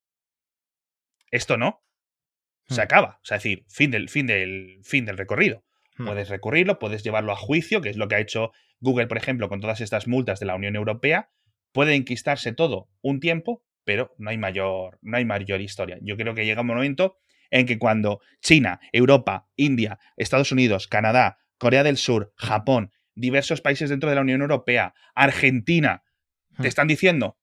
esto 1.32 1.56
no, 1.56 1.84
se 2.68 2.80
hmm. 2.80 2.84
acaba, 2.84 3.18
o 3.20 3.24
sea, 3.24 3.38
es 3.38 3.42
decir, 3.42 3.64
fin 3.68 3.90
del, 3.90 4.08
fin 4.08 4.28
del, 4.28 4.78
fin 4.84 5.06
del 5.06 5.18
recorrido. 5.18 5.64
Hmm. 5.96 6.06
Puedes 6.06 6.28
recurrirlo, 6.28 6.78
puedes 6.78 7.02
llevarlo 7.02 7.32
a 7.32 7.36
juicio, 7.36 7.80
que 7.80 7.90
es 7.90 7.96
lo 7.96 8.06
que 8.06 8.14
ha 8.14 8.20
hecho 8.20 8.52
Google, 8.78 9.08
por 9.08 9.18
ejemplo, 9.18 9.48
con 9.48 9.60
todas 9.60 9.80
estas 9.80 10.06
multas 10.06 10.38
de 10.38 10.46
la 10.46 10.54
Unión 10.54 10.76
Europea. 10.76 11.30
Puede 11.72 11.94
enquistarse 11.94 12.52
todo 12.52 12.88
un 13.02 13.20
tiempo, 13.20 13.64
pero 13.90 14.14
no 14.18 14.30
hay 14.30 14.38
mayor, 14.38 15.00
no 15.02 15.16
hay 15.16 15.24
mayor 15.24 15.60
historia. 15.60 15.98
Yo 16.00 16.16
creo 16.16 16.32
que 16.32 16.44
llega 16.44 16.60
un 16.60 16.68
momento 16.68 17.18
en 17.50 17.66
que 17.66 17.76
cuando 17.76 18.20
China, 18.40 18.78
Europa, 18.92 19.48
India, 19.56 19.98
Estados 20.16 20.52
Unidos, 20.52 20.86
Canadá, 20.86 21.38
Corea 21.58 21.82
del 21.82 21.96
Sur, 21.96 22.32
Japón, 22.36 22.92
diversos 23.16 23.60
países 23.60 23.90
dentro 23.90 24.08
de 24.08 24.14
la 24.14 24.20
Unión 24.20 24.42
Europea, 24.42 24.94
Argentina, 25.16 26.04
te 26.56 26.62
hmm. 26.62 26.66
están 26.66 26.86
diciendo 26.86 27.36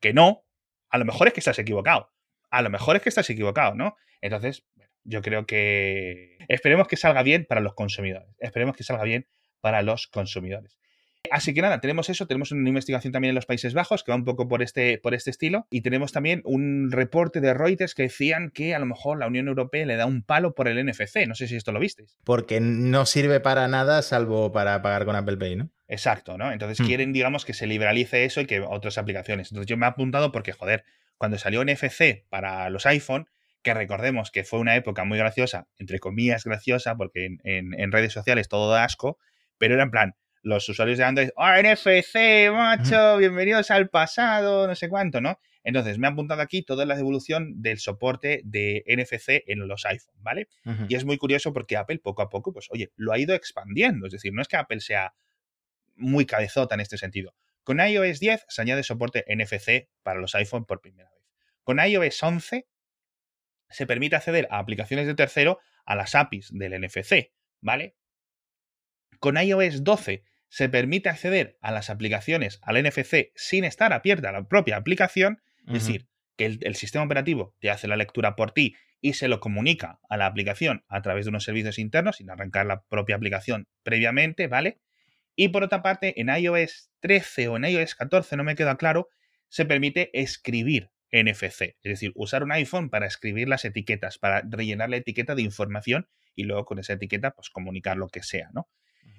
que 0.00 0.12
no, 0.12 0.44
a 0.88 0.98
lo 0.98 1.04
mejor 1.04 1.28
es 1.28 1.34
que 1.34 1.38
estás 1.38 1.60
equivocado. 1.60 2.10
A 2.50 2.60
lo 2.60 2.70
mejor 2.70 2.96
es 2.96 3.02
que 3.02 3.10
estás 3.10 3.30
equivocado, 3.30 3.76
¿no? 3.76 3.94
Entonces, 4.20 4.66
yo 5.04 5.22
creo 5.22 5.46
que 5.46 6.38
esperemos 6.48 6.88
que 6.88 6.96
salga 6.96 7.22
bien 7.22 7.46
para 7.48 7.60
los 7.60 7.74
consumidores. 7.74 8.34
Esperemos 8.40 8.74
que 8.74 8.82
salga 8.82 9.04
bien 9.04 9.28
para 9.60 9.82
los 9.82 10.08
consumidores. 10.08 10.76
Así 11.30 11.54
que 11.54 11.62
nada, 11.62 11.80
tenemos 11.80 12.08
eso, 12.08 12.26
tenemos 12.26 12.50
una 12.50 12.68
investigación 12.68 13.12
también 13.12 13.30
en 13.30 13.34
los 13.34 13.46
Países 13.46 13.74
Bajos 13.74 14.02
que 14.02 14.10
va 14.10 14.16
un 14.16 14.24
poco 14.24 14.48
por 14.48 14.62
este, 14.62 14.98
por 14.98 15.14
este 15.14 15.30
estilo 15.30 15.66
y 15.70 15.82
tenemos 15.82 16.12
también 16.12 16.42
un 16.44 16.90
reporte 16.90 17.40
de 17.40 17.54
Reuters 17.54 17.94
que 17.94 18.04
decían 18.04 18.50
que 18.50 18.74
a 18.74 18.78
lo 18.78 18.86
mejor 18.86 19.18
la 19.18 19.26
Unión 19.26 19.46
Europea 19.48 19.86
le 19.86 19.96
da 19.96 20.06
un 20.06 20.22
palo 20.22 20.54
por 20.54 20.66
el 20.66 20.84
NFC. 20.84 21.26
No 21.28 21.34
sé 21.34 21.46
si 21.46 21.56
esto 21.56 21.72
lo 21.72 21.80
visteis. 21.80 22.18
Porque 22.24 22.60
no 22.60 23.06
sirve 23.06 23.40
para 23.40 23.68
nada 23.68 24.02
salvo 24.02 24.50
para 24.50 24.82
pagar 24.82 25.04
con 25.04 25.14
Apple 25.14 25.36
Pay, 25.36 25.56
¿no? 25.56 25.70
Exacto, 25.88 26.38
¿no? 26.38 26.52
Entonces 26.52 26.80
hmm. 26.80 26.86
quieren, 26.86 27.12
digamos, 27.12 27.44
que 27.44 27.52
se 27.52 27.66
liberalice 27.66 28.24
eso 28.24 28.40
y 28.40 28.46
que 28.46 28.60
otras 28.60 28.96
aplicaciones. 28.96 29.50
Entonces 29.50 29.68
yo 29.68 29.76
me 29.76 29.86
he 29.86 29.88
apuntado 29.88 30.32
porque, 30.32 30.52
joder, 30.52 30.84
cuando 31.18 31.36
salió 31.36 31.62
NFC 31.64 32.24
para 32.30 32.70
los 32.70 32.86
iPhone, 32.86 33.28
que 33.62 33.74
recordemos 33.74 34.30
que 34.30 34.44
fue 34.44 34.58
una 34.58 34.76
época 34.76 35.04
muy 35.04 35.18
graciosa, 35.18 35.68
entre 35.78 35.98
comillas 35.98 36.44
graciosa, 36.44 36.96
porque 36.96 37.36
en, 37.44 37.92
redes 37.92 38.12
sociales 38.12 38.48
todo 38.48 38.70
da 38.70 38.84
asco, 38.84 39.18
pero 39.58 39.74
era 39.74 39.82
en 39.82 39.90
plan, 39.90 40.14
los 40.42 40.66
usuarios 40.68 40.96
de 40.96 41.04
Android, 41.04 41.28
¡Oh, 41.36 41.46
NFC, 41.46 42.50
macho! 42.50 43.18
Bienvenidos 43.18 43.70
al 43.70 43.90
pasado, 43.90 44.66
no 44.66 44.74
sé 44.74 44.88
cuánto, 44.88 45.20
¿no? 45.20 45.38
Entonces, 45.62 45.98
me 45.98 46.06
ha 46.06 46.10
apuntado 46.10 46.40
aquí 46.40 46.62
toda 46.62 46.86
la 46.86 46.98
evolución 46.98 47.60
del 47.60 47.78
soporte 47.78 48.40
de 48.44 48.82
NFC 48.86 49.44
en 49.46 49.68
los 49.68 49.84
iPhone, 49.84 50.14
¿vale? 50.22 50.48
Y 50.88 50.94
es 50.94 51.04
muy 51.04 51.18
curioso 51.18 51.52
porque 51.52 51.76
Apple 51.76 51.98
poco 51.98 52.22
a 52.22 52.30
poco, 52.30 52.54
pues, 52.54 52.68
oye, 52.70 52.90
lo 52.96 53.12
ha 53.12 53.18
ido 53.18 53.34
expandiendo. 53.34 54.06
Es 54.06 54.12
decir, 54.12 54.32
no 54.32 54.40
es 54.40 54.48
que 54.48 54.56
Apple 54.56 54.80
sea 54.80 55.12
muy 55.96 56.24
cabezota 56.24 56.74
en 56.74 56.80
este 56.80 56.96
sentido. 56.96 57.34
Con 57.62 57.78
iOS 57.78 58.20
10 58.20 58.46
se 58.48 58.62
añade 58.62 58.82
soporte 58.82 59.26
NFC 59.28 59.90
para 60.02 60.20
los 60.20 60.34
iPhone 60.34 60.64
por 60.64 60.80
primera 60.80 61.10
vez. 61.10 61.22
Con 61.62 61.78
iOS 61.78 62.22
11 62.22 62.66
se 63.68 63.86
permite 63.86 64.16
acceder 64.16 64.48
a 64.50 64.58
aplicaciones 64.58 65.06
de 65.06 65.14
tercero 65.14 65.58
a 65.84 65.94
las 65.94 66.14
APIs 66.14 66.48
del 66.52 66.80
NFC, 66.80 67.30
¿vale? 67.60 67.94
Con 69.18 69.36
iOS 69.36 69.84
12 69.84 70.24
se 70.50 70.68
permite 70.68 71.08
acceder 71.08 71.56
a 71.62 71.70
las 71.70 71.90
aplicaciones 71.90 72.58
al 72.62 72.82
NFC 72.82 73.30
sin 73.36 73.64
estar 73.64 73.92
abierta 73.92 74.32
la 74.32 74.48
propia 74.48 74.76
aplicación, 74.76 75.40
es 75.66 75.86
decir, 75.86 76.08
que 76.36 76.46
el, 76.46 76.74
sistema 76.74 77.04
operativo 77.04 77.54
te 77.60 77.70
hace 77.70 77.86
la 77.86 77.96
lectura 77.96 78.34
por 78.34 78.50
ti 78.50 78.74
y 79.00 79.12
se 79.12 79.28
lo 79.28 79.38
comunica 79.38 80.00
a 80.08 80.16
la 80.16 80.26
aplicación 80.26 80.84
a 80.88 81.02
través 81.02 81.24
de 81.24 81.30
unos 81.30 81.44
servicios 81.44 81.78
internos 81.78 82.16
sin 82.16 82.30
arrancar 82.30 82.66
la 82.66 82.82
propia 82.82 83.14
aplicación 83.14 83.68
previamente, 83.84 84.48
¿vale? 84.48 84.80
Y 85.36 85.48
por 85.48 85.62
otra 85.62 85.82
parte, 85.82 86.20
en 86.20 86.28
iOS 86.28 86.90
13 86.98 87.48
o 87.48 87.56
en 87.56 87.66
iOS 87.66 87.94
14, 87.94 88.36
no 88.36 88.42
me 88.42 88.56
queda 88.56 88.76
claro, 88.76 89.08
se 89.48 89.64
permite 89.64 90.10
escribir 90.20 90.90
NFC, 91.12 91.62
es 91.62 91.76
decir, 91.82 92.12
usar 92.16 92.42
un 92.42 92.52
iPhone 92.52 92.90
para 92.90 93.06
escribir 93.06 93.48
las 93.48 93.64
etiquetas, 93.64 94.18
para 94.18 94.42
rellenar 94.42 94.90
la 94.90 94.96
etiqueta 94.96 95.36
de 95.36 95.42
información 95.42 96.08
y 96.34 96.42
luego 96.42 96.64
con 96.64 96.80
esa 96.80 96.94
etiqueta 96.94 97.30
pues 97.30 97.50
comunicar 97.50 97.96
lo 97.96 98.08
que 98.08 98.22
sea, 98.22 98.50
¿no? 98.52 98.68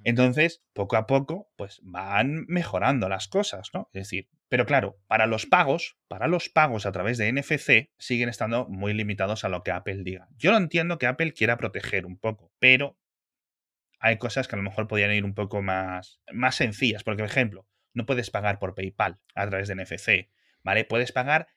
Entonces, 0.04 0.64
poco 0.74 0.98
a 0.98 1.08
poco, 1.08 1.52
pues 1.58 1.80
van 1.84 2.46
mejorando 2.48 3.10
las 3.10 3.28
cosas, 3.28 3.70
¿no? 3.74 3.90
Es 3.94 4.04
decir, 4.04 4.30
pero 4.50 4.66
claro, 4.66 5.00
para 5.08 5.28
los 5.28 5.46
pagos, 5.46 5.98
para 6.08 6.28
los 6.28 6.50
pagos 6.50 6.86
a 6.86 6.92
través 6.92 7.18
de 7.18 7.32
NFC, 7.32 7.92
siguen 7.98 8.30
estando 8.30 8.68
muy 8.68 8.94
limitados 8.94 9.44
a 9.46 9.50
lo 9.50 9.64
que 9.64 9.72
Apple 9.72 10.04
diga. 10.04 10.28
Yo 10.38 10.52
lo 10.52 10.58
entiendo 10.58 10.98
que 10.98 11.08
Apple 11.08 11.34
quiera 11.34 11.58
proteger 11.58 12.06
un 12.06 12.18
poco, 12.18 12.52
pero 12.60 12.98
hay 14.00 14.18
cosas 14.18 14.48
que 14.48 14.56
a 14.56 14.58
lo 14.58 14.64
mejor 14.64 14.88
podrían 14.88 15.14
ir 15.14 15.24
un 15.24 15.36
poco 15.36 15.62
más, 15.62 16.20
más 16.34 16.56
sencillas. 16.56 17.04
Porque, 17.04 17.24
por 17.24 17.30
ejemplo, 17.30 17.68
no 17.94 18.06
puedes 18.06 18.32
pagar 18.32 18.60
por 18.60 18.76
PayPal 18.76 19.20
a 19.36 19.48
través 19.48 19.68
de 19.68 19.76
NFC, 19.76 20.30
¿vale? 20.64 20.86
Puedes 20.86 21.12
pagar 21.12 21.48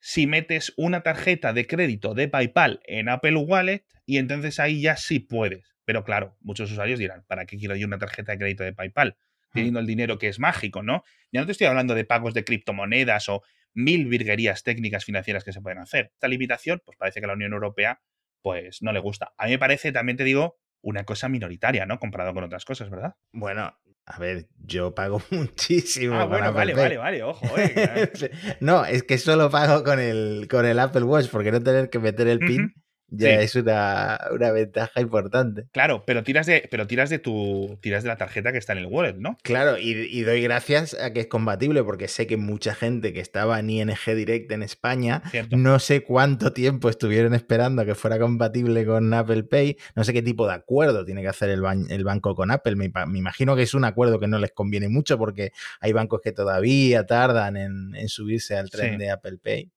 si 0.00 0.26
metes 0.26 0.72
una 0.76 1.02
tarjeta 1.02 1.52
de 1.52 1.66
crédito 1.66 2.14
de 2.14 2.28
PayPal 2.28 2.80
en 2.84 3.08
Apple 3.08 3.36
Wallet 3.36 3.84
y 4.06 4.18
entonces 4.18 4.60
ahí 4.60 4.82
ya 4.82 4.96
sí 4.96 5.20
puedes. 5.20 5.77
Pero 5.88 6.04
claro, 6.04 6.36
muchos 6.42 6.70
usuarios 6.70 6.98
dirán, 6.98 7.24
¿para 7.26 7.46
qué 7.46 7.56
quiero 7.56 7.74
yo 7.74 7.86
una 7.86 7.96
tarjeta 7.96 8.32
de 8.32 8.38
crédito 8.38 8.62
de 8.62 8.74
PayPal? 8.74 9.16
Hmm. 9.16 9.54
Teniendo 9.54 9.80
el 9.80 9.86
dinero 9.86 10.18
que 10.18 10.28
es 10.28 10.38
mágico, 10.38 10.82
¿no? 10.82 11.02
Ya 11.32 11.40
no 11.40 11.46
te 11.46 11.52
estoy 11.52 11.66
hablando 11.66 11.94
de 11.94 12.04
pagos 12.04 12.34
de 12.34 12.44
criptomonedas 12.44 13.30
o 13.30 13.42
mil 13.72 14.06
virguerías 14.06 14.64
técnicas 14.64 15.06
financieras 15.06 15.44
que 15.44 15.52
se 15.54 15.62
pueden 15.62 15.78
hacer. 15.78 16.10
Esta 16.12 16.28
limitación, 16.28 16.82
pues 16.84 16.98
parece 16.98 17.20
que 17.20 17.24
a 17.24 17.28
la 17.28 17.32
Unión 17.32 17.54
Europea 17.54 18.02
pues 18.42 18.82
no 18.82 18.92
le 18.92 19.00
gusta. 19.00 19.32
A 19.38 19.46
mí 19.46 19.52
me 19.52 19.58
parece, 19.58 19.90
también 19.90 20.18
te 20.18 20.24
digo, 20.24 20.58
una 20.82 21.04
cosa 21.04 21.30
minoritaria, 21.30 21.86
¿no? 21.86 21.98
Comparado 21.98 22.34
con 22.34 22.44
otras 22.44 22.66
cosas, 22.66 22.90
¿verdad? 22.90 23.14
Bueno, 23.32 23.74
a 24.04 24.18
ver, 24.18 24.50
yo 24.58 24.94
pago 24.94 25.22
muchísimo. 25.30 26.16
Ah, 26.16 26.26
bueno, 26.26 26.52
vale, 26.52 26.74
vale, 26.74 26.98
vale, 26.98 27.22
ojo. 27.22 27.46
Eh, 27.56 28.10
no, 28.60 28.84
es 28.84 29.04
que 29.04 29.16
solo 29.16 29.48
pago 29.48 29.82
con 29.84 30.00
el, 30.00 30.48
con 30.50 30.66
el 30.66 30.80
Apple 30.80 31.04
Watch 31.04 31.30
porque 31.30 31.50
no 31.50 31.62
tener 31.62 31.88
que 31.88 31.98
meter 31.98 32.28
el 32.28 32.40
PIN 32.40 32.74
ya 33.10 33.40
es 33.40 33.54
una, 33.54 34.18
ventaja 34.52 35.00
importante. 35.00 35.66
Claro, 35.72 36.04
pero 36.06 36.22
tiras 36.22 36.46
de, 36.46 36.68
pero 36.70 36.86
tiras 36.86 37.10
de 37.10 37.18
tu. 37.18 37.78
tiras 37.80 38.02
de 38.02 38.08
la 38.08 38.16
tarjeta 38.16 38.52
que 38.52 38.58
está 38.58 38.72
en 38.72 38.80
el 38.80 38.86
wallet, 38.86 39.14
¿no? 39.14 39.38
Claro, 39.42 39.78
y, 39.78 40.22
doy 40.22 40.42
gracias 40.42 40.94
a 40.94 41.12
que 41.12 41.20
es 41.20 41.26
compatible, 41.26 41.82
porque 41.82 42.08
sé 42.08 42.26
que 42.26 42.36
mucha 42.36 42.74
gente 42.74 43.12
que 43.12 43.20
estaba 43.20 43.58
en 43.58 43.70
ING 43.70 43.96
Direct 44.06 44.52
en 44.52 44.62
España, 44.62 45.22
no 45.50 45.78
sé 45.78 46.02
cuánto 46.02 46.52
tiempo 46.52 46.88
estuvieron 46.90 47.34
esperando 47.34 47.82
a 47.82 47.86
que 47.86 47.94
fuera 47.94 48.18
compatible 48.18 48.84
con 48.84 49.12
Apple 49.14 49.44
Pay. 49.44 49.76
No 49.94 50.04
sé 50.04 50.12
qué 50.12 50.22
tipo 50.22 50.46
de 50.46 50.54
acuerdo 50.54 51.04
tiene 51.04 51.22
que 51.22 51.28
hacer 51.28 51.50
el, 51.50 51.62
el 51.88 52.04
banco 52.04 52.34
con 52.34 52.50
Apple. 52.50 52.76
Me, 52.76 52.90
imagino 53.14 53.56
que 53.56 53.62
es 53.62 53.74
un 53.74 53.84
acuerdo 53.84 54.20
que 54.20 54.28
no 54.28 54.38
les 54.38 54.52
conviene 54.52 54.88
mucho, 54.88 55.18
porque 55.18 55.52
hay 55.80 55.92
bancos 55.92 56.20
que 56.22 56.32
todavía 56.32 57.06
tardan 57.06 57.56
en, 57.56 58.08
subirse 58.08 58.56
al 58.56 58.70
tren 58.70 58.98
de 58.98 59.10
Apple 59.10 59.38
Pay. 59.42 59.70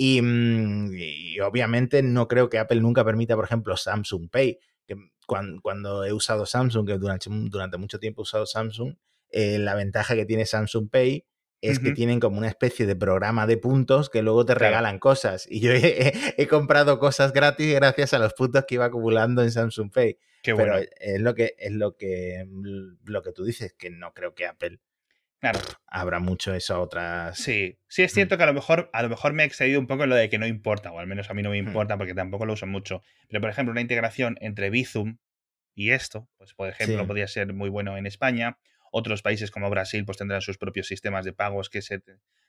Mm, 0.00 0.92
y, 0.96 1.40
obviamente 1.40 2.02
no 2.02 2.26
creo 2.26 2.48
que 2.48 2.58
Apple 2.58 2.80
nunca 2.80 3.04
permita, 3.04 3.36
por 3.36 3.44
ejemplo, 3.44 3.76
Samsung 3.76 4.30
Pay. 4.30 4.58
Que 4.86 4.96
cuando, 5.26 6.04
he 6.04 6.12
usado 6.12 6.46
Samsung, 6.46 6.86
que 6.86 6.98
durante, 6.98 7.28
durante, 7.30 7.76
mucho 7.76 7.98
tiempo 7.98 8.22
he 8.22 8.24
usado 8.24 8.46
Samsung, 8.46 8.94
eh, 9.30 9.58
la 9.58 9.74
ventaja 9.74 10.14
que 10.14 10.26
tiene 10.26 10.46
Samsung 10.46 10.90
Pay 10.90 11.26
es 11.62 11.78
que 11.78 11.92
tienen 11.92 12.20
como 12.20 12.38
una 12.38 12.48
especie 12.48 12.86
de 12.86 12.96
programa 12.96 13.46
de 13.46 13.58
puntos 13.58 14.08
que 14.08 14.22
luego 14.22 14.46
te 14.46 14.54
regalan 14.54 14.98
cosas. 14.98 15.46
Y 15.48 15.60
yo 15.60 15.72
he, 15.74 16.46
comprado 16.48 16.98
cosas 16.98 17.34
gratis 17.34 17.74
gracias 17.74 18.14
a 18.14 18.18
los 18.18 18.32
puntos 18.32 18.64
que 18.66 18.76
iba 18.76 18.86
acumulando 18.86 19.42
en 19.42 19.52
Samsung 19.52 19.92
Pay. 19.92 20.18
Pero 20.42 20.78
es 20.78 21.20
lo 21.20 21.34
que 21.34 21.54
es 21.58 21.72
lo 21.72 21.98
que 21.98 22.46
lo 23.04 23.22
que 23.22 23.32
tú 23.32 23.44
dices, 23.44 23.74
que 23.74 23.90
no 23.90 24.14
creo 24.14 24.34
que 24.34 24.46
Apple 24.46 24.80
Claro. 25.40 25.58
Habrá 25.86 26.20
mucho 26.20 26.54
eso 26.54 26.74
a 26.74 26.80
otras. 26.80 27.38
Sí, 27.38 27.78
sí 27.88 28.02
es 28.02 28.12
cierto 28.12 28.36
que 28.36 28.42
a 28.42 28.46
lo 28.46 28.52
mejor, 28.52 28.90
a 28.92 29.02
lo 29.02 29.08
mejor 29.08 29.32
me 29.32 29.42
he 29.42 29.46
excedido 29.46 29.80
un 29.80 29.86
poco 29.86 30.04
en 30.04 30.10
lo 30.10 30.16
de 30.16 30.28
que 30.28 30.38
no 30.38 30.46
importa, 30.46 30.92
o 30.92 30.98
al 30.98 31.06
menos 31.06 31.30
a 31.30 31.34
mí 31.34 31.42
no 31.42 31.50
me 31.50 31.56
importa 31.56 31.96
porque 31.96 32.14
tampoco 32.14 32.44
lo 32.44 32.52
uso 32.52 32.66
mucho. 32.66 33.02
Pero, 33.28 33.40
por 33.40 33.48
ejemplo, 33.48 33.72
una 33.72 33.80
integración 33.80 34.36
entre 34.40 34.68
Bizum 34.68 35.16
y 35.74 35.92
esto, 35.92 36.28
pues 36.36 36.52
por 36.52 36.68
ejemplo, 36.68 37.06
podría 37.06 37.26
ser 37.26 37.54
muy 37.54 37.70
bueno 37.70 37.96
en 37.96 38.06
España. 38.06 38.58
Otros 38.92 39.22
países 39.22 39.50
como 39.50 39.70
Brasil, 39.70 40.04
pues 40.04 40.18
tendrán 40.18 40.42
sus 40.42 40.58
propios 40.58 40.86
sistemas 40.86 41.24
de 41.24 41.32
pagos 41.32 41.70
que 41.70 41.80
se. 41.80 42.02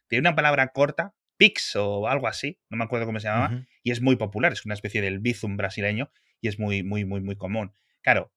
Tiene 0.08 0.28
una 0.28 0.36
palabra 0.36 0.68
corta, 0.68 1.16
Pix 1.38 1.76
o 1.78 2.08
algo 2.10 2.28
así, 2.28 2.60
no 2.70 2.78
me 2.78 2.84
acuerdo 2.84 3.06
cómo 3.06 3.20
se 3.20 3.28
llamaba, 3.28 3.66
y 3.84 3.92
es 3.92 4.02
muy 4.02 4.18
popular, 4.18 4.52
es 4.52 4.66
una 4.66 4.74
especie 4.74 5.02
del 5.02 5.20
Bizum 5.20 5.56
brasileño 5.56 6.12
y 6.42 6.50
es 6.50 6.60
muy, 6.60 6.84
muy, 6.84 7.06
muy, 7.06 7.22
muy 7.22 7.36
común. 7.36 7.74
Claro, 8.02 8.32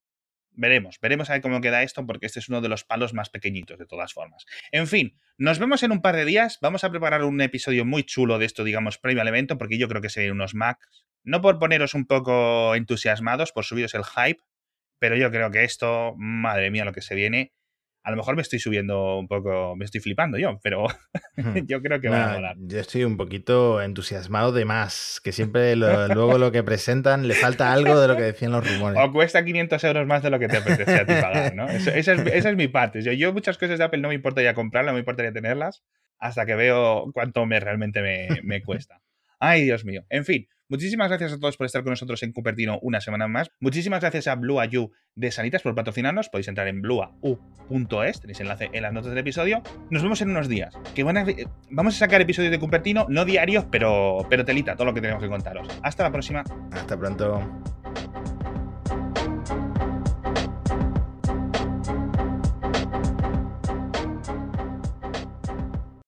Veremos, 0.57 1.01
veremos 1.01 1.29
a 1.31 1.35
ver 1.35 1.43
cómo 1.43 1.61
queda 1.61 1.83
esto, 1.83 2.07
porque 2.07 2.27
este 2.27 2.39
es 2.39 2.49
uno 2.49 2.61
de 2.61 2.69
los 2.69 2.85
palos 2.85 3.13
más 3.13 3.29
pequeñitos, 3.29 3.79
de 3.79 3.87
todas 3.87 4.13
formas. 4.13 4.47
En 4.71 4.87
fin, 4.87 5.19
nos 5.37 5.59
vemos 5.59 5.83
en 5.83 5.91
un 5.91 6.01
par 6.01 6.15
de 6.15 6.25
días. 6.25 6.59
Vamos 6.63 6.85
a 6.85 6.91
preparar 6.91 7.25
un 7.25 7.41
episodio 7.41 7.85
muy 7.85 8.05
chulo 8.05 8.39
de 8.39 8.47
esto, 8.47 8.63
digamos, 8.63 8.99
previo 8.99 9.21
al 9.23 9.29
evento, 9.29 9.59
porque 9.59 9.79
yo 9.79 9.89
creo 9.89 10.01
que 10.01 10.11
se 10.11 10.21
vienen 10.21 10.37
unos 10.37 10.55
Macs. 10.55 11.07
No 11.25 11.41
por 11.41 11.59
poneros 11.59 11.95
un 11.95 12.07
poco 12.07 12.75
entusiasmados, 12.75 13.51
por 13.51 13.65
subiros 13.65 13.95
el 13.95 14.05
hype, 14.05 14.41
pero 15.01 15.17
yo 15.17 15.31
creo 15.31 15.51
que 15.51 15.65
esto, 15.65 16.15
madre 16.17 16.71
mía, 16.71 16.85
lo 16.85 16.93
que 16.93 17.03
se 17.03 17.15
viene, 17.15 17.53
a 18.05 18.11
lo 18.11 18.19
mejor 18.19 18.37
me 18.37 18.43
estoy 18.43 18.59
subiendo 18.59 19.19
un 19.19 19.27
poco, 19.27 19.75
me 19.77 19.87
estoy 19.87 20.03
flipando 20.03 20.37
yo, 20.37 20.61
pero 20.63 20.87
yo 21.67 21.81
creo 21.81 22.01
que 22.03 22.11
va 22.11 22.33
a 22.33 22.35
molar. 22.35 22.57
Yo 22.61 22.79
estoy 22.79 23.03
un 23.03 23.17
poquito 23.17 23.81
entusiasmado 23.81 24.53
de 24.53 24.67
más, 24.67 25.23
que 25.25 25.33
siempre 25.33 25.75
luego 25.77 26.37
lo 26.37 26.53
que 26.53 26.63
presentan 26.63 27.27
le 27.27 27.35
falta 27.35 27.73
algo 27.73 27.99
de 27.99 28.09
lo 28.09 28.17
que 28.17 28.23
decían 28.23 28.53
los 28.53 28.71
rumores. 28.71 29.01
O 29.03 29.11
cuesta 29.11 29.43
500 29.43 29.83
euros 29.85 30.07
más 30.07 30.23
de 30.23 30.29
lo 30.29 30.39
que 30.39 30.49
te 30.49 30.59
apetece 30.59 30.95
a 30.95 31.07
ti 31.07 31.15
pagar, 31.15 31.55
¿no? 31.55 31.67
esa, 31.67 32.13
es, 32.13 32.57
mi 32.57 32.69
parte. 32.69 33.01
Yo, 33.01 33.13
yo, 33.13 33.33
muchas 33.33 33.57
cosas 33.57 33.79
de 33.79 33.85
Apple 33.85 34.03
no 34.03 34.09
me 34.09 34.15
importa 34.15 34.43
ya 34.43 34.53
comprarlas, 34.53 34.93
no 34.93 34.97
me 34.97 35.01
importaría 35.01 35.33
tenerlas, 35.33 35.83
hasta 36.19 36.45
que 36.45 36.57
veo 36.57 37.11
cuánto 37.15 37.47
me 37.47 37.59
realmente 37.59 38.03
me, 38.03 38.29
me 38.43 38.63
cuesta. 38.63 39.01
Ay, 39.39 39.65
Dios 39.65 39.85
mío. 39.85 40.05
En 40.09 40.25
fin, 40.25 40.49
Muchísimas 40.69 41.09
gracias 41.09 41.33
a 41.33 41.39
todos 41.39 41.59
por 41.59 41.67
estar 41.67 41.83
con 41.83 41.91
nosotros 41.91 42.23
en 42.23 42.33
Cupertino 42.33 42.79
una 42.81 43.01
semana 43.01 43.29
más. 43.29 43.51
Muchísimas 43.61 44.01
gracias 44.01 44.27
a 44.29 44.35
Blue 44.35 44.59
de 45.15 45.31
Sanitas 45.31 45.63
por 45.63 45.75
patrocinarnos. 45.75 46.31
Podéis 46.31 46.49
entrar 46.49 46.69
en 46.69 46.81
bluau.es, 46.81 48.21
tenéis 48.21 48.41
enlace 48.41 48.71
en 48.73 48.83
las 48.83 48.93
notas 48.93 49.11
del 49.11 49.19
episodio. 49.19 49.63
Nos 49.91 50.03
vemos 50.03 50.23
en 50.23 50.31
unos 50.31 50.49
días. 50.49 50.75
Que 50.95 51.05
vamos 51.05 51.95
a 51.95 51.99
sacar 51.99 52.21
episodios 52.23 52.51
de 52.51 52.59
Cupertino, 52.59 53.07
no 53.11 53.27
diarios, 53.27 53.67
pero, 53.71 54.27
pero 54.31 54.45
telita, 54.45 54.75
todo 54.75 54.87
lo 54.87 54.95
que 54.95 55.03
tenemos 55.03 55.23
que 55.23 55.29
contaros. 55.29 55.69
Hasta 55.83 56.05
la 56.05 56.11
próxima. 56.11 56.43
Hasta 56.73 56.99
pronto. 56.99 57.41